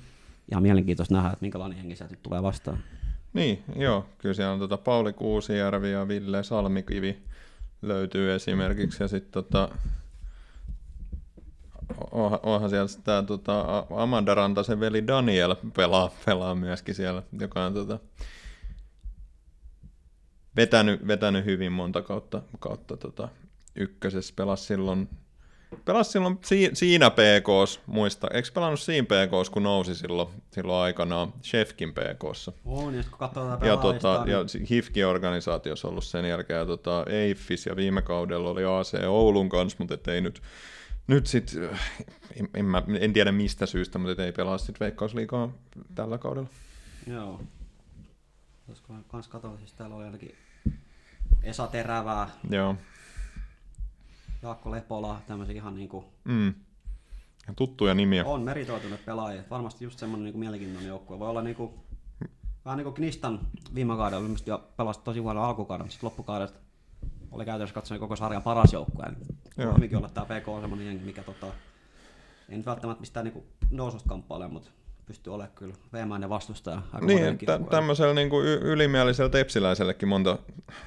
[0.52, 2.84] Ihan mielenkiintoista nähdä, että minkälainen jengi sieltä tulee vastaan.
[3.34, 4.06] Niin, joo.
[4.18, 7.18] Kyllä siellä on tota Pauli Kuusijärvi ja Ville Salmikivi
[7.82, 9.03] löytyy esimerkiksi.
[9.03, 9.69] Ja sitten tota,
[12.44, 17.99] onhan siellä tämä tota, Amanda Rantasen veli Daniel pelaa, pelaa myöskin siellä, joka on tota,
[20.56, 23.30] vetänyt, vetänyt hyvin monta kautta, kautta tota,
[23.76, 24.34] ykkösessä.
[24.36, 25.10] Pelasi silloin,
[25.85, 28.27] pelasi silloin si, siinä PKs, muista.
[28.34, 32.52] Eikö pelannut siinä PKs, kun nousi silloin, silloin aikanaan Shefkin PKssa?
[32.65, 34.38] On, kun katsoo tätä Ja, tota, ja
[34.69, 39.77] HIFKin organisaatiossa ollut sen jälkeen, ja tota, EIFIS ja viime kaudella oli AC Oulun kanssa,
[39.80, 40.41] mutta ei nyt,
[41.07, 41.56] nyt sit,
[42.39, 45.52] en, en, mä, en tiedä mistä syystä, mutta ei pelaa sitten veikkausliikaa
[45.95, 46.49] tällä kaudella.
[47.07, 47.41] Joo.
[48.68, 50.35] Olisiko kans katsoa, siis täällä oli ainakin
[51.43, 52.76] Esa Terävää, Joo.
[54.42, 56.54] Jaakko Lepola, tämmöisiä ihan niinku Mm.
[57.48, 58.26] Ja tuttuja nimiä.
[58.26, 59.44] on meritoituneet pelaajia.
[59.50, 61.20] Varmasti just semmoinen niinku mielenkiintoinen joukkue.
[61.20, 61.74] Voi olla niinku,
[62.66, 63.40] vähän niin kuin Knistan
[63.76, 66.60] viime kaudella ilmeisesti jo pelasi tosi huono alkukauden, mutta sitten loppukaudesta
[67.32, 69.06] oli käytännössä katsoen koko sarjan paras joukkue.
[69.58, 69.68] Joo.
[69.68, 71.48] Voi hyvinkin olla tämä PK on semmoinen jengi, mikä tota,
[72.50, 74.72] ei nyt välttämättä mistään niinku noususta kamppaile, mutta
[75.06, 76.82] pystyy olemaan kyllä veemäinen vastustaja.
[76.94, 80.38] Aika Niin, tä- tämmöisellä niin kuin ylimielisellä tepsiläisellekin monta,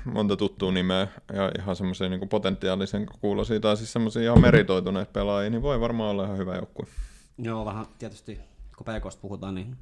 [0.05, 5.51] monta tuttua nimeä ja ihan semmoisia niin potentiaalisen kuulosia tai siis semmoisia ihan meritoituneet pelaajia,
[5.51, 6.87] niin voi varmaan olla ihan hyvä joukkue.
[7.39, 8.41] Joo, vähän tietysti,
[8.77, 9.77] kun PKsta puhutaan, niin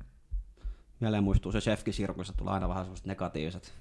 [1.00, 3.72] mieleen muistuu se Shefkin sirkuissa tulee aina vähän semmoiset negatiiviset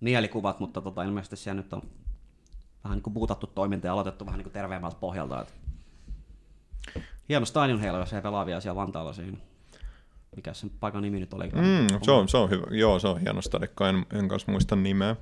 [0.00, 1.82] mielikuvat, mutta tota, ilmeisesti siellä nyt on
[2.84, 5.40] vähän niin kuin buutattu toiminta ja aloitettu vähän niin kuin terveemmältä pohjalta.
[5.40, 5.54] Et
[7.28, 9.38] hieno stadion heillä, jos he pelaa vielä siellä Vantaalla siinä.
[10.36, 11.44] Mikä sen paikan nimi nyt oli?
[11.44, 12.64] Mm, se, on, se on hyvä.
[12.70, 15.16] Joo, se on hieno stadikka, en, en kanssa muista nimeä.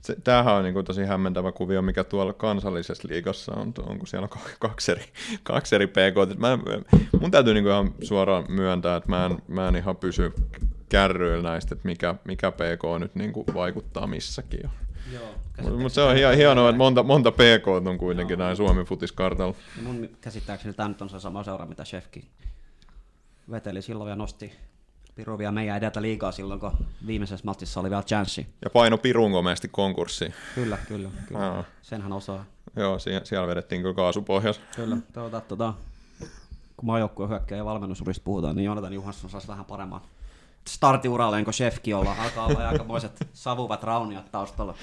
[0.00, 4.28] Se, tämähän on niin kuin tosi hämmentävä kuvio, mikä tuolla kansallisessa liigassa on, onko siellä
[4.58, 5.04] kaksi eri,
[5.42, 6.38] kaksi eri PK.
[6.38, 6.58] Mä,
[7.20, 10.32] mun täytyy niin kuin ihan suoraan myöntää, että mä en, mä en ihan pysy
[10.88, 14.70] kärryillä näistä, että mikä, mikä PK nyt niin kuin vaikuttaa missäkin.
[15.62, 18.46] Mutta mut se on hien, hienoa, että monta, monta PK on kuitenkin Joo.
[18.46, 19.54] näin Suomen futiskartalla.
[19.82, 22.24] Mun käsittääkseni tämä nyt on se sama seura, mitä Chefkin
[23.50, 24.52] veteli silloin ja nosti
[25.14, 26.72] Piru vielä meidän edeltä liikaa silloin, kun
[27.06, 28.46] viimeisessä matsissa oli vielä chanssi.
[28.64, 30.34] Ja paino Pirun komeasti konkurssiin.
[30.54, 31.08] Kyllä, kyllä.
[31.26, 31.50] kyllä.
[31.50, 31.64] Aa.
[31.82, 32.44] Senhän osaa.
[32.76, 34.60] Joo, siellä, siellä vedettiin kyllä kaasupohjas.
[34.76, 35.74] Kyllä, tuota, tuota,
[36.76, 40.00] kun maajoukkueen hyökkäjä ja valmennusurista puhutaan, niin Jonathan Juhansson saisi vähän paremman
[40.68, 42.16] startiuralleen kuin Chefki olla.
[42.18, 44.74] Alkaa olla aikamoiset savuvat rauniat taustalla.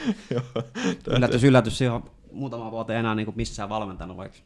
[1.15, 4.37] yllätys, yllätys, se on muutama vuotta enää niin kuin missään valmentanut, vaikka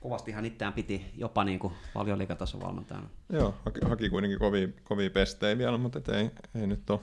[0.00, 3.08] kovasti hän itseään piti jopa niin kuin paljon liikatason valmentajana.
[3.28, 7.00] Joo, haki, haki kuitenkin kovia, kovia pestejä vielä, mutta ei, ei nyt ole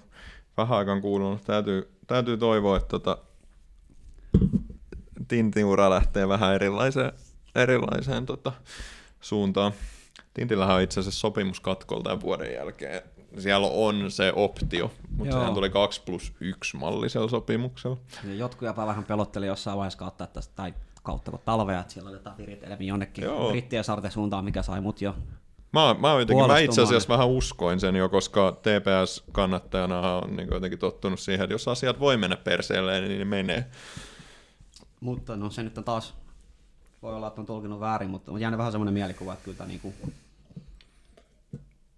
[0.58, 1.44] vähän aikaan kuulunut.
[1.46, 3.18] Täytyy, täytyy toivoa, että tota,
[5.28, 7.12] Tintin-ura lähtee vähän erilaiseen,
[7.56, 8.52] erilaiseen tota,
[9.20, 9.72] suuntaan.
[10.34, 13.02] Tintillähän on itse asiassa sopimus katkolta vuoden jälkeen.
[13.38, 17.98] Siellä on se optio, mutta sehän tuli 2 plus 1 mallisella sopimuksella.
[18.24, 20.74] Ja jotkut jopa vähän pelotteli jossain vaiheessa kautta, että tai
[21.08, 23.50] kautta kuin talvea, että siellä otetaan viritelmiä jonnekin Joo.
[23.50, 25.16] brittien saarten suuntaan, mikä sai mut jo
[25.74, 30.80] Mä, mä, jotenkin, mä itse asiassa vähän uskoin sen jo, koska TPS-kannattajana on niin jotenkin
[30.80, 33.66] tottunut siihen, että jos asiat voi mennä perseelle, niin ne menee.
[35.00, 36.14] Mutta no se nyt on taas,
[37.02, 39.80] voi olla, että on tulkinut väärin, mutta on jäänyt vähän semmoinen mielikuva, että kyllä niin
[39.80, 39.94] kuin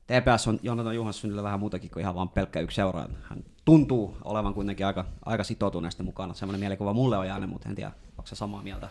[0.08, 3.06] TPS on Jonathan Johanssonille vähän muutakin kuin ihan vaan pelkkä yksi seura.
[3.24, 6.34] Hän tuntuu olevan kuitenkin aika, aika sitoutuneesti mukana.
[6.34, 8.90] Semmoinen mielikuva mulle on jäänyt, mutta en tiedä, onko se samaa mieltä.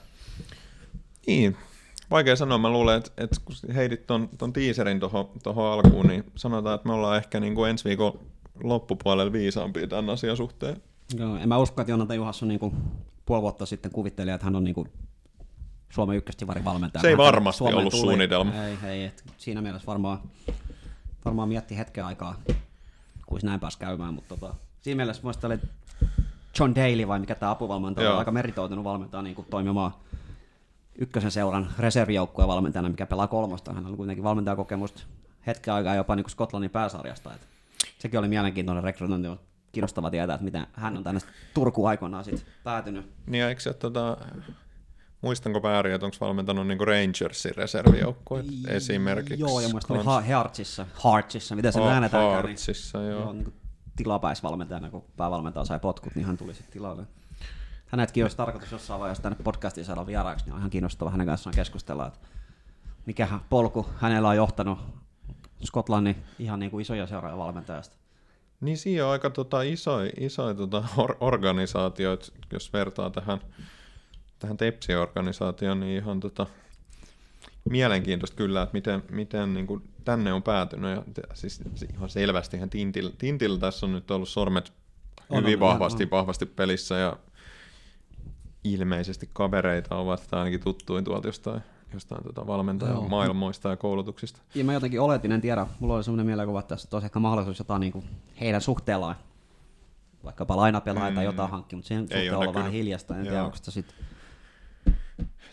[1.29, 1.57] Niin,
[2.11, 2.59] vaikea sanoa.
[2.59, 5.01] Mä luulen, että, että kun heidit ton, ton teaserin
[5.43, 8.19] tuohon alkuun, niin sanotaan, että me ollaan ehkä niin kuin ensi viikon
[8.63, 10.83] loppupuolella viisaampia tämän asian suhteen.
[11.19, 12.75] Joo, en mä usko, että Jonathan Juhansson niin kuin
[13.27, 14.89] puoli vuotta sitten kuvitteli, että hän on niin kuin
[15.91, 17.03] Suomen ykköstivarin valmentaja.
[17.03, 18.01] Se ei varmasti Suomeen ollut tuli.
[18.01, 18.65] suunnitelma.
[18.65, 20.19] Ei, ei, et siinä mielessä varmaan,
[21.25, 22.35] varmaan mietti hetken aikaa,
[23.27, 25.59] kun näin pääsi käymään, mutta tota, siinä mielessä muista oli
[26.59, 29.93] John Daly vai mikä tämä apuvalmentaja on aika meritoitunut valmentaa niin kuin toimimaan
[30.99, 33.73] ykkösen seuran reservijoukkueen valmentajana, mikä pelaa kolmosta.
[33.73, 35.03] Hän on kuitenkin valmentajakokemusta
[35.47, 37.35] hetken aikaa jopa niin kuin Skotlannin pääsarjasta.
[37.35, 37.47] Että
[37.99, 39.29] sekin oli mielenkiintoinen rekrytointi.
[39.73, 41.21] Kiinnostava tietää, että miten hän on tänne
[41.55, 43.13] Turku aikoinaan sit päätynyt.
[43.27, 44.17] Niin, eikö se, tota,
[45.21, 49.41] muistanko väärin, että onko valmentanut niin Rangersin reservijoukkueet esimerkiksi?
[49.41, 52.31] Joo, ja muistan oli Heartsissa, Heartsissa, miten se äänetään.
[52.31, 53.21] Heartsissa, niin, joo.
[53.21, 53.53] joo niin
[53.97, 57.03] tilapäisvalmentajana, kun päävalmentaja sai potkut, niin hän tuli sitten tilalle.
[57.89, 61.57] Hänetkin olisi tarkoitus jossain vaiheessa tänne podcastiin saada vieraaksi, niin on ihan kiinnostava hänen kanssaan
[61.57, 62.19] keskustella, että
[63.07, 64.79] mikä polku hänellä on johtanut
[65.65, 67.97] Skotlannin ihan niin kuin isoja seuraaja valmentajasta.
[68.61, 73.41] Niin siinä on aika tota, isoja iso, tota, or, organisaatioita, jos vertaa tähän,
[74.39, 76.47] tähän Tepsi-organisaatioon, niin ihan tota,
[77.71, 80.97] mielenkiintoista kyllä, että miten, miten niin kuin tänne on päätynyt.
[80.97, 81.03] Ja,
[81.35, 81.63] siis
[81.95, 84.73] ihan selvästi Tintil, Tintil tässä on nyt ollut sormet
[85.35, 86.11] hyvin on, vahvasti, on.
[86.11, 87.17] vahvasti pelissä ja
[88.73, 91.63] ilmeisesti kavereita ovat, tai ainakin tuttuin tuolta jostain,
[91.95, 94.41] jostain tota valmentajan maailmoista ja koulutuksista.
[94.55, 97.59] Ja mä jotenkin oletin, en tiedä, mulla oli semmoinen mielikuva, että tässä olisi ehkä mahdollisuus
[97.59, 98.05] jotain niin kuin
[98.41, 99.17] heidän suhteellaan,
[100.25, 101.15] vaikkapa lainapelaa mm.
[101.15, 103.31] tai jotain hankkia, mutta siihen suhteen olla vähän hiljasta, en Joo.
[103.31, 103.97] tiedä, onko sitä sitten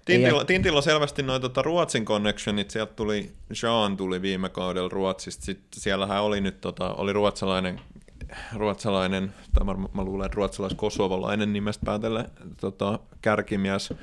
[0.05, 3.31] Tintillä, Tintillä on selvästi noin tota Ruotsin connectionit, sieltä tuli,
[3.63, 7.81] Jean tuli viime kaudella Ruotsista, sitten siellähän oli nyt tota, oli ruotsalainen
[8.55, 12.25] ruotsalainen, tai mä, mä luulen, että ruotsalais-kosovalainen nimestä päätellä
[12.61, 13.93] tota, kärkimies,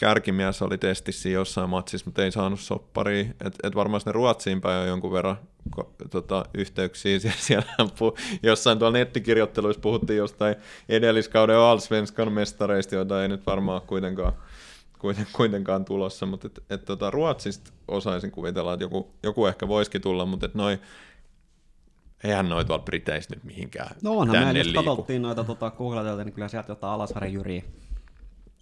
[0.00, 3.24] kärkimies oli testissä jossain matsissa, mutta ei saanut sopparia.
[3.44, 5.36] Et, et varmaan ne Ruotsiin päin on jonkun verran
[5.70, 7.18] ko, tota, yhteyksiä.
[7.36, 7.66] Siellä
[7.98, 10.56] pu, jossain tuolla nettikirjoitteluissa puhuttiin jostain
[10.88, 14.32] edelliskauden Allsvenskan mestareista, joita ei nyt varmaan kuitenkaan
[15.32, 20.26] kuitenkaan tulossa, mutta et, et, tota, Ruotsista osaisin kuvitella, että joku, joku ehkä voisikin tulla,
[20.26, 20.78] mutta et noi
[22.24, 26.34] eihän noin tuolla Briteissä nyt mihinkään No onhan me, jos katsottiin noita tota, googlateltiin, niin
[26.34, 27.64] kyllä sieltä jotain Alasarjan Jyri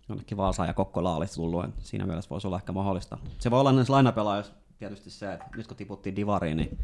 [0.08, 3.18] jonnekin Vaasa ja Kokkola olisi tullut, siinä mielessä voisi olla ehkä mahdollista.
[3.38, 6.78] Se voi olla näissä lainapelaajissa tietysti se, että nyt kun tiputtiin Divariin, niin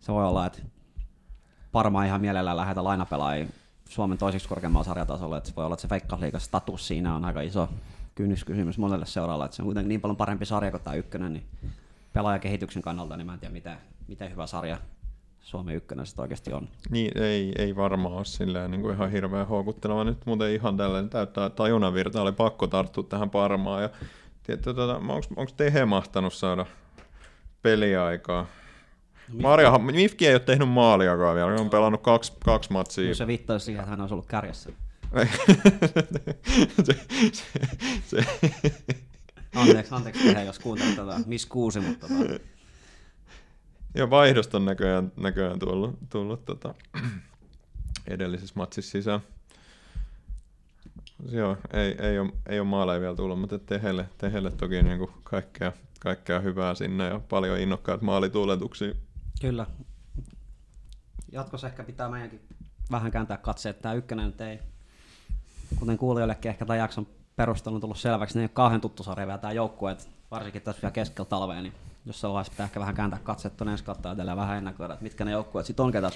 [0.00, 0.62] se voi olla, että
[1.74, 3.46] varmaan ihan mielellään lähetä lainapelaajia
[3.88, 7.40] Suomen toiseksi korkeammalla sarjatasolla, että se voi olla, että se Veikkausliigan status siinä on aika
[7.40, 7.68] iso
[8.14, 11.44] kynnyskysymys monelle seuraavalle, että se on kuitenkin niin paljon parempi sarja kuin tämä ykkönen, niin
[12.12, 13.76] pelaajakehityksen kannalta, niin mä en tiedä, miten,
[14.08, 14.78] miten hyvä sarja
[15.40, 16.68] Suomen ykkönen sitten oikeasti on.
[16.90, 20.04] Niin, ei, ei varmaan ole silleen niin kuin ihan hirveän houkutteleva.
[20.04, 23.82] Nyt muuten ihan tällainen täyttää tajunnan virta, oli pakko tarttua tähän Parmaan.
[23.82, 23.90] Ja,
[24.42, 24.96] tietty, tota,
[25.36, 26.66] onko Tehe mahtanut saada
[27.62, 28.46] peliaikaa?
[29.28, 33.08] No, Marja, Mifki ei ole tehnyt maaliakaan vielä, on pelannut kaksi, kaksi matsia.
[33.08, 34.70] No se viittaisi siihen, että hän olisi ollut kärjessä.
[36.84, 36.96] se,
[37.32, 37.44] se,
[38.04, 38.24] se.
[39.54, 41.20] Anteeksi, anteeksi jos kuuntelet tätä.
[41.26, 42.49] Miss kuusi, mutta tota...
[43.94, 46.74] Ja vaihdosta on näköjään, näköjään tullut, tullut tota,
[48.08, 49.20] edellisessä matsissa sisään.
[51.28, 55.10] Joo, ei, ei, ole, ei ole maaleja vielä tullut, mutta tehelle, tehelle toki niin kuin
[55.22, 58.94] kaikkea, kaikkea hyvää sinne ja paljon innokkaat maalituuletuksia.
[59.40, 59.66] Kyllä.
[61.32, 62.40] Jatkossa ehkä pitää meidänkin
[62.90, 63.82] vähän kääntää katseet.
[63.82, 64.58] Tämä ykkönen nyt ei,
[65.78, 67.06] kuten kuulijoillekin ehkä tämän jakson
[67.36, 69.96] perustelu on tullut selväksi, niin ei ole kauhean tuttu sarja vielä tämä joukkue,
[70.30, 71.72] varsinkin tässä vielä keskellä talvea, niin
[72.10, 75.24] jossain vaiheessa pitää ehkä vähän kääntää katseet tuonne ensi kautta ja vähän ennakoida, että mitkä
[75.24, 76.10] ne joukkueet sitten on, ketä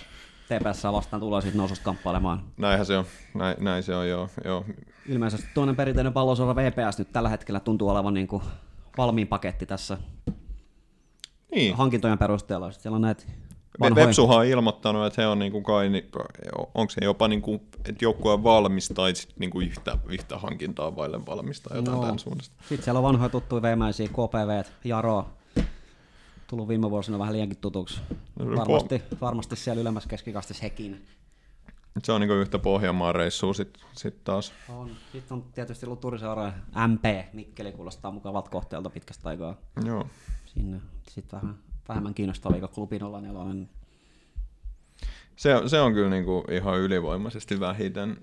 [0.45, 2.45] TPS vastaan tulee siitä noususta kamppailemaan.
[2.57, 3.05] Näinhän se on,
[3.35, 4.29] näin, näin se on, joo.
[4.45, 4.65] joo.
[5.09, 8.43] Ilmeisesti toinen perinteinen pallosora VPS nyt tällä hetkellä tuntuu olevan niin kuin
[8.99, 9.99] valmiin paketti tässä
[11.55, 11.77] niin.
[11.77, 12.71] hankintojen perusteella.
[12.71, 13.25] Sitten siellä on näitä
[13.81, 14.07] vanhoja...
[14.07, 15.91] Vepsuhan on ilmoittanut, että he on niinku kai,
[16.75, 17.55] onko se jopa niinku,
[17.89, 22.03] että joukkue on valmis tai sit niinku yhtä, yhtä hankintaa vaille valmista jotain no.
[22.03, 22.55] tämän suunnasta.
[22.69, 25.27] Sitten siellä on vanhoja tuttuja veemäisiä, KPV, Jaro,
[26.47, 28.01] tullut viime vuosina vähän liiankin tutuksi.
[28.39, 31.07] Varmasti, varmasti siellä ylemmässä keskikastissa hekin.
[32.03, 34.53] Se on niinku yhtä Pohjanmaan reissua sitten sit taas.
[34.69, 34.91] On.
[35.13, 36.29] Sitten on tietysti ollut Turisen
[36.89, 39.57] MP, Mikkeli kuulostaa mukavalta kohteelta pitkästä aikaa.
[39.85, 40.07] Joo.
[40.47, 40.81] Sinne.
[41.09, 41.59] Sitten vähän
[41.89, 43.67] vähemmän kiinnostava liiga klubin 04.
[45.37, 48.17] Se, se on kyllä niinku ihan ylivoimaisesti vähiten,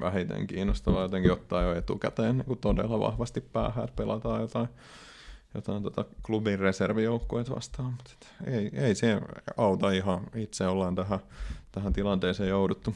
[0.00, 4.68] vähiten kiinnostavaa jotenkin ottaa jo etukäteen niinku todella vahvasti päähän, että pelataan jotain,
[5.56, 7.92] jotain tota klubin reservijoukkueet vastaan.
[7.92, 9.20] Mutta ei, ei se
[9.56, 11.20] auta ihan, itse ollaan tähän,
[11.72, 12.94] tähän tilanteeseen jouduttu.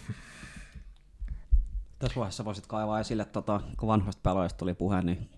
[1.99, 5.31] Tässä vaiheessa voisit kaivaa esille, tota, kun vanhoista pelaajista tuli puhe, niin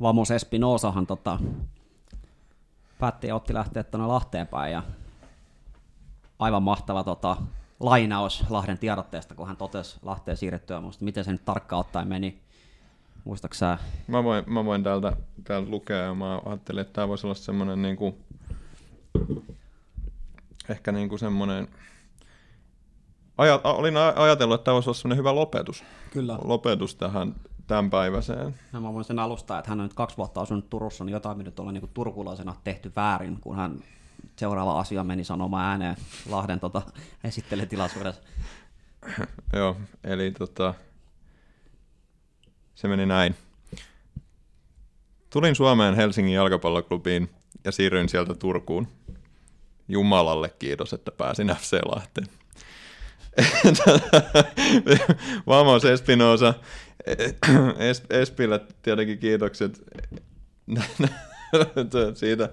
[0.00, 1.38] Vamos Espinosahan tota,
[2.98, 4.82] päätti ja otti lähteä tuonne Lahteen päin ja
[6.38, 7.36] aivan mahtava tota,
[7.80, 12.43] lainaus Lahden tiedotteesta, kun hän totesi Lahteen siirrettyä, musta miten se nyt tarkkaan ottaen meni.
[13.24, 13.78] Muistatko sä?
[14.06, 17.82] Mä voin, mä voin täältä, täältä lukea ja mä ajattelin, että tämä voisi olla semmoinen
[17.82, 18.14] niin kuin,
[20.68, 21.68] ehkä niin kuin semmoinen,
[23.38, 25.84] Ajat, olin ajatellut, että tämä voisi olla semmoinen hyvä lopetus.
[26.12, 26.38] Kyllä.
[26.44, 27.34] Lopetus tähän
[27.66, 28.54] tämänpäiväiseen.
[28.72, 31.38] No, mä voin sen alustaa, että hän on nyt kaksi vuotta asunut Turussa, niin jotain
[31.38, 33.78] nyt olla niin turkulaisena tehty väärin, kun hän
[34.36, 35.96] seuraava asia meni sanomaan ääneen
[36.28, 36.82] Lahden tota,
[37.24, 38.22] esitteletilaisuudessa.
[39.52, 40.74] Joo, eli tota,
[42.74, 43.34] se meni näin.
[45.30, 47.30] Tulin Suomeen Helsingin jalkapalloklubiin
[47.64, 48.88] ja siirryin sieltä Turkuun.
[49.88, 52.26] Jumalalle kiitos, että pääsin FC Lahteen.
[55.46, 56.54] Vamos Espinosa
[57.78, 59.82] Es, Espille tietenkin kiitokset
[62.14, 62.48] siitä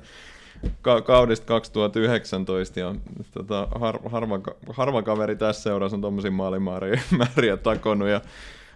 [1.06, 2.96] kaudesta 2019 ja
[3.32, 4.40] tota, har, harva,
[4.70, 8.22] harva, kaveri tässä seurassa on tuommoisia maalimääriä takonut ja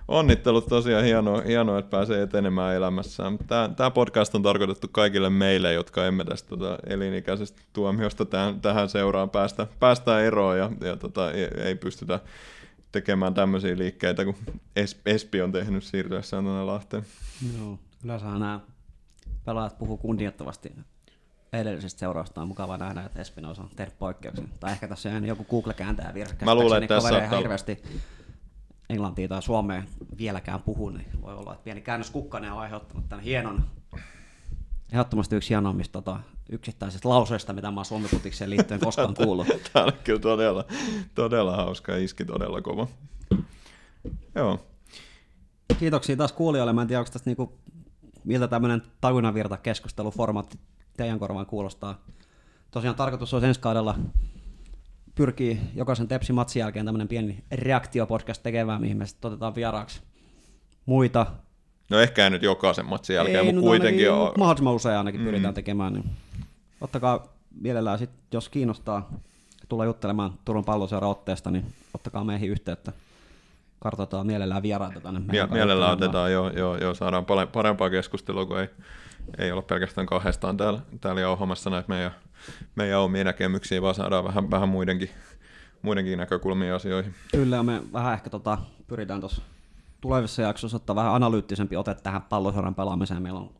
[0.07, 3.37] onnittelut tosiaan hienoa, hienoa että pääsee etenemään elämässään.
[3.37, 8.89] Tämä, tämä podcast on tarkoitettu kaikille meille, jotka emme tästä tota, elinikäisestä tuomiosta tähän, tähän
[8.89, 12.19] seuraan päästä, päästä eroon ja, ja tota, ei, ei pystytä
[12.91, 14.35] tekemään tämmöisiä liikkeitä, kun
[15.05, 17.05] Espi on tehnyt siirtyessään tuonne Lahteen.
[17.57, 18.59] Joo, yleensä nämä
[19.45, 20.71] pelaajat puhuu kunnioittavasti
[21.53, 24.49] edellisestä seurausta on mukava nähdä, että Espinosa on tehnyt poikkeuksen.
[24.59, 26.35] Tai ehkä tässä on joku Google kääntää virhe.
[26.45, 27.37] Mä luulen, että tässä on...
[27.37, 27.83] hirveästi
[28.89, 29.83] englantia tai suomea
[30.17, 33.63] vieläkään puhu, niin voi olla, että pieni käännös kukkanen on aiheuttanut tämän hienon,
[34.91, 38.07] ehdottomasti yksi hienoimmista tota, yksittäisistä lauseista, mitä mä oon suomi
[38.45, 39.47] liittyen koskaan kuullut.
[39.73, 40.65] Tämä on kyllä todella,
[41.15, 42.87] todella hauska ja iski todella kova.
[44.35, 44.59] Joo.
[45.79, 46.73] Kiitoksia taas kuulijoille.
[46.73, 47.57] Mä en tiedä, onko tästä niinku,
[48.23, 50.59] miltä tämmöinen tajunnavirta keskusteluformaatti
[50.97, 52.01] teidän korvaan kuulostaa.
[52.71, 53.95] Tosiaan tarkoitus olisi ensi kaudella
[55.15, 60.01] pyrkii jokaisen Tepsi-matsin jälkeen tämmöinen pieni reaktiopodcast tekemään, mihin me sitten otetaan vieraaksi
[60.85, 61.25] muita.
[61.89, 64.11] No ehkä nyt jokaisen matsin jälkeen, Ei, mutta no kuitenkin...
[64.11, 64.31] on...
[64.37, 65.25] Mahdollisimman usein ainakin mm.
[65.25, 65.93] pyritään tekemään.
[65.93, 66.09] Niin
[66.81, 67.27] ottakaa
[67.61, 69.09] mielellään sit, jos kiinnostaa
[69.69, 72.91] tulla juttelemaan Turun palloseura otteesta, niin ottakaa meihin yhteyttä.
[73.79, 75.19] Kartoitetaan mielellään vieraita tänne.
[75.19, 78.67] Mie- mielellään otetaan, joo, joo, joo, saadaan parempaa keskustelua, kun ei,
[79.37, 82.11] ei ole pelkästään kahdestaan täällä, täällä jauhamassa näitä meidän,
[82.75, 85.09] meidän omia näkemyksiä, vaan saadaan vähän, vähän muidenkin,
[85.81, 87.13] muidenkin näkökulmia asioihin.
[87.31, 88.57] Kyllä, me vähän ehkä tota,
[88.87, 89.41] pyritään tuossa
[90.01, 93.23] tulevissa jaksoissa ottaa vähän analyyttisempi ote tähän palloseuran pelaamiseen.
[93.23, 93.53] Meillä on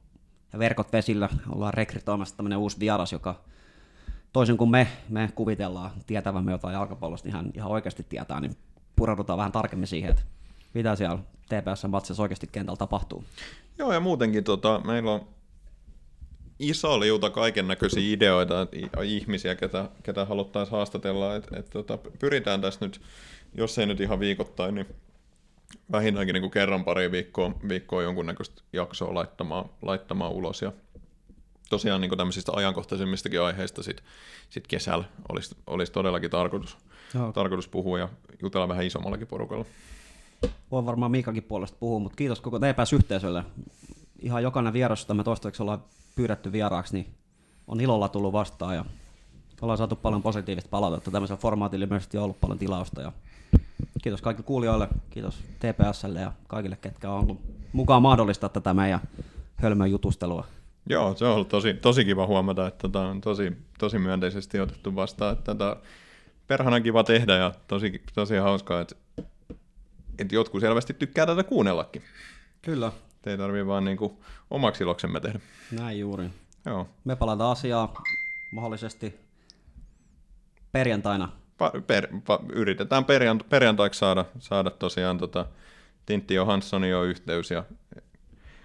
[0.59, 3.41] verkot vesillä, ollaan rekrytoimassa tämmöinen uusi vieras, joka
[4.33, 8.55] toisin kuin me, me kuvitellaan tietävämme jotain jalkapallosta, hän ihan oikeasti tietää, niin
[8.95, 10.23] pureudutaan vähän tarkemmin siihen, että
[10.73, 13.23] mitä siellä TPS-matsissa oikeasti kentällä tapahtuu.
[13.77, 15.27] Joo, ja muutenkin tota, meillä on
[16.59, 18.67] iso liuta kaiken näköisiä ideoita,
[19.03, 21.35] ihmisiä, ketä, ketä haluttaisiin haastatella.
[21.35, 23.01] Et, et, tota, pyritään tässä nyt,
[23.55, 24.87] jos ei nyt ihan viikoittain, niin
[25.91, 30.61] vähintäänkin niin kuin kerran pari viikkoa, viikkoa jonkunnäköistä jaksoa laittamaan, laittamaan ulos.
[30.61, 30.71] Ja
[31.69, 34.03] tosiaan niin kuin tämmöisistä ajankohtaisemmistakin aiheista sit,
[34.49, 36.77] sit kesällä olisi, olisi todellakin tarkoitus,
[37.13, 37.31] Joo.
[37.31, 38.09] tarkoitus puhua ja
[38.41, 39.65] jutella vähän isommallakin porukalla.
[40.71, 43.43] Voi varmaan Miikakin puolesta puhua, mutta kiitos koko TPS-yhteisölle.
[44.25, 45.83] Ihan jokainen vieras, jota me toistaiseksi ollaan
[46.15, 47.07] pyydetty vieraaksi, niin
[47.67, 48.85] on ilolla tullut vastaan ja
[49.61, 51.11] ollaan saatu paljon positiivista palautetta.
[51.11, 53.11] Tämmöisellä formaatilla ilmeisesti on ollut paljon tilausta ja
[54.01, 57.41] kiitos kaikille kuulijoille, kiitos TPSlle ja kaikille, ketkä on ollut
[57.73, 58.99] mukaan mahdollistaa tätä meidän
[59.55, 60.45] hölmön jutustelua.
[60.89, 64.95] Joo, se on ollut tosi, tosi kiva huomata, että tota on tosi, tosi myönteisesti otettu
[64.95, 65.33] vastaan.
[65.33, 65.77] Että tota,
[66.47, 68.95] perhana kiva tehdä ja tosi, tosi hauskaa, että,
[70.19, 72.01] että jotkut selvästi tykkää tätä kuunnellakin.
[72.61, 72.91] Kyllä.
[73.25, 74.13] Te ei tarvitse vaan niin kuin
[74.49, 75.39] omaksi iloksemme tehdä.
[75.71, 76.29] Näin juuri.
[76.65, 76.87] Joo.
[77.03, 77.93] Me palataan asiaa
[78.51, 79.19] mahdollisesti
[80.71, 81.29] perjantaina.
[81.63, 85.45] Pa- per, pa- yritetään perjant- perjantaiksi saada, saada tosiaan tota,
[86.05, 87.63] Tintti Johanssonin jo yhteys ja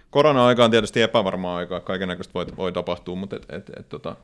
[0.09, 4.15] korona-aika on tietysti epävarmaa aikaa, kaiken näköistä voi, voi tapahtua, mutta et, et, et, tota,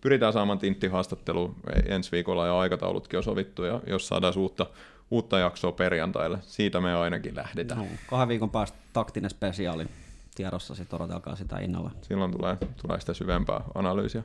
[0.00, 1.54] pyritään saamaan Tintti haastattelu
[1.86, 4.66] ensi viikolla ja aikataulutkin on sovittu, ja jos saadaan uutta,
[5.10, 7.80] uutta jaksoa perjantaille, siitä me ainakin lähdetään.
[7.80, 9.86] No, kahden viikon päästä taktinen spesiaali
[10.34, 11.90] tiedossa, sitten odotelkaa sitä innolla.
[12.02, 14.22] Silloin tulee, tulee sitä syvempää analyysiä.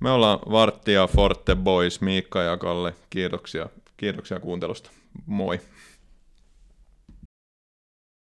[0.00, 2.94] Me ollaan Vartti ja Forte Boys, Miikka ja Kalle.
[3.10, 4.90] Kiitoksia, kiitoksia kuuntelusta.
[5.26, 5.60] Moi.